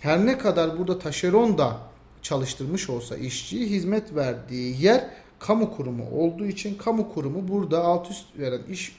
Her 0.00 0.26
ne 0.26 0.38
kadar 0.38 0.78
burada 0.78 0.98
taşeron 0.98 1.58
da 1.58 1.76
çalıştırmış 2.22 2.90
olsa 2.90 3.16
işçiyi 3.16 3.70
hizmet 3.70 4.14
verdiği 4.14 4.82
yer 4.82 5.10
kamu 5.38 5.76
kurumu 5.76 6.10
olduğu 6.10 6.46
için 6.46 6.74
kamu 6.74 7.14
kurumu 7.14 7.48
burada 7.48 7.84
alt 7.84 8.10
üst 8.10 8.38
veren 8.38 8.62
iş 8.70 8.96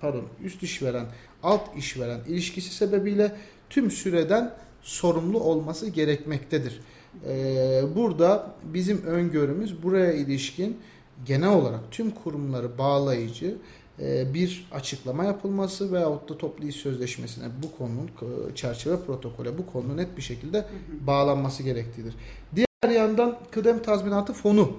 pardon 0.00 0.24
üst 0.44 0.62
işveren 0.62 1.06
alt 1.42 1.76
işveren 1.76 2.20
ilişkisi 2.28 2.74
sebebiyle 2.74 3.32
tüm 3.70 3.90
süreden 3.90 4.54
sorumlu 4.82 5.40
olması 5.40 5.88
gerekmektedir. 5.88 6.80
Ee, 7.28 7.82
burada 7.96 8.54
bizim 8.64 9.02
öngörümüz 9.02 9.82
buraya 9.82 10.12
ilişkin 10.12 10.78
genel 11.26 11.48
olarak 11.48 11.80
tüm 11.90 12.10
kurumları 12.10 12.78
bağlayıcı 12.78 13.56
e, 14.00 14.34
bir 14.34 14.66
açıklama 14.72 15.24
yapılması 15.24 15.92
veyahut 15.92 16.28
da 16.28 16.38
toplu 16.38 16.66
iş 16.66 16.76
sözleşmesine 16.76 17.44
bu 17.62 17.78
konunun 17.78 18.06
e, 18.06 18.54
çerçeve 18.54 19.00
protokole 19.00 19.58
bu 19.58 19.66
konunun 19.66 19.96
net 19.96 20.16
bir 20.16 20.22
şekilde 20.22 20.64
bağlanması 21.06 21.62
gereklidir. 21.62 22.14
Diğer 22.56 22.94
yandan 22.94 23.36
kıdem 23.50 23.82
tazminatı 23.82 24.32
fonu 24.32 24.72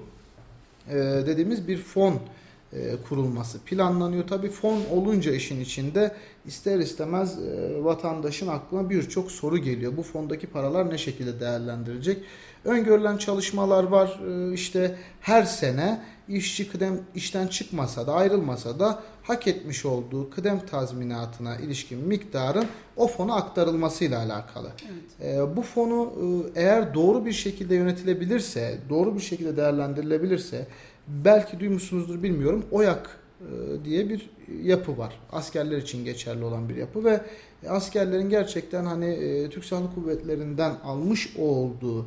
e, 0.89 0.95
dediğimiz 0.97 1.67
bir 1.67 1.77
fon 1.77 2.19
kurulması 3.09 3.59
planlanıyor. 3.59 4.27
Tabii 4.27 4.49
fon 4.49 4.81
olunca 4.91 5.31
işin 5.31 5.61
içinde 5.61 6.15
ister 6.45 6.79
istemez 6.79 7.39
vatandaşın 7.81 8.47
aklına 8.47 8.89
birçok 8.89 9.31
soru 9.31 9.57
geliyor. 9.57 9.97
Bu 9.97 10.03
fondaki 10.03 10.47
paralar 10.47 10.89
ne 10.89 10.97
şekilde 10.97 11.39
değerlendirilecek? 11.39 12.17
Öngörülen 12.65 13.17
çalışmalar 13.17 13.83
var. 13.83 14.19
İşte 14.53 14.95
her 15.21 15.43
sene 15.43 16.01
işçi 16.29 16.71
kıdem 16.71 16.99
işten 17.15 17.47
çıkmasa 17.47 18.07
da 18.07 18.13
ayrılmasa 18.13 18.79
da 18.79 19.03
hak 19.23 19.47
etmiş 19.47 19.85
olduğu 19.85 20.29
kıdem 20.29 20.59
tazminatına 20.65 21.57
ilişkin 21.57 22.07
miktarın 22.07 22.65
o 22.95 23.07
fona 23.07 23.35
aktarılmasıyla 23.35 24.19
alakalı. 24.19 24.71
E, 25.23 25.55
bu 25.55 25.61
fonu 25.61 26.13
e, 26.55 26.61
eğer 26.61 26.93
doğru 26.93 27.25
bir 27.25 27.33
şekilde 27.33 27.75
yönetilebilirse, 27.75 28.77
doğru 28.89 29.15
bir 29.15 29.21
şekilde 29.21 29.57
değerlendirilebilirse 29.57 30.67
belki 31.07 31.59
duymuşsunuzdur 31.59 32.23
bilmiyorum. 32.23 32.65
OYAK 32.71 33.19
e, 33.41 33.85
diye 33.85 34.09
bir 34.09 34.29
yapı 34.63 34.97
var. 34.97 35.19
Askerler 35.31 35.77
için 35.77 36.05
geçerli 36.05 36.43
olan 36.43 36.69
bir 36.69 36.75
yapı 36.75 37.03
ve 37.03 37.21
askerlerin 37.69 38.29
gerçekten 38.29 38.85
hani 38.85 39.05
e, 39.05 39.49
Türk 39.49 39.65
Silahlı 39.65 39.93
Kuvvetleri'nden 39.95 40.73
almış 40.83 41.37
olduğu 41.37 42.05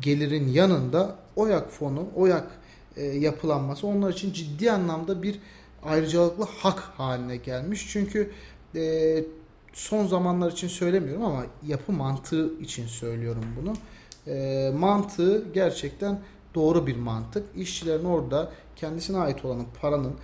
gelirin 0.00 0.48
yanında 0.48 1.16
OYAK 1.36 1.70
fonu, 1.70 2.06
OYAK 2.16 2.46
e, 2.96 3.04
yapılanması 3.04 3.86
onlar 3.86 4.12
için 4.12 4.32
ciddi 4.32 4.72
anlamda 4.72 5.22
bir 5.22 5.38
ayrıcalıklı 5.82 6.44
hak 6.44 6.78
haline 6.78 7.36
gelmiş. 7.36 7.88
Çünkü 7.92 8.30
e, 8.74 9.24
son 9.72 10.06
zamanlar 10.06 10.52
için 10.52 10.68
söylemiyorum 10.68 11.24
ama 11.24 11.46
yapı 11.66 11.92
mantığı 11.92 12.60
için 12.60 12.86
söylüyorum 12.86 13.44
bunu. 13.60 13.72
E, 14.34 14.70
mantığı 14.78 15.52
gerçekten 15.54 16.20
doğru 16.54 16.86
bir 16.86 16.96
mantık. 16.96 17.44
İşçilerin 17.56 18.04
orada 18.04 18.52
kendisine 18.76 19.18
ait 19.18 19.44
olan 19.44 19.66
paranın 19.80 20.14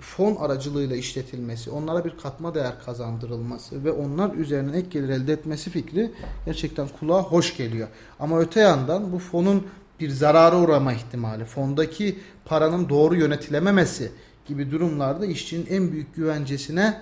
fon 0.00 0.36
aracılığıyla 0.36 0.96
işletilmesi, 0.96 1.70
onlara 1.70 2.04
bir 2.04 2.16
katma 2.22 2.54
değer 2.54 2.72
kazandırılması 2.84 3.84
ve 3.84 3.92
onlar 3.92 4.34
üzerinden 4.34 4.72
ek 4.72 4.88
gelir 4.90 5.08
elde 5.08 5.32
etmesi 5.32 5.70
fikri 5.70 6.10
gerçekten 6.46 6.88
kulağa 7.00 7.22
hoş 7.22 7.56
geliyor. 7.56 7.88
Ama 8.20 8.40
öte 8.40 8.60
yandan 8.60 9.12
bu 9.12 9.18
fonun 9.18 9.66
bir 10.00 10.10
zarara 10.10 10.60
uğrama 10.60 10.92
ihtimali, 10.92 11.44
fondaki 11.44 12.18
paranın 12.44 12.88
doğru 12.88 13.16
yönetilememesi 13.16 14.12
gibi 14.46 14.70
durumlarda 14.70 15.26
işçinin 15.26 15.66
en 15.70 15.92
büyük 15.92 16.14
güvencesine 16.14 17.00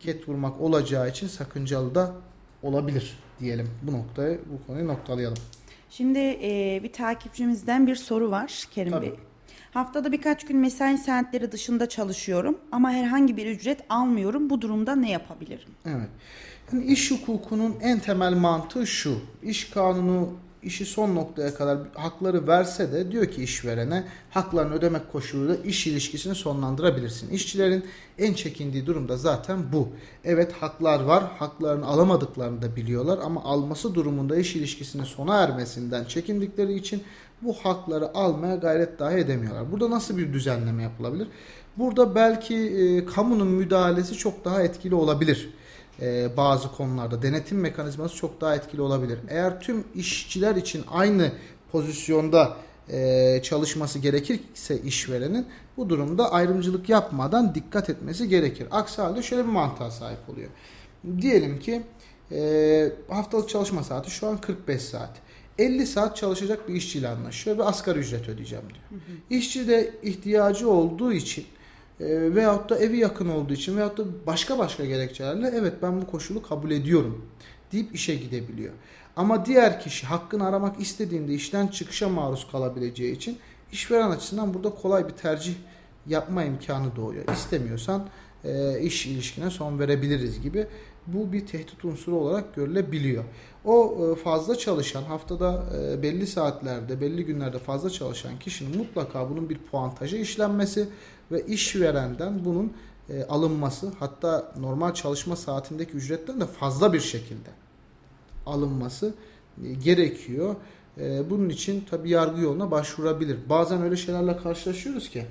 ket 0.00 0.28
vurmak 0.28 0.60
olacağı 0.60 1.08
için 1.08 1.28
sakıncalı 1.28 1.94
da 1.94 2.12
olabilir 2.62 3.18
diyelim. 3.40 3.68
Bu 3.82 3.92
noktayı, 3.92 4.40
bu 4.52 4.66
konuyu 4.66 4.88
noktalayalım. 4.88 5.38
Şimdi 5.90 6.18
e, 6.18 6.80
bir 6.82 6.92
takipçimizden 6.92 7.86
bir 7.86 7.96
soru 7.96 8.30
var 8.30 8.64
Kerim 8.70 8.92
Tabii. 8.92 9.06
Bey. 9.06 9.14
Haftada 9.72 10.12
birkaç 10.12 10.46
gün 10.46 10.56
mesai 10.56 10.98
saatleri 10.98 11.52
dışında 11.52 11.88
çalışıyorum 11.88 12.58
ama 12.72 12.90
herhangi 12.90 13.36
bir 13.36 13.46
ücret 13.46 13.80
almıyorum. 13.88 14.50
Bu 14.50 14.60
durumda 14.60 14.96
ne 14.96 15.10
yapabilirim? 15.10 15.68
Evet. 15.86 16.08
Yani 16.72 16.84
iş 16.84 17.10
hukukunun 17.10 17.76
en 17.80 17.98
temel 17.98 18.32
mantığı 18.32 18.86
şu. 18.86 19.20
İş 19.42 19.70
kanunu 19.70 20.32
işi 20.62 20.86
son 20.86 21.14
noktaya 21.14 21.54
kadar 21.54 21.78
hakları 21.94 22.46
verse 22.46 22.92
de 22.92 23.12
diyor 23.12 23.26
ki 23.26 23.42
işverene 23.42 24.04
haklarını 24.30 24.74
ödemek 24.74 25.12
koşuluyla 25.12 25.56
iş 25.56 25.86
ilişkisini 25.86 26.34
sonlandırabilirsin. 26.34 27.30
İşçilerin 27.30 27.84
en 28.18 28.34
çekindiği 28.34 28.86
durumda 28.86 29.16
zaten 29.16 29.72
bu. 29.72 29.88
Evet 30.24 30.52
haklar 30.52 31.00
var. 31.00 31.24
Haklarını 31.38 31.86
alamadıklarını 31.86 32.62
da 32.62 32.76
biliyorlar 32.76 33.18
ama 33.24 33.44
alması 33.44 33.94
durumunda 33.94 34.36
iş 34.36 34.56
ilişkisinin 34.56 35.04
sona 35.04 35.42
ermesinden 35.42 36.04
çekindikleri 36.04 36.74
için 36.74 37.02
bu 37.42 37.52
hakları 37.52 38.16
almaya 38.16 38.56
gayret 38.56 38.98
dahi 38.98 39.16
edemiyorlar. 39.16 39.72
Burada 39.72 39.90
nasıl 39.90 40.18
bir 40.18 40.32
düzenleme 40.32 40.82
yapılabilir? 40.82 41.28
Burada 41.76 42.14
belki 42.14 42.56
e, 42.56 43.06
kamunun 43.06 43.48
müdahalesi 43.48 44.14
çok 44.14 44.44
daha 44.44 44.62
etkili 44.62 44.94
olabilir. 44.94 45.50
E, 46.02 46.36
bazı 46.36 46.72
konularda 46.72 47.22
denetim 47.22 47.60
mekanizması 47.60 48.16
çok 48.16 48.40
daha 48.40 48.56
etkili 48.56 48.82
olabilir. 48.82 49.18
Eğer 49.28 49.60
tüm 49.60 49.84
işçiler 49.94 50.56
için 50.56 50.84
aynı 50.90 51.32
pozisyonda 51.72 52.56
e, 52.88 53.40
çalışması 53.42 53.98
gerekirse 53.98 54.80
işverenin 54.80 55.46
bu 55.76 55.88
durumda 55.88 56.32
ayrımcılık 56.32 56.88
yapmadan 56.88 57.54
dikkat 57.54 57.90
etmesi 57.90 58.28
gerekir. 58.28 58.66
Aksi 58.70 59.02
halde 59.02 59.22
şöyle 59.22 59.42
bir 59.42 59.52
mantığa 59.52 59.90
sahip 59.90 60.28
oluyor. 60.28 60.48
Diyelim 61.20 61.58
ki 61.58 61.82
e, 62.32 62.92
haftalık 63.08 63.48
çalışma 63.48 63.82
saati 63.82 64.10
şu 64.10 64.26
an 64.26 64.40
45 64.40 64.82
saat. 64.82 65.10
50 65.58 65.86
saat 65.86 66.16
çalışacak 66.16 66.68
bir 66.68 66.74
işçiyle 66.74 67.08
anlaşıyor 67.08 67.58
ve 67.58 67.64
asgari 67.64 67.98
ücret 67.98 68.28
ödeyeceğim 68.28 68.64
diyor. 68.68 69.02
Hı 69.02 69.12
hı. 69.12 69.16
İşçi 69.30 69.68
de 69.68 69.94
ihtiyacı 70.02 70.70
olduğu 70.70 71.12
için 71.12 71.46
e, 72.02 72.34
veyahut 72.34 72.70
da 72.70 72.78
evi 72.78 72.98
yakın 72.98 73.28
olduğu 73.28 73.52
için 73.52 73.76
veyahut 73.76 73.98
da 73.98 74.04
başka 74.26 74.58
başka 74.58 74.84
gerekçelerle 74.84 75.52
evet 75.54 75.74
ben 75.82 76.02
bu 76.02 76.06
koşulu 76.06 76.42
kabul 76.42 76.70
ediyorum 76.70 77.26
deyip 77.72 77.94
işe 77.94 78.14
gidebiliyor. 78.14 78.72
Ama 79.16 79.46
diğer 79.46 79.80
kişi 79.80 80.06
hakkını 80.06 80.46
aramak 80.46 80.80
istediğinde 80.80 81.34
işten 81.34 81.66
çıkışa 81.66 82.08
maruz 82.08 82.46
kalabileceği 82.52 83.16
için 83.16 83.38
işveren 83.72 84.10
açısından 84.10 84.54
burada 84.54 84.70
kolay 84.70 85.08
bir 85.08 85.12
tercih 85.12 85.54
yapma 86.06 86.44
imkanı 86.44 86.96
doğuyor. 86.96 87.24
İstemiyorsan 87.32 88.08
e, 88.44 88.80
iş 88.80 89.06
ilişkine 89.06 89.50
son 89.50 89.78
verebiliriz 89.78 90.40
gibi 90.40 90.66
bu 91.06 91.32
bir 91.32 91.46
tehdit 91.46 91.84
unsuru 91.84 92.16
olarak 92.16 92.54
görülebiliyor. 92.54 93.24
O 93.64 93.98
e, 94.12 94.14
fazla 94.14 94.58
çalışan, 94.58 95.02
haftada 95.02 95.64
e, 95.78 96.02
belli 96.02 96.26
saatlerde, 96.26 97.00
belli 97.00 97.24
günlerde 97.24 97.58
fazla 97.58 97.90
çalışan 97.90 98.38
kişinin 98.38 98.78
mutlaka 98.78 99.30
bunun 99.30 99.50
bir 99.50 99.58
puantaja 99.58 100.16
işlenmesi 100.16 100.88
ve 101.32 101.46
işverenden 101.46 102.44
bunun 102.44 102.72
e, 103.08 103.24
alınması, 103.24 103.92
hatta 103.98 104.52
normal 104.60 104.94
çalışma 104.94 105.36
saatindeki 105.36 105.92
ücretten 105.92 106.40
de 106.40 106.46
fazla 106.46 106.92
bir 106.92 107.00
şekilde 107.00 107.50
alınması 108.46 109.14
gerekiyor. 109.84 110.56
Bunun 111.30 111.48
için 111.48 111.84
tabi 111.90 112.10
yargı 112.10 112.40
yoluna 112.40 112.70
başvurabilir. 112.70 113.38
Bazen 113.48 113.82
öyle 113.82 113.96
şeylerle 113.96 114.36
karşılaşıyoruz 114.36 115.10
ki 115.10 115.26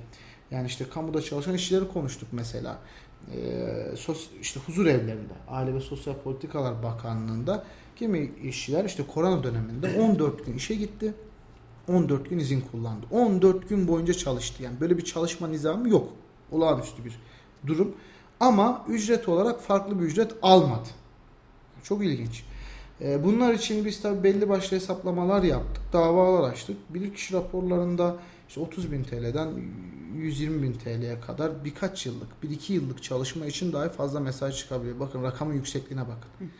yani 0.50 0.66
işte 0.66 0.84
kamuda 0.94 1.22
çalışan 1.22 1.54
işçileri 1.54 1.88
konuştuk 1.88 2.28
mesela 2.32 2.78
e, 3.34 3.96
sos, 3.96 4.26
işte 4.40 4.60
huzur 4.66 4.86
evlerinde, 4.86 5.32
Aile 5.48 5.74
ve 5.74 5.80
Sosyal 5.80 6.14
Politikalar 6.14 6.82
Bakanlığı'nda 6.82 7.64
kimi 7.96 8.32
işçiler 8.42 8.84
işte 8.84 9.02
korona 9.14 9.42
döneminde 9.42 10.00
14 10.00 10.46
gün 10.46 10.54
işe 10.54 10.74
gitti. 10.74 11.14
14 11.88 12.30
gün 12.30 12.38
izin 12.38 12.60
kullandı. 12.60 13.06
14 13.10 13.68
gün 13.68 13.88
boyunca 13.88 14.14
çalıştı. 14.14 14.62
Yani 14.62 14.80
böyle 14.80 14.98
bir 14.98 15.04
çalışma 15.04 15.48
nizamı 15.48 15.88
yok. 15.88 16.08
Olağanüstü 16.52 17.04
bir 17.04 17.20
durum. 17.66 17.94
Ama 18.40 18.84
ücret 18.88 19.28
olarak 19.28 19.60
farklı 19.60 20.00
bir 20.00 20.04
ücret 20.04 20.32
almadı. 20.42 20.88
Çok 21.82 22.04
ilginç. 22.04 22.44
Ee, 23.00 23.24
bunlar 23.24 23.54
için 23.54 23.84
biz 23.84 24.02
tabi 24.02 24.22
belli 24.22 24.48
başlı 24.48 24.76
hesaplamalar 24.76 25.42
yaptık. 25.42 25.82
Davalar 25.92 26.50
açtık. 26.50 26.94
Bilirkişi 26.94 27.34
raporlarında 27.34 28.16
işte 28.48 28.60
30 28.60 28.92
bin 28.92 29.04
TL'den 29.04 29.48
120 30.16 30.62
bin 30.62 30.72
TL'ye 30.72 31.20
kadar 31.20 31.64
birkaç 31.64 32.06
yıllık, 32.06 32.28
1-2 32.44 32.72
yıllık 32.72 33.02
çalışma 33.02 33.46
için 33.46 33.72
dahi 33.72 33.88
fazla 33.88 34.20
mesaj 34.20 34.58
çıkabiliyor. 34.58 35.00
Bakın 35.00 35.22
rakamın 35.22 35.54
yüksekliğine 35.54 36.02
bakın. 36.02 36.50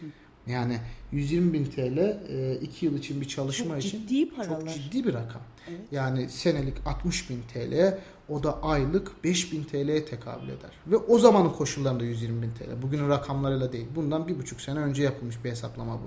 Yani 0.47 0.79
120 1.13 1.53
bin 1.53 1.65
TL 1.65 2.19
2 2.63 2.87
e, 2.87 2.89
yıl 2.89 2.99
için 2.99 3.21
bir 3.21 3.29
çalışma 3.29 3.75
çok 3.75 3.85
için 3.85 4.07
ciddi 4.07 4.31
paralar. 4.31 4.61
çok 4.61 4.75
ciddi 4.75 5.05
bir 5.05 5.15
rakam. 5.15 5.43
Evet. 5.69 5.81
Yani 5.93 6.29
senelik 6.29 6.75
60 6.87 7.31
bin 7.31 7.43
TL 7.53 7.99
o 8.29 8.43
da 8.43 8.63
aylık 8.63 9.25
5 9.25 9.53
bin 9.53 9.65
TL'ye 9.65 10.05
tekabül 10.05 10.49
eder. 10.49 10.71
Ve 10.87 10.97
o 10.97 11.19
zamanın 11.19 11.51
koşullarında 11.51 12.05
120 12.05 12.43
bin 12.43 12.51
TL. 12.51 12.83
Bugünün 12.83 13.09
rakamlarıyla 13.09 13.73
değil. 13.73 13.87
Bundan 13.95 14.29
bir 14.29 14.39
buçuk 14.39 14.61
sene 14.61 14.79
önce 14.79 15.03
yapılmış 15.03 15.45
bir 15.45 15.51
hesaplama 15.51 15.95
bu. 15.95 16.07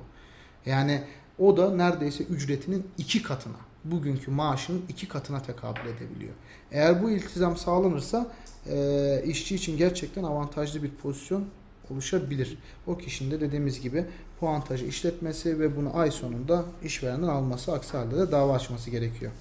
Yani 0.69 1.03
o 1.39 1.57
da 1.57 1.75
neredeyse 1.75 2.23
ücretinin 2.23 2.87
iki 2.97 3.23
katına 3.23 3.57
bugünkü 3.83 4.31
maaşının 4.31 4.81
iki 4.89 5.07
katına 5.07 5.41
tekabül 5.41 5.89
edebiliyor. 5.89 6.33
Eğer 6.71 7.03
bu 7.03 7.09
iltizam 7.09 7.57
sağlanırsa 7.57 8.31
e, 8.69 9.23
işçi 9.25 9.55
için 9.55 9.77
gerçekten 9.77 10.23
avantajlı 10.23 10.83
bir 10.83 10.89
pozisyon 10.89 11.45
oluşabilir. 11.91 12.57
O 12.87 12.97
kişinin 12.97 13.31
de 13.31 13.41
dediğimiz 13.41 13.81
gibi 13.81 14.05
puantajı 14.39 14.85
işletmesi 14.85 15.59
ve 15.59 15.75
bunu 15.77 15.97
ay 15.97 16.11
sonunda 16.11 16.65
işverenden 16.83 17.27
alması 17.27 17.73
aksi 17.73 17.97
halde 17.97 18.17
de 18.17 18.31
dava 18.31 18.53
açması 18.53 18.89
gerekiyor. 18.89 19.31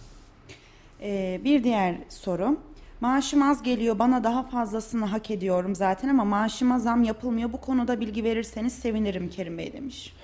Ee, 1.00 1.40
bir 1.44 1.64
diğer 1.64 1.98
soru. 2.08 2.56
Maaşım 3.00 3.42
az 3.42 3.62
geliyor 3.62 3.98
bana 3.98 4.24
daha 4.24 4.42
fazlasını 4.42 5.04
hak 5.04 5.30
ediyorum 5.30 5.74
zaten 5.74 6.08
ama 6.08 6.24
maaşıma 6.24 6.78
zam 6.78 7.02
yapılmıyor. 7.02 7.52
Bu 7.52 7.60
konuda 7.60 8.00
bilgi 8.00 8.24
verirseniz 8.24 8.72
sevinirim 8.72 9.30
Kerim 9.30 9.58
Bey 9.58 9.72
demiş. 9.72 10.14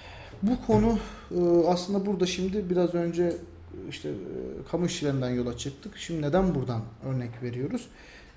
Bu 0.43 0.67
konu 0.67 0.99
e, 1.31 1.67
aslında 1.67 2.07
burada 2.07 2.27
şimdi 2.27 2.71
biraz 2.71 2.95
önce 2.95 3.37
işte 3.89 4.09
e, 4.09 4.15
kamu 4.71 4.87
işçilerinden 4.87 5.31
yola 5.31 5.57
çıktık. 5.57 5.97
Şimdi 5.97 6.23
neden 6.23 6.55
buradan 6.55 6.81
örnek 7.05 7.43
veriyoruz? 7.43 7.89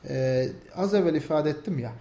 Ee, 0.09 0.47
az 0.75 0.93
evvel 0.93 1.15
ifade 1.15 1.49
ettim 1.49 1.79
ya 1.79 1.91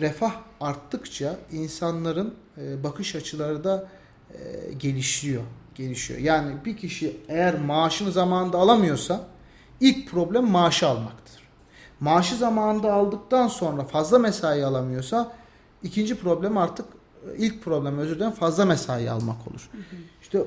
refah 0.00 0.32
arttıkça 0.60 1.36
insanların 1.52 2.34
e, 2.58 2.84
bakış 2.84 3.14
açıları 3.14 3.64
da 3.64 3.88
e, 4.34 4.72
gelişiyor. 4.72 5.42
gelişiyor. 5.74 6.20
Yani 6.20 6.64
bir 6.64 6.76
kişi 6.76 7.16
eğer 7.28 7.60
maaşını 7.60 8.12
zamanında 8.12 8.58
alamıyorsa 8.58 9.20
ilk 9.80 10.10
problem 10.10 10.50
maaşı 10.50 10.88
almaktır. 10.88 11.48
Maaşı 12.00 12.36
zamanında 12.36 12.92
aldıktan 12.92 13.48
sonra 13.48 13.84
fazla 13.84 14.18
mesai 14.18 14.64
alamıyorsa 14.64 15.32
ikinci 15.82 16.14
problem 16.20 16.56
artık 16.56 16.86
ilk 17.36 17.62
problem 17.62 17.98
özür 17.98 18.16
dilerim 18.16 18.32
fazla 18.32 18.64
mesai 18.64 19.10
almak 19.10 19.48
olur. 19.48 19.68
Hı 19.72 19.78
hı. 19.78 20.00
İşte 20.22 20.42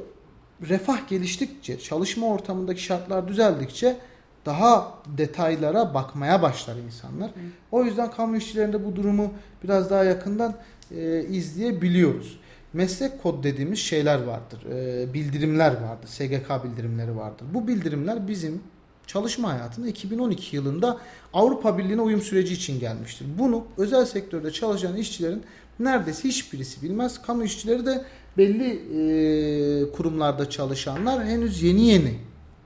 refah 0.69 1.07
geliştikçe, 1.07 1.79
çalışma 1.79 2.27
ortamındaki 2.27 2.83
şartlar 2.83 3.27
düzeldikçe 3.27 3.97
daha 4.45 4.93
detaylara 5.17 5.93
bakmaya 5.93 6.41
başlar 6.41 6.75
insanlar. 6.75 7.29
Hı. 7.29 7.39
O 7.71 7.83
yüzden 7.83 8.11
kamu 8.11 8.37
işçilerinde 8.37 8.85
bu 8.85 8.95
durumu 8.95 9.33
biraz 9.63 9.89
daha 9.89 10.03
yakından 10.03 10.55
e, 10.91 11.23
izleyebiliyoruz. 11.23 12.39
Meslek 12.73 13.23
kod 13.23 13.43
dediğimiz 13.43 13.79
şeyler 13.79 14.23
vardır. 14.23 14.65
E, 14.71 15.13
bildirimler 15.13 15.71
vardır. 15.71 16.07
SGK 16.07 16.63
bildirimleri 16.63 17.17
vardır. 17.17 17.45
Bu 17.53 17.67
bildirimler 17.67 18.27
bizim 18.27 18.61
çalışma 19.07 19.53
hayatında 19.53 19.87
2012 19.87 20.55
yılında 20.55 20.97
Avrupa 21.33 21.77
Birliği'ne 21.77 22.01
uyum 22.01 22.21
süreci 22.21 22.53
için 22.53 22.79
gelmiştir. 22.79 23.27
Bunu 23.39 23.65
özel 23.77 24.05
sektörde 24.05 24.51
çalışan 24.51 24.97
işçilerin 24.97 25.43
neredeyse 25.79 26.27
hiçbirisi 26.27 26.81
bilmez. 26.81 27.21
Kamu 27.21 27.43
işçileri 27.43 27.85
de 27.85 28.05
belli 28.37 28.69
e, 28.73 29.91
kurumlarda 29.91 30.49
çalışanlar 30.49 31.25
henüz 31.25 31.63
yeni 31.63 31.87
yeni 31.87 32.19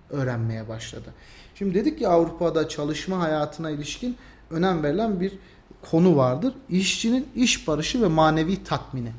öğrenmeye 0.10 0.68
başladı. 0.68 1.14
Şimdi 1.56 1.74
dedik 1.74 2.00
ki 2.00 2.08
Avrupa'da 2.08 2.70
çalışma 2.70 3.20
hayatına 3.20 3.70
ilişkin 3.70 4.16
önem 4.50 4.84
verilen 4.84 5.20
bir 5.20 5.32
konu 5.92 6.18
vardır. 6.18 6.54
İşçinin 6.70 7.28
iş 7.36 7.68
barışı 7.68 8.02
ve 8.02 8.08
manevi 8.08 8.64
tatmini. 8.64 9.12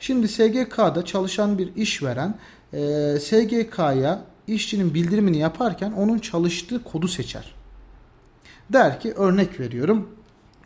Şimdi 0.00 0.28
SGK'da 0.28 1.04
çalışan 1.04 1.58
bir 1.58 1.76
işveren 1.76 2.34
e, 2.72 2.78
SGK'ya 3.20 4.22
işçinin 4.46 4.94
bildirimini 4.94 5.38
yaparken 5.38 5.92
onun 5.92 6.18
çalıştığı 6.18 6.84
kodu 6.84 7.08
seçer. 7.08 7.54
Der 8.72 9.00
ki 9.00 9.12
örnek 9.12 9.60
veriyorum 9.60 10.08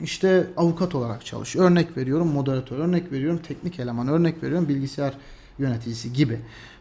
işte 0.00 0.46
avukat 0.56 0.94
olarak 0.94 1.26
çalışıyor. 1.26 1.70
Örnek 1.70 1.96
veriyorum 1.96 2.28
moderatör, 2.28 2.78
örnek 2.78 3.12
veriyorum 3.12 3.40
teknik 3.48 3.80
eleman, 3.80 4.08
örnek 4.08 4.42
veriyorum 4.42 4.68
bilgisayar 4.68 5.12
yöneticisi 5.58 6.12
gibi. 6.12 6.40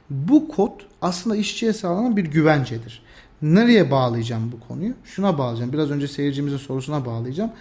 Bu 0.09 0.47
kod 0.47 0.71
aslında 1.01 1.35
işçiye 1.35 1.73
sağlanan 1.73 2.17
bir 2.17 2.25
güvencedir. 2.25 3.03
Nereye 3.41 3.91
bağlayacağım 3.91 4.51
bu 4.51 4.67
konuyu? 4.67 4.93
Şuna 5.03 5.37
bağlayacağım. 5.37 5.73
Biraz 5.73 5.91
önce 5.91 6.07
seyircimizin 6.07 6.57
sorusuna 6.57 7.05
bağlayacağım. 7.05 7.51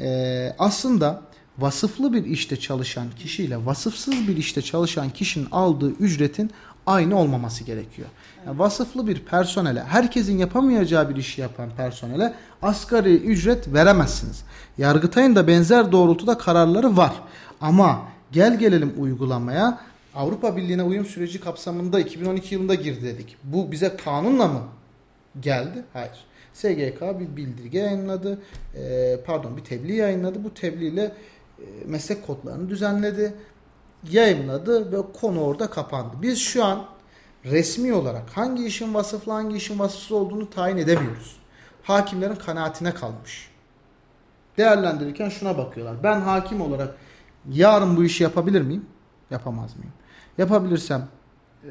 Ee, 0.00 0.54
aslında 0.58 1.22
vasıflı 1.58 2.12
bir 2.12 2.24
işte 2.24 2.56
çalışan 2.56 3.06
kişiyle 3.18 3.66
vasıfsız 3.66 4.28
bir 4.28 4.36
işte 4.36 4.62
çalışan 4.62 5.10
kişinin 5.10 5.48
aldığı 5.52 5.90
ücretin 5.90 6.50
aynı 6.86 7.18
olmaması 7.18 7.64
gerekiyor. 7.64 8.08
Yani 8.46 8.58
vasıflı 8.58 9.06
bir 9.06 9.24
personele, 9.24 9.84
herkesin 9.84 10.38
yapamayacağı 10.38 11.10
bir 11.10 11.16
işi 11.16 11.40
yapan 11.40 11.70
personele 11.76 12.34
asgari 12.62 13.16
ücret 13.16 13.72
veremezsiniz. 13.72 14.44
Yargıtay'ın 14.78 15.36
da 15.36 15.46
benzer 15.46 15.92
doğrultuda 15.92 16.38
kararları 16.38 16.96
var. 16.96 17.12
Ama 17.60 18.02
gel 18.32 18.58
gelelim 18.58 18.94
uygulamaya. 18.98 19.80
Avrupa 20.14 20.56
Birliği'ne 20.56 20.82
uyum 20.82 21.06
süreci 21.06 21.40
kapsamında 21.40 22.00
2012 22.00 22.54
yılında 22.54 22.74
girdi 22.74 23.02
dedik. 23.02 23.36
Bu 23.44 23.72
bize 23.72 23.96
kanunla 23.96 24.48
mı 24.48 24.60
geldi? 25.40 25.84
Hayır. 25.92 26.24
SGK 26.52 27.00
bir 27.00 27.36
bildirge 27.36 27.78
yayınladı. 27.78 28.38
E, 28.74 29.16
pardon 29.26 29.56
bir 29.56 29.64
tebliğ 29.64 29.96
yayınladı. 29.96 30.44
Bu 30.44 30.54
tebliğle 30.54 31.02
e, 31.58 31.64
meslek 31.86 32.26
kodlarını 32.26 32.68
düzenledi. 32.68 33.34
Yayınladı 34.10 34.92
ve 34.92 35.12
konu 35.20 35.40
orada 35.40 35.70
kapandı. 35.70 36.16
Biz 36.22 36.38
şu 36.38 36.64
an 36.64 36.86
resmi 37.44 37.92
olarak 37.92 38.30
hangi 38.30 38.66
işin 38.66 38.94
vasıflı 38.94 39.32
hangi 39.32 39.56
işin 39.56 39.78
vasıfsız 39.78 40.12
olduğunu 40.12 40.50
tayin 40.50 40.76
edemiyoruz. 40.76 41.36
Hakimlerin 41.82 42.34
kanaatine 42.34 42.94
kalmış. 42.94 43.50
Değerlendirirken 44.58 45.28
şuna 45.28 45.58
bakıyorlar. 45.58 46.02
Ben 46.02 46.20
hakim 46.20 46.60
olarak 46.60 46.94
Yarın 47.48 47.96
bu 47.96 48.04
işi 48.04 48.22
yapabilir 48.22 48.62
miyim? 48.62 48.86
Yapamaz 49.30 49.76
mıyım? 49.76 49.92
Yapabilirsem 50.38 51.08
e, 51.64 51.70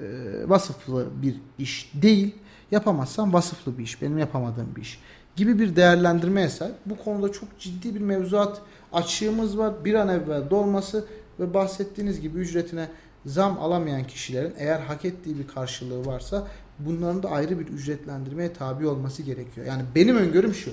vasıflı 0.49 1.07
bir 1.21 1.35
iş 1.57 1.91
değil, 1.93 2.35
yapamazsam 2.71 3.33
vasıflı 3.33 3.77
bir 3.77 3.83
iş, 3.83 4.01
benim 4.01 4.17
yapamadığım 4.17 4.75
bir 4.75 4.81
iş 4.81 4.99
gibi 5.35 5.59
bir 5.59 5.75
değerlendirmeye 5.75 6.49
sahip. 6.49 6.75
Bu 6.85 6.97
konuda 6.97 7.31
çok 7.31 7.59
ciddi 7.59 7.95
bir 7.95 7.99
mevzuat 7.99 8.61
açığımız 8.93 9.57
var. 9.57 9.85
Bir 9.85 9.93
an 9.93 10.09
evvel 10.09 10.49
dolması 10.49 11.05
ve 11.39 11.53
bahsettiğiniz 11.53 12.21
gibi 12.21 12.39
ücretine 12.39 12.87
zam 13.25 13.57
alamayan 13.59 14.03
kişilerin 14.03 14.53
eğer 14.57 14.79
hak 14.79 15.05
ettiği 15.05 15.39
bir 15.39 15.47
karşılığı 15.47 16.05
varsa 16.05 16.47
bunların 16.79 17.23
da 17.23 17.29
ayrı 17.29 17.59
bir 17.59 17.67
ücretlendirmeye 17.67 18.53
tabi 18.53 18.87
olması 18.87 19.23
gerekiyor. 19.23 19.67
Yani 19.67 19.83
benim 19.95 20.17
öngörüm 20.17 20.53
şu. 20.53 20.71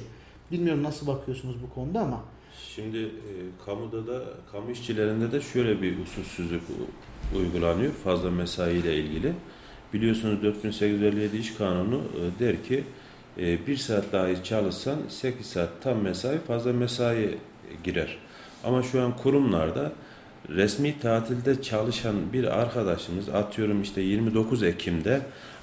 Bilmiyorum 0.53 0.83
nasıl 0.83 1.07
bakıyorsunuz 1.07 1.57
bu 1.63 1.75
konuda 1.75 2.01
ama 2.01 2.25
Şimdi 2.75 2.99
e, 2.99 3.33
kamuda 3.67 4.07
da 4.07 4.25
kamu 4.53 4.71
işçilerinde 4.71 5.33
de 5.33 5.41
şöyle 5.41 5.83
bir 5.83 5.99
usulsüzlük 5.99 6.63
uygulanıyor 7.37 7.93
fazla 7.93 8.31
mesai 8.31 8.75
ile 8.75 8.97
ilgili. 8.97 9.33
Biliyorsunuz 9.97 10.43
4857 10.43 11.37
iş 11.37 11.55
kanunu 11.55 11.97
e, 11.97 12.01
der 12.45 12.65
ki 12.65 12.85
e, 13.39 13.67
bir 13.67 13.77
saat 13.77 14.13
dahi 14.13 14.45
çalışsan 14.45 14.99
8 15.09 15.47
saat 15.47 15.69
tam 15.83 15.99
mesai 16.03 16.39
fazla 16.47 16.73
mesai 16.73 17.39
girer. 17.85 18.19
Ama 18.65 18.83
şu 18.83 19.03
an 19.03 19.17
kurumlarda 19.17 19.93
resmi 20.49 20.99
tatilde 20.99 21.63
çalışan 21.63 22.33
bir 22.33 22.45
arkadaşımız 22.45 23.29
atıyorum 23.29 23.83
işte 23.83 24.01
29 24.01 24.63
Ekim'de 24.63 25.21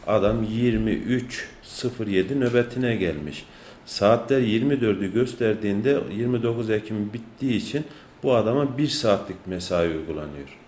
adam 0.07 0.43
23.07 0.43 2.39
nöbetine 2.39 2.95
gelmiş. 2.95 3.45
Saatler 3.85 4.41
24'ü 4.41 5.13
gösterdiğinde 5.13 5.99
29 6.17 6.69
Ekim 6.69 7.13
bittiği 7.13 7.55
için 7.55 7.85
bu 8.23 8.35
adama 8.35 8.77
1 8.77 8.87
saatlik 8.87 9.47
mesai 9.47 9.89
uygulanıyor. 9.89 10.62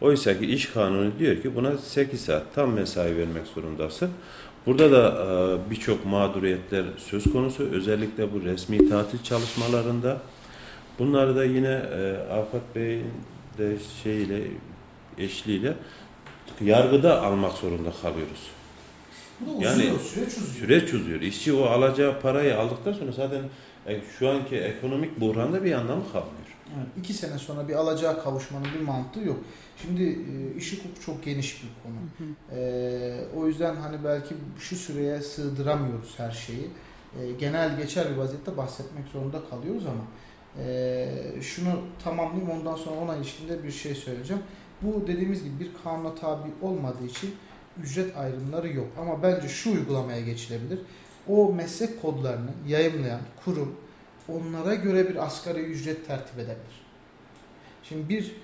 Oysa 0.00 0.38
ki 0.38 0.46
iş 0.46 0.66
kanunu 0.66 1.18
diyor 1.18 1.42
ki 1.42 1.54
buna 1.56 1.78
8 1.78 2.20
saat 2.20 2.54
tam 2.54 2.72
mesai 2.72 3.16
vermek 3.16 3.46
zorundasın. 3.46 4.10
Burada 4.66 4.92
da 4.92 5.24
e, 5.24 5.70
birçok 5.70 6.06
mağduriyetler 6.06 6.84
söz 6.96 7.32
konusu. 7.32 7.62
Özellikle 7.72 8.32
bu 8.32 8.44
resmi 8.44 8.88
tatil 8.88 9.22
çalışmalarında. 9.22 10.18
Bunları 10.98 11.36
da 11.36 11.44
yine 11.44 11.82
e, 11.96 12.16
Avukat 12.32 12.74
Bey'in 12.74 13.12
de 13.58 13.76
şeyle 14.02 14.42
eşliğiyle 15.18 15.74
yargıda 16.60 17.22
almak 17.22 17.52
zorunda 17.52 17.90
kalıyoruz. 18.02 18.50
bu 19.40 19.62
Yani 19.62 19.74
uzuyor, 19.76 20.00
süreç 20.00 20.28
uzuyor. 20.28 20.54
Süreç 20.58 20.94
uzuyor. 20.94 21.20
İşçi 21.20 21.52
o 21.52 21.64
alacağı 21.64 22.20
parayı 22.20 22.58
aldıktan 22.58 22.92
sonra 22.92 23.12
zaten 23.12 23.42
e, 23.86 24.00
şu 24.18 24.28
anki 24.28 24.56
ekonomik 24.56 25.20
buhranda 25.20 25.64
bir 25.64 25.72
anlamı 25.72 26.02
kalmıyor. 26.12 26.56
Evet, 26.76 26.88
iki 26.98 27.14
sene 27.14 27.38
sonra 27.38 27.68
bir 27.68 27.74
alacağı 27.74 28.22
kavuşmanın 28.22 28.66
bir 28.78 28.84
mantığı 28.84 29.20
yok. 29.20 29.38
Şimdi 29.82 30.02
e, 30.02 30.56
iş 30.58 30.72
hukuku 30.72 31.00
çok 31.06 31.24
geniş 31.24 31.62
bir 31.62 31.68
konu. 31.82 32.28
E, 32.60 33.20
o 33.36 33.46
yüzden 33.46 33.76
hani 33.76 34.04
belki 34.04 34.34
şu 34.58 34.76
süreye 34.76 35.20
sığdıramıyoruz 35.20 36.14
her 36.18 36.30
şeyi. 36.30 36.70
E, 37.20 37.32
genel 37.32 37.76
geçer 37.76 38.10
bir 38.10 38.16
vaziyette 38.16 38.56
bahsetmek 38.56 39.08
zorunda 39.08 39.42
kalıyoruz 39.50 39.86
ama 39.86 40.02
e, 40.64 41.08
şunu 41.42 41.80
tamamlayayım 42.04 42.50
ondan 42.50 42.76
sonra 42.76 43.00
ona 43.00 43.16
ilişkinde 43.16 43.64
bir 43.64 43.70
şey 43.70 43.94
söyleyeceğim. 43.94 44.42
Bu 44.82 45.06
dediğimiz 45.06 45.44
gibi 45.44 45.60
bir 45.60 45.70
kanuna 45.84 46.14
tabi 46.14 46.48
olmadığı 46.62 47.06
için 47.06 47.34
ücret 47.82 48.16
ayrımları 48.16 48.72
yok. 48.72 48.86
Ama 49.00 49.22
bence 49.22 49.48
şu 49.48 49.72
uygulamaya 49.72 50.20
geçilebilir. 50.20 50.78
O 51.28 51.52
meslek 51.52 52.02
kodlarını 52.02 52.50
yayımlayan 52.68 53.20
kurum 53.44 53.76
onlara 54.28 54.74
göre 54.74 55.08
bir 55.08 55.24
asgari 55.26 55.60
ücret 55.60 56.06
tertip 56.06 56.38
edebilir. 56.38 56.86
Şimdi 57.82 58.08
bir 58.08 58.36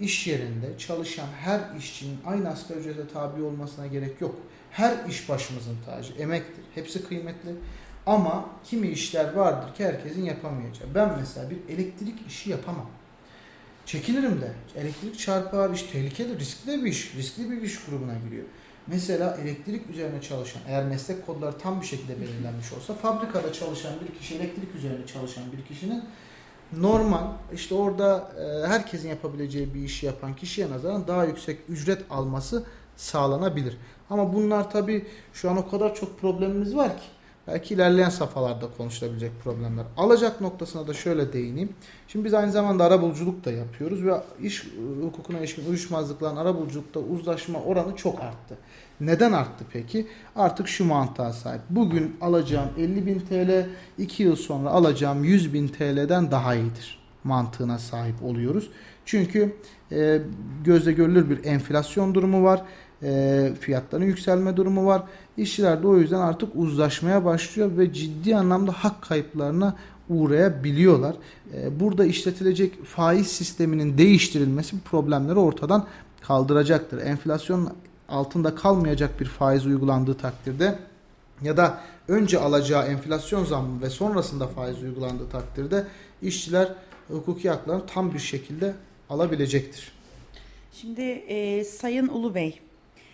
iş 0.00 0.26
yerinde 0.26 0.78
çalışan 0.78 1.26
her 1.40 1.60
işçinin 1.78 2.18
aynı 2.26 2.48
asgari 2.48 2.78
ücrete 2.78 3.08
tabi 3.08 3.42
olmasına 3.42 3.86
gerek 3.86 4.20
yok. 4.20 4.34
Her 4.70 5.08
iş 5.08 5.28
başımızın 5.28 5.76
tacı, 5.86 6.12
emektir. 6.12 6.64
Hepsi 6.74 7.04
kıymetli. 7.08 7.50
Ama 8.06 8.48
kimi 8.64 8.88
işler 8.88 9.32
vardır 9.32 9.74
ki 9.74 9.84
herkesin 9.84 10.24
yapamayacağı. 10.24 10.88
Ben 10.94 11.18
mesela 11.20 11.50
bir 11.50 11.74
elektrik 11.74 12.26
işi 12.28 12.50
yapamam. 12.50 12.90
Çekilirim 13.86 14.40
de. 14.40 14.52
Elektrik 14.76 15.18
çarpar, 15.18 15.70
iş 15.70 15.82
tehlikeli, 15.82 16.38
riskli 16.38 16.84
bir 16.84 16.90
iş. 16.90 17.14
Riskli 17.14 17.50
bir 17.50 17.62
iş 17.62 17.84
grubuna 17.84 18.14
giriyor. 18.24 18.44
Mesela 18.86 19.38
elektrik 19.42 19.90
üzerine 19.90 20.22
çalışan, 20.22 20.62
eğer 20.68 20.84
meslek 20.84 21.26
kodları 21.26 21.58
tam 21.58 21.80
bir 21.80 21.86
şekilde 21.86 22.20
belirlenmiş 22.20 22.72
olsa 22.72 22.94
fabrikada 22.94 23.52
çalışan 23.52 23.92
bir 24.00 24.18
kişi, 24.18 24.34
elektrik 24.34 24.74
üzerine 24.74 25.06
çalışan 25.06 25.44
bir 25.52 25.74
kişinin 25.74 26.04
normal 26.80 27.24
işte 27.54 27.74
orada 27.74 28.32
e, 28.40 28.66
herkesin 28.66 29.08
yapabileceği 29.08 29.74
bir 29.74 29.80
işi 29.80 30.06
yapan 30.06 30.36
kişiye 30.36 30.70
nazaran 30.70 31.06
daha 31.06 31.24
yüksek 31.24 31.58
ücret 31.68 32.02
alması 32.10 32.62
sağlanabilir. 32.96 33.76
Ama 34.10 34.34
bunlar 34.34 34.70
tabii 34.70 35.06
şu 35.32 35.50
an 35.50 35.56
o 35.56 35.70
kadar 35.70 35.94
çok 35.94 36.20
problemimiz 36.20 36.76
var 36.76 36.96
ki 36.96 37.04
belki 37.48 37.74
ilerleyen 37.74 38.08
safhalarda 38.08 38.66
konuşulabilecek 38.76 39.32
problemler. 39.44 39.84
Alacak 39.96 40.40
noktasına 40.40 40.86
da 40.86 40.94
şöyle 40.94 41.32
değineyim. 41.32 41.72
Şimdi 42.08 42.24
biz 42.24 42.34
aynı 42.34 42.52
zamanda 42.52 42.84
arabuluculuk 42.84 43.44
da 43.44 43.52
yapıyoruz 43.52 44.04
ve 44.04 44.14
iş 44.42 44.64
e, 44.64 45.04
hukukuna 45.04 45.38
ilişkin 45.38 45.66
uyuşmazlıkların 45.68 46.36
arabuluculukta 46.36 47.00
uzlaşma 47.00 47.60
oranı 47.60 47.96
çok 47.96 48.20
arttı. 48.20 48.58
Neden 49.00 49.32
arttı 49.32 49.64
peki? 49.72 50.06
Artık 50.36 50.68
şu 50.68 50.84
mantığa 50.84 51.32
sahip. 51.32 51.60
Bugün 51.70 52.16
alacağım 52.20 52.68
50 52.78 53.06
bin 53.06 53.20
TL, 53.20 53.66
2 53.98 54.22
yıl 54.22 54.36
sonra 54.36 54.68
alacağım 54.68 55.24
100 55.24 55.54
bin 55.54 55.68
TL'den 55.68 56.30
daha 56.30 56.54
iyidir 56.54 57.04
mantığına 57.24 57.78
sahip 57.78 58.22
oluyoruz. 58.22 58.70
Çünkü 59.04 59.56
e, 59.92 60.20
gözle 60.64 60.92
görülür 60.92 61.30
bir 61.30 61.44
enflasyon 61.44 62.14
durumu 62.14 62.42
var. 62.42 62.62
E, 63.02 63.52
fiyatların 63.60 64.04
yükselme 64.04 64.56
durumu 64.56 64.86
var. 64.86 65.02
İşçiler 65.36 65.82
de 65.82 65.86
o 65.86 65.96
yüzden 65.96 66.20
artık 66.20 66.48
uzlaşmaya 66.54 67.24
başlıyor 67.24 67.78
ve 67.78 67.92
ciddi 67.92 68.36
anlamda 68.36 68.72
hak 68.72 69.02
kayıplarına 69.02 69.76
uğrayabiliyorlar. 70.08 71.14
E, 71.54 71.80
burada 71.80 72.04
işletilecek 72.04 72.84
faiz 72.84 73.26
sisteminin 73.26 73.98
değiştirilmesi 73.98 74.80
problemleri 74.80 75.38
ortadan 75.38 75.86
kaldıracaktır. 76.20 76.98
Enflasyon 76.98 77.70
altında 78.14 78.54
kalmayacak 78.54 79.20
bir 79.20 79.26
faiz 79.26 79.66
uygulandığı 79.66 80.14
takdirde 80.14 80.78
ya 81.42 81.56
da 81.56 81.80
önce 82.08 82.38
alacağı 82.38 82.86
enflasyon 82.86 83.44
zammı 83.44 83.82
ve 83.82 83.90
sonrasında 83.90 84.46
faiz 84.46 84.82
uygulandığı 84.82 85.28
takdirde 85.28 85.86
işçiler 86.22 86.72
hukuki 87.08 87.50
haklarını 87.50 87.86
tam 87.86 88.14
bir 88.14 88.18
şekilde 88.18 88.74
alabilecektir. 89.10 89.92
Şimdi 90.72 91.02
e, 91.02 91.64
Sayın 91.64 92.08
Ulu 92.08 92.34
Bey, 92.34 92.60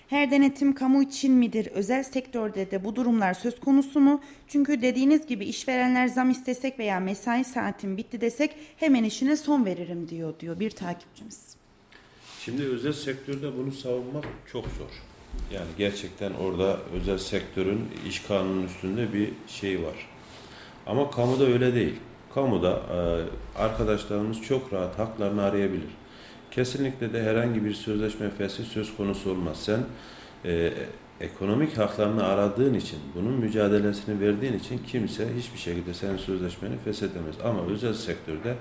her 0.08 0.30
denetim 0.30 0.74
kamu 0.74 1.02
için 1.02 1.32
midir? 1.32 1.66
Özel 1.66 2.02
sektörde 2.02 2.70
de 2.70 2.84
bu 2.84 2.96
durumlar 2.96 3.34
söz 3.34 3.60
konusu 3.60 4.00
mu? 4.00 4.20
Çünkü 4.48 4.82
dediğiniz 4.82 5.26
gibi 5.26 5.44
işverenler 5.44 6.08
zam 6.08 6.30
istesek 6.30 6.78
veya 6.78 7.00
mesai 7.00 7.44
saatim 7.44 7.96
bitti 7.96 8.20
desek 8.20 8.56
hemen 8.76 9.04
işine 9.04 9.36
son 9.36 9.64
veririm 9.64 10.08
diyor 10.08 10.40
diyor 10.40 10.60
bir 10.60 10.70
takipçimiz. 10.70 11.59
Şimdi 12.44 12.62
özel 12.62 12.92
sektörde 12.92 13.58
bunu 13.58 13.72
savunmak 13.72 14.24
çok 14.52 14.64
zor. 14.64 15.02
Yani 15.52 15.66
gerçekten 15.78 16.32
orada 16.32 16.76
özel 16.94 17.18
sektörün 17.18 17.88
iş 18.08 18.20
kanunun 18.20 18.66
üstünde 18.66 19.12
bir 19.12 19.28
şey 19.48 19.82
var. 19.82 20.08
Ama 20.86 21.10
kamuda 21.10 21.44
öyle 21.44 21.74
değil. 21.74 21.94
Kamuda 22.34 22.70
e, 22.70 23.58
arkadaşlarımız 23.62 24.42
çok 24.42 24.72
rahat 24.72 24.98
haklarını 24.98 25.42
arayabilir. 25.42 25.88
Kesinlikle 26.50 27.12
de 27.12 27.22
herhangi 27.22 27.64
bir 27.64 27.74
sözleşme 27.74 28.30
fesli 28.30 28.64
söz 28.64 28.96
konusu 28.96 29.30
olmaz. 29.30 29.62
Sen 29.62 29.80
e, 30.44 30.72
ekonomik 31.20 31.78
haklarını 31.78 32.24
aradığın 32.24 32.74
için, 32.74 32.98
bunun 33.14 33.32
mücadelesini 33.32 34.20
verdiğin 34.20 34.58
için 34.58 34.80
kimse 34.86 35.28
hiçbir 35.38 35.58
şekilde 35.58 35.94
senin 35.94 36.16
sözleşmeni 36.16 36.78
feshedemez. 36.84 37.34
Ama 37.44 37.66
özel 37.66 37.94
sektörde 37.94 38.56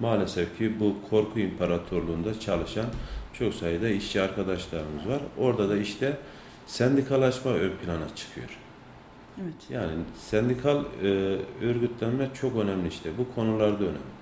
maalesef 0.00 0.58
ki 0.58 0.80
bu 0.80 0.96
korku 1.10 1.40
imparatorluğunda 1.40 2.40
çalışan 2.40 2.86
çok 3.32 3.54
sayıda 3.54 3.88
işçi 3.88 4.22
arkadaşlarımız 4.22 5.08
var. 5.08 5.20
Orada 5.38 5.68
da 5.68 5.76
işte 5.76 6.16
sendikalaşma 6.66 7.50
ön 7.50 7.72
plana 7.76 8.14
çıkıyor. 8.16 8.48
Evet. 9.42 9.54
Yani 9.70 9.92
sendikal 10.18 10.84
e, 11.02 11.06
örgütlenme 11.62 12.28
çok 12.40 12.56
önemli 12.56 12.88
işte. 12.88 13.10
Bu 13.18 13.34
konularda 13.34 13.84
önemli. 13.84 14.18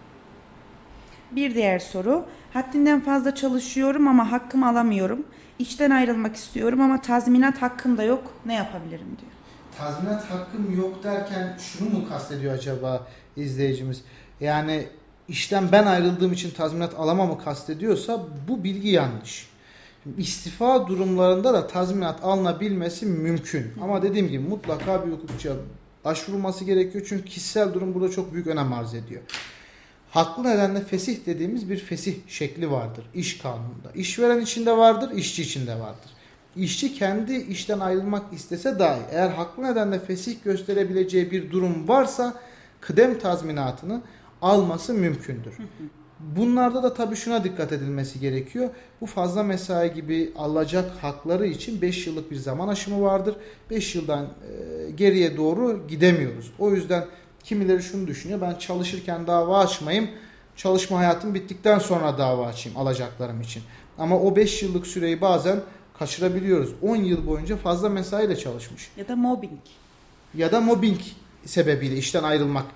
Bir 1.33 1.55
diğer 1.55 1.79
soru. 1.79 2.25
Haddinden 2.53 3.01
fazla 3.01 3.35
çalışıyorum 3.35 4.09
ama 4.09 4.33
hakkımı 4.33 4.69
alamıyorum. 4.69 5.27
İşten 5.59 5.91
ayrılmak 5.91 6.37
istiyorum 6.37 6.81
ama 6.81 7.01
tazminat 7.01 7.63
hakkım 7.63 7.99
da 7.99 8.03
yok. 8.03 8.33
Ne 8.47 8.55
yapabilirim 8.55 9.07
diyor. 9.21 9.33
Tazminat 9.79 10.31
hakkım 10.31 10.77
yok 10.77 11.05
derken 11.05 11.57
şunu 11.59 11.91
mu 11.91 12.09
kastediyor 12.09 12.55
acaba 12.55 13.07
izleyicimiz? 13.37 14.05
Yani 14.41 14.87
işten 15.29 15.73
ben 15.73 15.87
ayrıldığım 15.87 16.33
için 16.33 16.51
tazminat 16.51 16.95
alamamı 16.95 17.45
kastediyorsa 17.45 18.25
bu 18.49 18.65
bilgi 18.65 18.89
yanlış. 18.89 19.49
Şimdi 20.03 20.21
istifa 20.21 20.87
durumlarında 20.89 21.55
da 21.55 21.67
tazminat 21.67 22.25
alınabilmesi 22.25 23.07
mümkün. 23.07 23.73
Ama 23.83 24.03
dediğim 24.03 24.29
gibi 24.29 24.49
mutlaka 24.49 25.07
bir 25.07 25.13
hukukçuya 25.13 25.55
başvurulması 26.05 26.65
gerekiyor. 26.65 27.07
Çünkü 27.09 27.25
kişisel 27.25 27.75
durum 27.75 27.95
burada 27.95 28.11
çok 28.11 28.33
büyük 28.33 28.47
önem 28.47 28.73
arz 28.73 28.95
ediyor. 28.95 29.23
haklı 30.11 30.45
nedenle 30.45 30.81
fesih 30.81 31.27
dediğimiz 31.27 31.71
bir 31.71 31.79
fesih 31.79 32.17
şekli 32.29 32.71
vardır 32.71 33.05
iş 33.15 33.39
kanununda. 33.39 33.93
İşveren 33.95 34.41
içinde 34.41 34.77
vardır, 34.77 35.11
işçi 35.11 35.43
içinde 35.43 35.81
vardır. 35.81 36.11
İşçi 36.57 36.95
kendi 36.95 37.37
işten 37.37 37.81
ayrılmak 37.81 38.33
istese 38.33 38.79
dahi 38.79 39.01
eğer 39.11 39.29
haklı 39.29 39.63
nedenle 39.63 39.99
fesih 39.99 40.37
gösterebileceği 40.45 41.31
bir 41.31 41.51
durum 41.51 41.89
varsa 41.89 42.35
kıdem 42.81 43.19
tazminatını 43.19 44.01
alması 44.43 44.95
mümkündür. 44.95 45.55
Bunlarda 46.21 46.83
da 46.83 46.95
tabii 46.95 47.17
şuna 47.17 47.45
dikkat 47.45 47.73
edilmesi 47.73 48.21
gerekiyor. 48.21 48.71
Bu 49.01 49.07
fazla 49.07 49.43
mesai 49.43 49.95
gibi 49.95 50.33
alacak 50.39 50.91
hakları 51.03 51.47
için 51.47 51.83
5 51.83 52.07
yıllık 52.07 52.31
bir 52.31 52.37
zaman 52.37 52.69
aşımı 52.69 53.03
vardır. 53.03 53.37
5 53.71 53.95
yıldan 53.95 54.25
e, 54.25 54.91
geriye 54.91 55.37
doğru 55.37 55.87
gidemiyoruz. 55.89 56.53
O 56.59 56.71
yüzden 56.71 57.05
kimileri 57.45 57.83
şunu 57.83 58.07
düşünüyor. 58.07 58.41
Ben 58.41 58.55
çalışırken 58.55 59.27
dava 59.27 59.59
açmayayım. 59.59 60.11
Çalışma 60.57 60.99
hayatım 60.99 61.35
bittikten 61.35 61.79
sonra 61.79 62.19
dava 62.19 62.47
açayım 62.47 62.79
alacaklarım 62.79 63.41
için. 63.41 63.63
Ama 63.99 64.21
o 64.21 64.37
5 64.37 64.63
yıllık 64.63 64.87
süreyi 64.87 65.21
bazen 65.21 65.61
kaçırabiliyoruz. 65.99 66.71
10 66.83 66.97
yıl 66.97 67.27
boyunca 67.27 67.57
fazla 67.57 67.89
mesaiyle 67.89 68.37
çalışmış. 68.37 68.91
Ya 68.97 69.09
da 69.09 69.17
mobbing. 69.17 69.61
Ya 70.35 70.53
da 70.53 70.61
mobbing 70.61 71.01
sebebiyle 71.45 71.97
işten 71.97 72.23
ayrılmak 72.23 72.67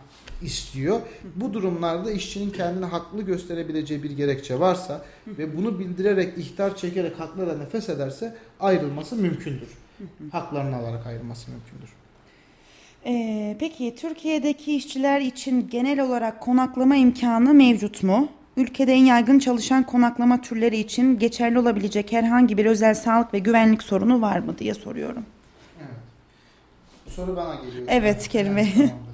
istiyor. 0.42 1.00
Bu 1.36 1.54
durumlarda 1.54 2.10
işçinin 2.10 2.50
kendini 2.50 2.84
haklı 2.84 3.22
gösterebileceği 3.22 4.02
bir 4.02 4.10
gerekçe 4.10 4.60
varsa 4.60 5.04
ve 5.26 5.56
bunu 5.56 5.78
bildirerek 5.78 6.38
ihtar 6.38 6.76
çekerek 6.76 7.20
haklara 7.20 7.58
nefes 7.58 7.88
ederse 7.88 8.36
ayrılması 8.60 9.16
mümkündür. 9.16 9.68
Haklarını 10.32 10.76
alarak 10.76 11.06
ayrılması 11.06 11.50
mümkündür. 11.50 11.90
Ee, 13.06 13.56
peki 13.60 13.94
Türkiye'deki 13.96 14.76
işçiler 14.76 15.20
için 15.20 15.68
genel 15.68 16.00
olarak 16.00 16.40
konaklama 16.40 16.96
imkanı 16.96 17.54
mevcut 17.54 18.02
mu? 18.02 18.28
Ülkede 18.56 18.92
en 18.92 19.04
yaygın 19.04 19.38
çalışan 19.38 19.86
konaklama 19.86 20.40
türleri 20.40 20.76
için 20.76 21.18
geçerli 21.18 21.58
olabilecek 21.58 22.12
herhangi 22.12 22.58
bir 22.58 22.66
özel 22.66 22.94
sağlık 22.94 23.34
ve 23.34 23.38
güvenlik 23.38 23.82
sorunu 23.82 24.20
var 24.20 24.38
mı 24.38 24.58
diye 24.58 24.74
soruyorum. 24.74 25.24
Soru 27.08 27.36
bana 27.36 27.54
geliyor. 27.54 27.86
Evet, 27.88 28.28
Kerim 28.28 28.56
Bey. 28.56 28.72
tamamdır. 28.74 29.09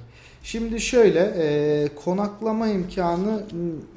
Şimdi 0.47 0.81
şöyle 0.81 1.33
e, 1.37 1.87
konaklama 1.95 2.67
imkanı 2.67 3.43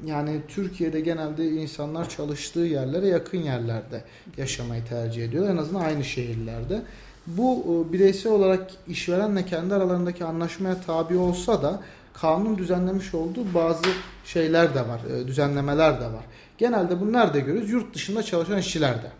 yani 0.05 0.41
Türkiye'de 0.47 0.99
genelde 0.99 1.47
insanlar 1.47 2.09
çalıştığı 2.09 2.59
yerlere 2.59 3.07
yakın 3.07 3.37
yerlerde 3.37 4.03
yaşamayı 4.37 4.85
tercih 4.85 5.25
ediyor. 5.25 5.49
En 5.49 5.57
azından 5.57 5.81
aynı 5.81 6.03
şehirlerde. 6.03 6.81
Bu 7.27 7.65
e, 7.89 7.93
bireysel 7.93 8.31
olarak 8.31 8.71
işverenle 8.87 9.45
kendi 9.45 9.73
aralarındaki 9.73 10.25
anlaşmaya 10.25 10.81
tabi 10.81 11.17
olsa 11.17 11.63
da 11.63 11.81
kanun 12.13 12.57
düzenlemiş 12.57 13.13
olduğu 13.13 13.53
bazı 13.53 13.89
şeyler 14.25 14.75
de 14.75 14.87
var, 14.87 15.01
e, 15.09 15.27
düzenlemeler 15.27 16.01
de 16.01 16.05
var. 16.05 16.25
Genelde 16.57 16.99
bunu 16.99 17.13
nerede 17.13 17.39
görüyoruz? 17.39 17.69
Yurt 17.69 17.95
dışında 17.95 18.23
çalışan 18.23 18.57
işçilerde. 18.57 19.11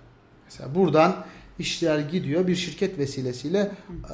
Mesela 0.45 0.75
buradan 0.75 1.15
işçiler 1.59 1.99
gidiyor 1.99 2.47
bir 2.47 2.55
şirket 2.55 2.97
vesilesiyle 2.97 3.71
e, 4.09 4.13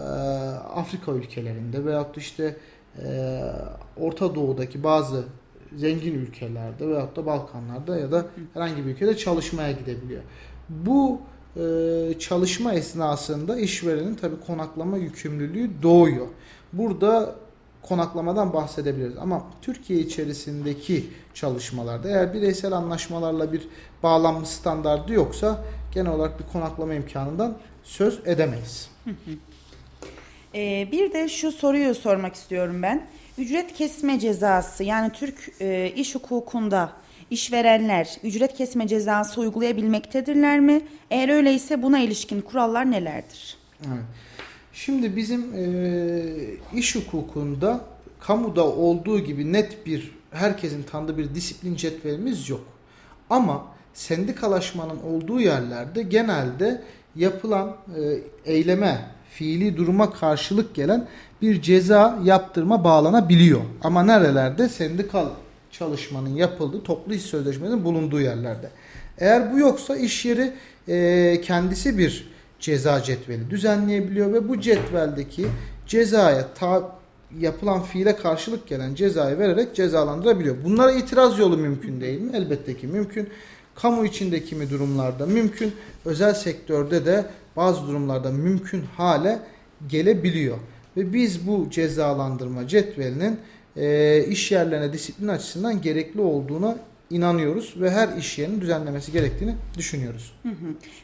Afrika 0.76 1.11
ülkelerinde 1.11 1.86
veyahut 1.86 2.18
işte 2.18 2.55
e, 3.03 3.41
Orta 3.97 4.35
Doğu'daki 4.35 4.83
bazı 4.83 5.23
zengin 5.75 6.13
ülkelerde 6.13 6.87
veyahut 6.87 7.15
da 7.15 7.25
Balkanlarda 7.25 7.99
ya 7.99 8.11
da 8.11 8.25
herhangi 8.53 8.85
bir 8.85 8.91
ülkede 8.91 9.17
çalışmaya 9.17 9.71
gidebiliyor. 9.71 10.21
Bu 10.69 11.21
e, 11.57 12.19
çalışma 12.19 12.73
esnasında 12.73 13.59
işverenin 13.59 14.15
tabi 14.15 14.35
konaklama 14.47 14.97
yükümlülüğü 14.97 15.69
doğuyor. 15.83 16.27
Burada 16.73 17.35
konaklamadan 17.81 18.53
bahsedebiliriz. 18.53 19.17
Ama 19.17 19.43
Türkiye 19.61 19.99
içerisindeki 19.99 21.09
çalışmalarda 21.33 22.09
eğer 22.09 22.33
bireysel 22.33 22.73
anlaşmalarla 22.73 23.53
bir 23.53 23.67
bağlanmış 24.03 24.49
standardı 24.49 25.13
yoksa 25.13 25.63
genel 25.93 26.11
olarak 26.11 26.39
bir 26.39 26.45
konaklama 26.53 26.93
imkanından 26.93 27.57
söz 27.83 28.19
edemeyiz. 28.25 28.89
Ee, 30.55 30.87
bir 30.91 31.13
de 31.13 31.29
şu 31.29 31.51
soruyu 31.51 31.95
sormak 31.95 32.35
istiyorum 32.35 32.83
ben. 32.83 33.07
Ücret 33.37 33.73
kesme 33.73 34.19
cezası 34.19 34.83
yani 34.83 35.11
Türk 35.11 35.51
e, 35.61 35.91
iş 35.95 36.15
hukukunda 36.15 36.93
işverenler 37.31 38.17
ücret 38.23 38.53
kesme 38.53 38.87
cezası 38.87 39.41
uygulayabilmektedirler 39.41 40.59
mi? 40.59 40.81
Eğer 41.11 41.29
öyleyse 41.29 41.83
buna 41.83 41.99
ilişkin 41.99 42.41
kurallar 42.41 42.91
nelerdir? 42.91 43.57
Evet. 43.87 44.03
Şimdi 44.73 45.15
bizim 45.15 45.53
e, 45.55 46.77
iş 46.77 46.95
hukukunda 46.95 47.81
kamuda 48.19 48.67
olduğu 48.67 49.19
gibi 49.19 49.53
net 49.53 49.85
bir 49.85 50.11
herkesin 50.31 50.83
tanıdığı 50.83 51.17
bir 51.17 51.35
disiplin 51.35 51.75
cetvelimiz 51.75 52.49
yok. 52.49 52.63
Ama 53.29 53.65
sendikalaşmanın 53.93 54.99
olduğu 55.03 55.41
yerlerde 55.41 56.03
genelde 56.03 56.81
yapılan 57.15 57.77
e, 57.97 58.53
eyleme, 58.53 59.05
fiili 59.30 59.78
duruma 59.78 60.13
karşılık 60.13 60.75
gelen 60.75 61.07
bir 61.41 61.61
ceza 61.61 62.19
yaptırma 62.23 62.84
bağlanabiliyor. 62.84 63.61
Ama 63.82 64.03
nerelerde? 64.03 64.69
Sendikal 64.69 65.25
çalışmanın 65.71 66.36
yapıldığı, 66.36 66.84
toplu 66.84 67.13
iş 67.13 67.21
sözleşmelerinin 67.21 67.86
bulunduğu 67.86 68.21
yerlerde. 68.21 68.69
Eğer 69.17 69.53
bu 69.53 69.59
yoksa 69.59 69.95
iş 69.95 70.25
yeri 70.25 70.53
e, 70.88 71.41
kendisi 71.41 71.97
bir 71.97 72.30
ceza 72.59 73.03
cetveli 73.03 73.49
düzenleyebiliyor 73.49 74.34
ve 74.34 74.49
bu 74.49 74.61
cetveldeki 74.61 75.47
cezaya 75.88 76.53
ta, 76.53 76.97
yapılan 77.39 77.84
fiile 77.84 78.15
karşılık 78.15 78.67
gelen 78.67 78.95
cezayı 78.95 79.38
vererek 79.38 79.75
cezalandırabiliyor. 79.75 80.55
Bunlara 80.63 80.91
itiraz 80.91 81.39
yolu 81.39 81.57
mümkün 81.57 82.01
değil 82.01 82.21
mi? 82.21 82.32
Elbette 82.34 82.78
ki 82.78 82.88
mümkün. 82.88 83.30
Kamu 83.75 84.05
içinde 84.05 84.43
kimi 84.43 84.69
durumlarda 84.69 85.25
mümkün, 85.25 85.73
özel 86.05 86.34
sektörde 86.34 87.05
de 87.05 87.25
bazı 87.57 87.87
durumlarda 87.87 88.31
mümkün 88.31 88.81
hale 88.97 89.39
gelebiliyor. 89.87 90.57
Ve 90.97 91.13
biz 91.13 91.47
bu 91.47 91.69
cezalandırma 91.69 92.67
cetvelinin 92.67 93.39
e, 93.77 94.23
iş 94.25 94.51
yerlerine 94.51 94.93
disiplin 94.93 95.27
açısından 95.27 95.81
gerekli 95.81 96.21
olduğuna 96.21 96.77
inanıyoruz 97.09 97.73
ve 97.81 97.91
her 97.91 98.17
iş 98.17 98.37
yerinin 98.39 98.61
düzenlemesi 98.61 99.11
gerektiğini 99.11 99.55
düşünüyoruz. 99.77 100.33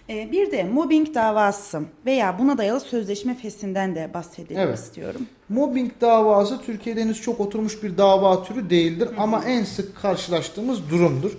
Ee, 0.09 0.31
bir 0.31 0.51
de 0.51 0.63
mobbing 0.63 1.15
davası 1.15 1.81
veya 2.05 2.39
buna 2.39 2.57
dayalı 2.57 2.79
sözleşme 2.79 3.35
fesinden 3.35 3.95
de 3.95 4.11
bahsedelim 4.13 4.61
Evet. 4.61 4.77
istiyorum. 4.79 5.21
Mobbing 5.49 5.91
davası 6.01 6.61
Türkiye'de 6.61 7.01
henüz 7.01 7.21
çok 7.21 7.39
oturmuş 7.39 7.83
bir 7.83 7.97
dava 7.97 8.43
türü 8.43 8.69
değildir 8.69 9.09
ama 9.17 9.43
en 9.45 9.63
sık 9.63 10.01
karşılaştığımız 10.01 10.89
durumdur. 10.89 11.31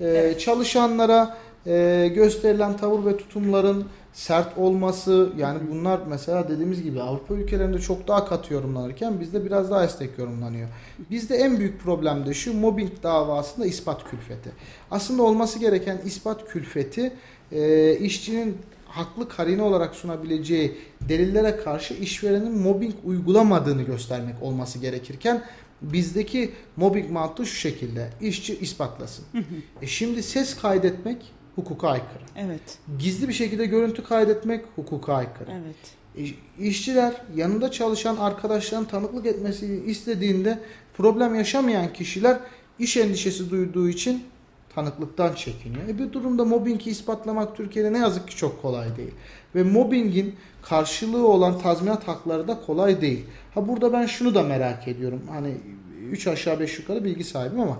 Ee, 0.00 0.34
Çalışanlara 0.38 1.38
e, 1.66 2.10
gösterilen 2.14 2.76
tavır 2.76 3.04
ve 3.06 3.16
tutumların 3.16 3.84
sert 4.12 4.58
olması 4.58 5.32
yani 5.38 5.58
bunlar 5.70 6.00
mesela 6.08 6.48
dediğimiz 6.48 6.82
gibi 6.82 7.02
Avrupa 7.02 7.34
ülkelerinde 7.34 7.78
çok 7.78 8.08
daha 8.08 8.24
katı 8.24 8.54
yorumlanırken 8.54 9.20
bizde 9.20 9.44
biraz 9.44 9.70
daha 9.70 9.84
esnek 9.84 10.18
yorumlanıyor. 10.18 10.68
Bizde 11.10 11.36
en 11.36 11.58
büyük 11.58 11.80
problem 11.80 12.26
de 12.26 12.34
şu 12.34 12.54
mobbing 12.54 12.90
davasında 13.02 13.66
ispat 13.66 14.10
külfeti. 14.10 14.52
Aslında 14.90 15.22
olması 15.22 15.58
gereken 15.58 16.00
ispat 16.04 16.48
külfeti 16.48 17.12
e, 17.52 17.96
işçinin 17.96 18.58
haklı 18.86 19.28
karine 19.28 19.62
olarak 19.62 19.94
sunabileceği 19.94 20.78
delillere 21.08 21.56
karşı 21.56 21.94
işverenin 21.94 22.58
mobbing 22.58 22.94
uygulamadığını 23.04 23.82
göstermek 23.82 24.42
olması 24.42 24.78
gerekirken 24.78 25.42
bizdeki 25.82 26.50
mobbing 26.76 27.10
mantığı 27.10 27.46
şu 27.46 27.56
şekilde. 27.56 28.10
işçi 28.20 28.58
ispatlasın. 28.58 29.24
e 29.82 29.86
şimdi 29.86 30.22
ses 30.22 30.56
kaydetmek 30.56 31.32
hukuka 31.56 31.88
aykırı. 31.88 32.22
Evet. 32.36 32.78
Gizli 32.98 33.28
bir 33.28 33.32
şekilde 33.32 33.66
görüntü 33.66 34.04
kaydetmek 34.04 34.64
hukuka 34.76 35.14
aykırı. 35.14 35.50
Evet. 35.52 35.76
İş- 36.26 36.38
İşçiler 36.58 37.12
yanında 37.36 37.70
çalışan 37.70 38.16
arkadaşların 38.16 38.84
tanıklık 38.86 39.26
etmesini 39.26 39.84
istediğinde 39.90 40.58
problem 40.96 41.34
yaşamayan 41.34 41.92
kişiler 41.92 42.38
iş 42.78 42.96
endişesi 42.96 43.50
duyduğu 43.50 43.88
için 43.88 44.24
tanıklıktan 44.74 45.34
çekiniyor. 45.34 45.88
E 45.88 45.98
bir 45.98 46.12
durumda 46.12 46.44
mobbingi 46.44 46.90
ispatlamak 46.90 47.56
Türkiye'de 47.56 47.92
ne 47.92 47.98
yazık 47.98 48.28
ki 48.28 48.36
çok 48.36 48.62
kolay 48.62 48.96
değil. 48.96 49.10
Ve 49.54 49.62
mobbingin 49.62 50.34
karşılığı 50.62 51.26
olan 51.26 51.58
tazminat 51.58 52.08
hakları 52.08 52.48
da 52.48 52.60
kolay 52.66 53.00
değil. 53.00 53.24
Ha 53.54 53.68
burada 53.68 53.92
ben 53.92 54.06
şunu 54.06 54.34
da 54.34 54.42
merak 54.42 54.88
ediyorum. 54.88 55.22
Hani 55.30 55.54
3 56.10 56.26
aşağı 56.26 56.60
5 56.60 56.78
yukarı 56.78 57.04
bilgi 57.04 57.24
sahibim 57.24 57.60
ama 57.60 57.78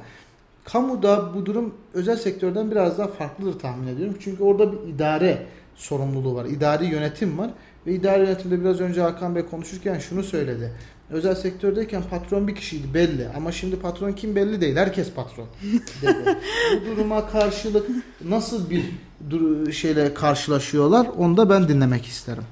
kamuda 0.65 1.35
bu 1.35 1.47
durum 1.47 1.75
özel 1.95 2.17
sektörden 2.17 2.71
biraz 2.71 2.99
daha 2.99 3.09
farklıdır 3.09 3.59
tahmin 3.59 3.87
ediyorum. 3.87 4.17
Çünkü 4.21 4.43
orada 4.43 4.73
bir 4.73 4.89
idare 4.95 5.47
sorumluluğu 5.75 6.35
var. 6.35 6.45
İdari 6.45 6.87
yönetim 6.87 7.39
var. 7.39 7.51
Ve 7.87 7.95
idari 7.95 8.21
yönetimde 8.23 8.61
biraz 8.61 8.81
önce 8.81 9.01
Hakan 9.01 9.35
Bey 9.35 9.43
konuşurken 9.47 9.99
şunu 9.99 10.23
söyledi. 10.23 10.73
Özel 11.11 11.35
sektördeyken 11.35 12.03
patron 12.11 12.49
bir 12.49 12.55
kişiydi 12.55 12.95
belli 12.95 13.29
ama 13.37 13.53
şimdi 13.53 13.77
patron 13.79 14.13
kim 14.13 14.37
belli 14.37 14.61
değil. 14.61 14.77
Herkes 14.77 15.11
patron 15.13 15.47
dedi. 16.03 16.39
Bu 16.83 16.87
duruma 16.97 17.29
karşılık 17.29 17.87
nasıl 18.25 18.71
bir 18.71 18.85
dur- 19.31 19.73
şeyle 19.73 20.15
karşılaşıyorlar 20.15 21.07
onu 21.19 21.37
da 21.37 21.51
ben 21.51 21.69
dinlemek 21.69 22.07
isterim. 22.07 22.45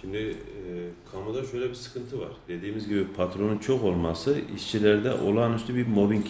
Şimdi 0.00 0.16
e, 0.16 0.34
kamuda 1.12 1.44
şöyle 1.44 1.68
bir 1.70 1.74
sıkıntı 1.74 2.20
var. 2.20 2.28
Dediğimiz 2.48 2.88
gibi 2.88 3.06
patronun 3.16 3.58
çok 3.58 3.84
olması 3.84 4.36
işçilerde 4.56 5.12
olağanüstü 5.14 5.74
bir 5.74 5.86
mobbing 5.86 6.26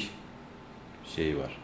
şeyi 1.17 1.39
var. 1.39 1.59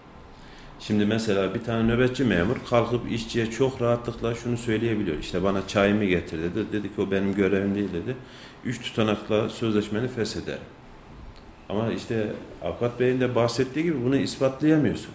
Şimdi 0.80 1.06
mesela 1.06 1.54
bir 1.54 1.64
tane 1.64 1.88
nöbetçi 1.88 2.24
memur 2.24 2.56
kalkıp 2.70 3.12
işçiye 3.12 3.50
çok 3.50 3.82
rahatlıkla 3.82 4.34
şunu 4.34 4.56
söyleyebiliyor. 4.56 5.18
İşte 5.18 5.42
bana 5.42 5.68
çayımı 5.68 6.04
getir 6.04 6.38
dedi. 6.38 6.72
Dedi 6.72 6.94
ki 6.94 7.00
o 7.00 7.10
benim 7.10 7.34
görevim 7.34 7.74
değil 7.74 7.92
dedi. 7.92 8.16
Üç 8.64 8.80
tutanakla 8.82 9.48
sözleşmeni 9.48 10.08
feshederim. 10.08 10.62
Ama 11.68 11.92
işte 11.92 12.32
avukat 12.62 13.00
beyin 13.00 13.20
de 13.20 13.34
bahsettiği 13.34 13.84
gibi 13.84 14.04
bunu 14.04 14.16
ispatlayamıyorsun. 14.16 15.10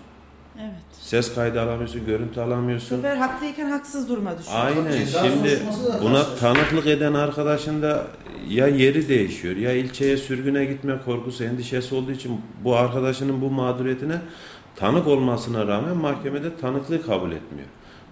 Evet. 0.61 0.71
Ses 1.01 1.35
kaydı 1.35 1.61
alamıyorsun, 1.61 2.05
görüntü 2.05 2.35
Bu 2.35 2.41
alamıyorsun. 2.41 2.95
sefer 2.95 3.15
haklıyken 3.15 3.69
haksız 3.69 4.09
duruma 4.09 4.37
düşüyor. 4.39 4.57
Aynen. 4.65 4.91
Ceza 4.91 5.23
Şimdi 5.23 5.59
buna 6.01 6.35
tanıklık 6.35 6.87
eden 6.87 7.13
arkadaşın 7.13 7.81
da 7.81 8.07
ya 8.49 8.67
yeri 8.67 9.09
değişiyor 9.09 9.55
ya 9.55 9.71
ilçeye 9.71 10.17
sürgüne 10.17 10.65
gitme 10.65 10.93
korkusu, 11.05 11.43
endişesi 11.43 11.95
olduğu 11.95 12.11
için 12.11 12.41
bu 12.63 12.75
arkadaşının 12.75 13.41
bu 13.41 13.49
mağduriyetine 13.49 14.17
tanık 14.75 15.07
olmasına 15.07 15.67
rağmen 15.67 15.97
mahkemede 15.97 16.57
tanıklığı 16.57 17.05
kabul 17.05 17.31
etmiyor. 17.31 17.67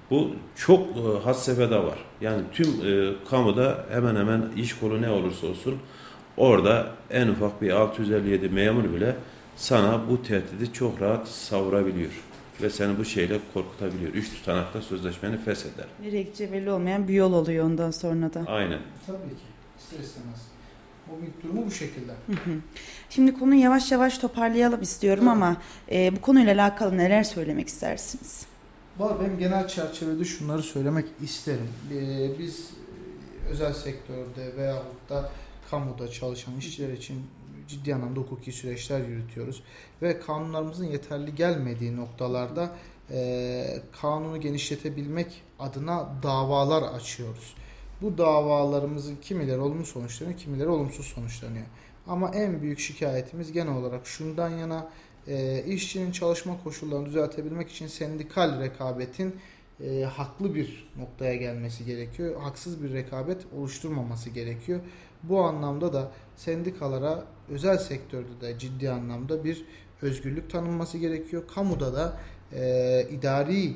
Bu 0.09 0.31
çok 0.55 0.87
e, 0.87 1.23
had 1.23 1.33
sefhada 1.33 1.83
var. 1.85 1.97
Yani 2.21 2.41
tüm 2.53 2.67
e, 2.67 3.13
kamuda 3.29 3.85
hemen 3.91 4.15
hemen 4.15 4.41
iş 4.57 4.79
kolu 4.79 5.01
ne 5.01 5.09
olursa 5.09 5.47
olsun 5.47 5.75
orada 6.37 6.87
en 7.11 7.27
ufak 7.27 7.61
bir 7.61 7.71
657 7.71 8.49
memur 8.49 8.83
bile 8.83 9.15
sana 9.55 9.99
bu 10.09 10.23
tehdidi 10.23 10.73
çok 10.73 11.01
rahat 11.01 11.27
savurabiliyor. 11.27 12.11
Ve 12.61 12.69
seni 12.69 12.97
bu 12.97 13.05
şeyle 13.05 13.39
korkutabiliyor. 13.53 14.13
Üç 14.13 14.29
tutanakla 14.29 14.81
sözleşmeni 14.81 15.37
fesheder. 15.37 15.85
Nereye 16.01 16.23
gideceği 16.23 16.51
belli 16.51 16.71
olmayan 16.71 17.07
bir 17.07 17.13
yol 17.13 17.33
oluyor 17.33 17.65
ondan 17.65 17.91
sonra 17.91 18.33
da. 18.33 18.43
Aynen. 18.47 18.79
Tabii 19.07 19.17
ki. 19.17 19.43
İster 19.79 19.99
istemez. 19.99 20.41
Mobbing 21.07 21.33
durumu 21.43 21.65
bu 21.65 21.71
şekilde. 21.71 22.11
Şimdi 23.09 23.33
konuyu 23.33 23.61
yavaş 23.61 23.91
yavaş 23.91 24.17
toparlayalım 24.17 24.81
istiyorum 24.81 25.27
ama 25.27 25.57
e, 25.91 26.15
bu 26.15 26.21
konuyla 26.21 26.53
alakalı 26.53 26.97
neler 26.97 27.23
söylemek 27.23 27.67
istersiniz? 27.67 28.45
Var 28.99 29.19
benim 29.19 29.39
genel 29.39 29.67
çerçevede 29.67 30.25
şunları 30.25 30.63
söylemek 30.63 31.05
isterim. 31.21 31.69
Ee, 31.93 32.39
biz 32.39 32.59
e, 32.59 33.49
özel 33.49 33.73
sektörde 33.73 34.57
veyahut 34.57 35.09
da 35.09 35.29
kamuda 35.71 36.07
çalışan 36.11 36.57
işçiler 36.57 36.93
için 36.93 37.17
ciddi 37.67 37.95
anlamda 37.95 38.19
hukuki 38.19 38.51
süreçler 38.51 38.99
yürütüyoruz. 38.99 39.63
Ve 40.01 40.19
kanunlarımızın 40.19 40.85
yeterli 40.85 41.35
gelmediği 41.35 41.97
noktalarda 41.97 42.71
e, 43.11 43.81
kanunu 44.01 44.41
genişletebilmek 44.41 45.41
adına 45.59 46.09
davalar 46.23 46.83
açıyoruz. 46.83 47.55
Bu 48.01 48.17
davalarımızın 48.17 49.15
kimileri 49.15 49.59
olumlu 49.59 49.85
sonuçlanıyor, 49.85 50.37
kimileri 50.37 50.69
olumsuz 50.69 51.05
sonuçlanıyor. 51.05 51.65
Ama 52.07 52.29
en 52.29 52.61
büyük 52.61 52.79
şikayetimiz 52.79 53.51
genel 53.51 53.75
olarak 53.75 54.07
şundan 54.07 54.49
yana 54.49 54.89
e, 55.27 55.63
işçinin 55.63 56.11
çalışma 56.11 56.63
koşullarını 56.63 57.05
düzeltebilmek 57.05 57.69
için 57.69 57.87
sendikal 57.87 58.59
rekabetin 58.59 59.35
e, 59.83 60.03
haklı 60.03 60.55
bir 60.55 60.89
noktaya 60.97 61.35
gelmesi 61.35 61.85
gerekiyor. 61.85 62.41
Haksız 62.41 62.83
bir 62.83 62.93
rekabet 62.93 63.45
oluşturmaması 63.57 64.29
gerekiyor. 64.29 64.79
Bu 65.23 65.41
anlamda 65.41 65.93
da 65.93 66.11
sendikalara 66.35 67.23
özel 67.49 67.77
sektörde 67.77 68.41
de 68.41 68.59
ciddi 68.59 68.89
anlamda 68.89 69.43
bir 69.43 69.65
özgürlük 70.01 70.49
tanınması 70.49 70.97
gerekiyor. 70.97 71.43
Kamuda 71.55 71.93
da 71.93 72.19
e, 72.53 73.07
idari 73.11 73.73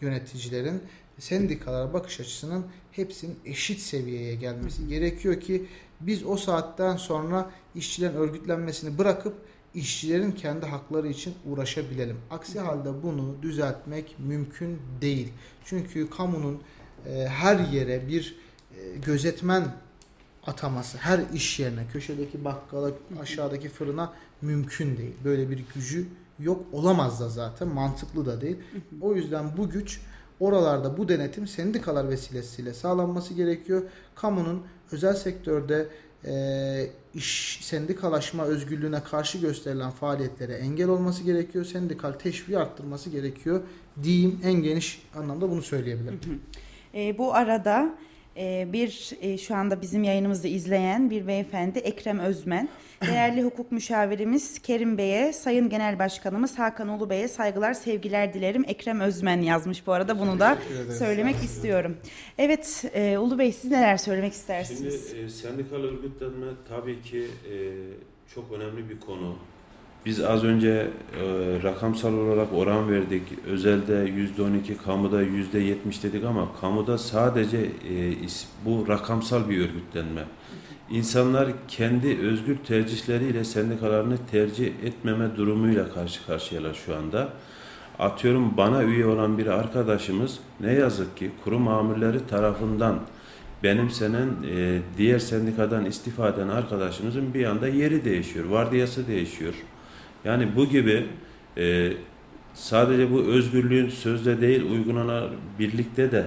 yöneticilerin 0.00 0.82
sendikalara 1.18 1.92
bakış 1.92 2.20
açısının 2.20 2.66
hepsinin 2.92 3.38
eşit 3.44 3.80
seviyeye 3.80 4.34
gelmesi 4.34 4.88
gerekiyor 4.88 5.40
ki 5.40 5.66
biz 6.00 6.24
o 6.24 6.36
saatten 6.36 6.96
sonra 6.96 7.50
işçilerin 7.74 8.14
örgütlenmesini 8.14 8.98
bırakıp 8.98 9.34
işçilerin 9.74 10.32
kendi 10.32 10.66
hakları 10.66 11.08
için 11.08 11.34
uğraşabilelim. 11.46 12.16
Aksi 12.30 12.60
halde 12.60 13.02
bunu 13.02 13.34
düzeltmek 13.42 14.16
mümkün 14.18 14.78
değil. 15.00 15.32
Çünkü 15.64 16.10
kamunun 16.10 16.62
e, 17.06 17.26
her 17.28 17.58
yere 17.58 18.08
bir 18.08 18.36
e, 18.70 18.96
gözetmen 19.06 19.64
ataması, 20.46 20.98
her 20.98 21.20
iş 21.34 21.60
yerine, 21.60 21.86
köşedeki 21.92 22.44
bakkala, 22.44 22.90
aşağıdaki 23.20 23.68
fırına 23.68 24.12
mümkün 24.42 24.96
değil. 24.96 25.14
Böyle 25.24 25.50
bir 25.50 25.64
gücü 25.74 26.06
yok 26.38 26.64
olamaz 26.72 27.20
da 27.20 27.28
zaten 27.28 27.68
mantıklı 27.68 28.26
da 28.26 28.40
değil. 28.40 28.56
O 29.00 29.14
yüzden 29.14 29.56
bu 29.56 29.70
güç 29.70 30.00
oralarda 30.40 30.98
bu 30.98 31.08
denetim 31.08 31.46
sendikalar 31.46 32.08
vesilesiyle 32.08 32.74
sağlanması 32.74 33.34
gerekiyor. 33.34 33.82
Kamunun 34.14 34.62
özel 34.92 35.14
sektörde 35.14 35.88
e, 36.24 36.90
iş 37.14 37.58
sendikalaşma 37.62 38.44
özgürlüğüne 38.44 39.02
karşı 39.02 39.38
gösterilen 39.38 39.90
faaliyetlere 39.90 40.52
engel 40.52 40.88
olması 40.88 41.22
gerekiyor. 41.22 41.64
Sendikal 41.64 42.12
teşviği 42.12 42.58
arttırması 42.58 43.10
gerekiyor. 43.10 43.60
Diyeyim 44.02 44.40
en 44.44 44.54
geniş 44.54 45.02
anlamda 45.14 45.50
bunu 45.50 45.62
söyleyebilirim. 45.62 46.20
E, 46.94 47.18
bu 47.18 47.34
arada 47.34 47.94
bir 48.72 49.10
e, 49.20 49.38
şu 49.38 49.54
anda 49.54 49.82
bizim 49.82 50.04
yayınımızı 50.04 50.48
izleyen 50.48 51.10
bir 51.10 51.26
beyefendi 51.26 51.78
Ekrem 51.78 52.18
Özmen. 52.18 52.68
Değerli 53.06 53.42
hukuk 53.42 53.72
müşavirimiz 53.72 54.58
Kerim 54.58 54.98
Bey'e, 54.98 55.32
Sayın 55.32 55.68
Genel 55.68 55.98
Başkanımız 55.98 56.58
Hakan 56.58 56.88
Ulu 56.88 57.10
Bey'e 57.10 57.28
saygılar, 57.28 57.74
sevgiler 57.74 58.34
dilerim. 58.34 58.64
Ekrem 58.68 59.00
Özmen 59.00 59.40
yazmış 59.40 59.86
bu 59.86 59.92
arada 59.92 60.18
bunu 60.20 60.40
da 60.40 60.58
söylemek 60.98 61.36
istiyorum. 61.36 61.96
Evet 62.38 62.84
e, 62.94 63.18
Ulu 63.18 63.38
Bey 63.38 63.52
siz 63.52 63.70
neler 63.70 63.96
söylemek 63.96 64.32
Şimdi 64.32 64.40
istersiniz? 64.40 65.14
e, 65.14 65.28
sendikal 65.28 65.76
örgütlenme 65.76 66.46
tabii 66.68 67.02
ki 67.02 67.26
çok 68.34 68.52
önemli 68.52 68.88
bir 68.88 69.00
konu. 69.00 69.36
Biz 70.06 70.20
az 70.20 70.44
önce 70.44 70.68
e, 70.68 71.62
rakamsal 71.62 72.14
olarak 72.14 72.48
oran 72.54 72.90
verdik. 72.90 73.22
Özelde 73.46 73.92
%12, 73.92 74.76
kamuda 74.84 75.22
%70 75.22 76.02
dedik 76.02 76.24
ama 76.24 76.48
kamuda 76.60 76.98
sadece 76.98 77.58
e, 77.88 78.12
is- 78.12 78.46
bu 78.64 78.88
rakamsal 78.88 79.48
bir 79.48 79.60
örgütlenme. 79.60 80.24
İnsanlar 80.90 81.48
kendi 81.68 82.18
özgür 82.18 82.56
tercihleriyle 82.56 83.44
sendikalarını 83.44 84.16
tercih 84.30 84.66
etmeme 84.84 85.36
durumuyla 85.36 85.92
karşı 85.94 86.26
karşıyalar 86.26 86.74
şu 86.74 86.96
anda. 86.96 87.28
Atıyorum 87.98 88.56
bana 88.56 88.84
üye 88.84 89.06
olan 89.06 89.38
bir 89.38 89.46
arkadaşımız 89.46 90.38
ne 90.60 90.72
yazık 90.72 91.16
ki 91.16 91.30
kurum 91.44 91.68
amirleri 91.68 92.26
tarafından 92.26 93.00
benimsenen 93.62 94.28
e, 94.56 94.78
diğer 94.98 95.18
sendikadan 95.18 95.84
istifa 95.84 96.28
eden 96.28 96.48
arkadaşımızın 96.48 97.34
bir 97.34 97.44
anda 97.44 97.68
yeri 97.68 98.04
değişiyor, 98.04 98.44
vardiyası 98.44 99.08
değişiyor. 99.08 99.54
Yani 100.26 100.48
bu 100.56 100.66
gibi 100.66 101.06
e, 101.58 101.92
sadece 102.54 103.12
bu 103.12 103.22
özgürlüğün 103.22 103.88
sözde 103.88 104.40
değil 104.40 104.70
uygulanan 104.70 105.30
birlikte 105.58 106.12
de 106.12 106.26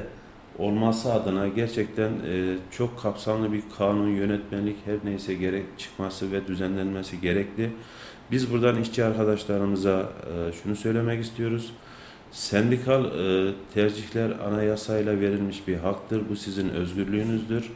olması 0.57 1.13
adına 1.13 1.47
gerçekten 1.47 2.09
e, 2.09 2.57
çok 2.71 2.99
kapsamlı 2.99 3.53
bir 3.53 3.61
kanun, 3.77 4.07
yönetmenlik 4.07 4.75
her 4.85 4.95
neyse 5.03 5.33
gerek 5.33 5.63
çıkması 5.77 6.31
ve 6.31 6.47
düzenlenmesi 6.47 7.21
gerekli. 7.21 7.69
Biz 8.31 8.51
buradan 8.51 8.81
işçi 8.81 9.05
arkadaşlarımıza 9.05 9.99
e, 10.01 10.53
şunu 10.63 10.75
söylemek 10.75 11.23
istiyoruz. 11.23 11.73
Sendikal 12.31 13.05
e, 13.05 13.53
tercihler 13.73 14.31
anayasayla 14.47 15.19
verilmiş 15.19 15.67
bir 15.67 15.77
haktır. 15.77 16.21
Bu 16.29 16.35
sizin 16.35 16.69
özgürlüğünüzdür. 16.69 17.71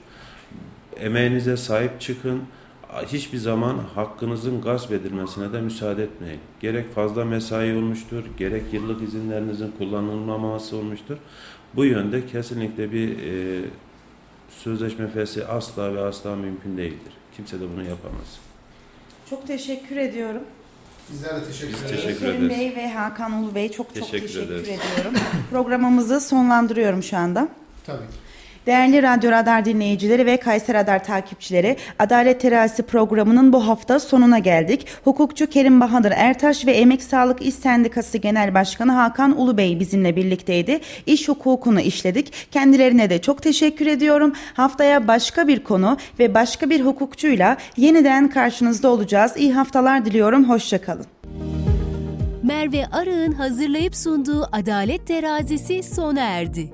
Emeğinize 1.00 1.58
sahip 1.58 2.02
çıkın. 2.02 2.42
Hiçbir 3.02 3.38
zaman 3.38 3.78
hakkınızın 3.96 4.62
gasp 4.62 4.92
edilmesine 4.92 5.54
de 5.54 5.62
müsaade 5.62 6.04
etmeyin. 6.04 6.40
Gerek 6.60 6.96
fazla 6.96 7.26
mesai 7.26 7.76
olmuştur, 7.76 8.24
gerek 8.38 8.64
yıllık 8.74 9.02
izinlerinizin 9.04 9.72
kullanılmaması 9.78 10.78
olmuştur. 10.78 11.18
Bu 11.76 11.86
yönde 11.86 12.28
kesinlikle 12.28 12.92
bir 12.92 13.10
e, 13.20 13.62
sözleşme 14.58 15.08
feshi 15.08 15.46
asla 15.48 15.96
ve 15.96 16.02
asla 16.02 16.36
mümkün 16.36 16.78
değildir. 16.78 17.14
Kimse 17.36 17.60
de 17.60 17.64
bunu 17.76 17.84
yapamaz. 17.84 18.40
Çok 19.30 19.48
teşekkür 19.48 19.98
ediyorum. 19.98 20.42
Bizler 21.12 21.42
de 21.42 21.46
teşekkür 21.46 21.74
Biz 21.74 21.84
ederiz. 21.84 22.02
teşekkür 22.04 22.20
Kerim 22.20 22.46
ederiz. 22.46 22.60
Bey 22.60 22.76
ve 22.76 22.90
Hakan 22.94 23.32
Ulu 23.44 23.56
Bey 23.56 23.72
çok 23.72 23.96
çok 23.96 24.12
Teşekkür 24.12 24.28
teşekkür 24.28 24.52
ederiz. 24.52 24.70
ediyorum. 24.70 25.14
Programımızı 25.52 26.22
sonlandırıyorum 26.22 27.04
şu 27.04 27.18
anda. 27.18 27.48
Tabii 27.86 27.98
ki. 27.98 28.23
Değerli 28.66 29.04
Radyo 29.04 29.32
Radar 29.32 29.66
dinleyicileri 29.66 30.26
ve 30.26 30.38
Kayser 30.38 30.76
Radar 30.76 31.04
takipçileri, 31.04 31.78
Adalet 32.00 32.42
Terazisi 32.42 32.84
programının 32.84 33.54
bu 33.54 33.68
hafta 33.68 34.00
sonuna 34.00 34.40
geldik. 34.40 34.88
Hukukçu 35.04 35.48
Kerim 35.48 35.82
Bahadır 35.82 36.14
Ertaş 36.16 36.66
ve 36.66 36.72
Emek 36.72 37.04
Sağlık 37.04 37.42
İş 37.42 37.56
Sendikası 37.56 38.18
Genel 38.18 38.54
Başkanı 38.54 38.92
Hakan 38.92 39.40
Ulubey 39.40 39.80
bizimle 39.80 40.16
birlikteydi. 40.16 40.80
İş 41.06 41.28
hukukunu 41.28 41.82
işledik. 41.82 42.34
Kendilerine 42.52 43.10
de 43.10 43.22
çok 43.22 43.42
teşekkür 43.42 43.88
ediyorum. 43.88 44.34
Haftaya 44.54 45.08
başka 45.08 45.48
bir 45.48 45.64
konu 45.64 45.98
ve 46.20 46.34
başka 46.34 46.70
bir 46.70 46.82
hukukçuyla 46.86 47.58
yeniden 47.78 48.30
karşınızda 48.30 48.90
olacağız. 48.90 49.34
İyi 49.38 49.54
haftalar 49.54 50.06
diliyorum. 50.06 50.50
Hoşçakalın. 50.50 51.06
Merve 52.44 52.86
Arı'nın 52.92 53.32
hazırlayıp 53.32 53.96
sunduğu 53.96 54.50
Adalet 54.52 55.08
Terazisi 55.08 55.84
sona 55.84 56.22
erdi. 56.22 56.74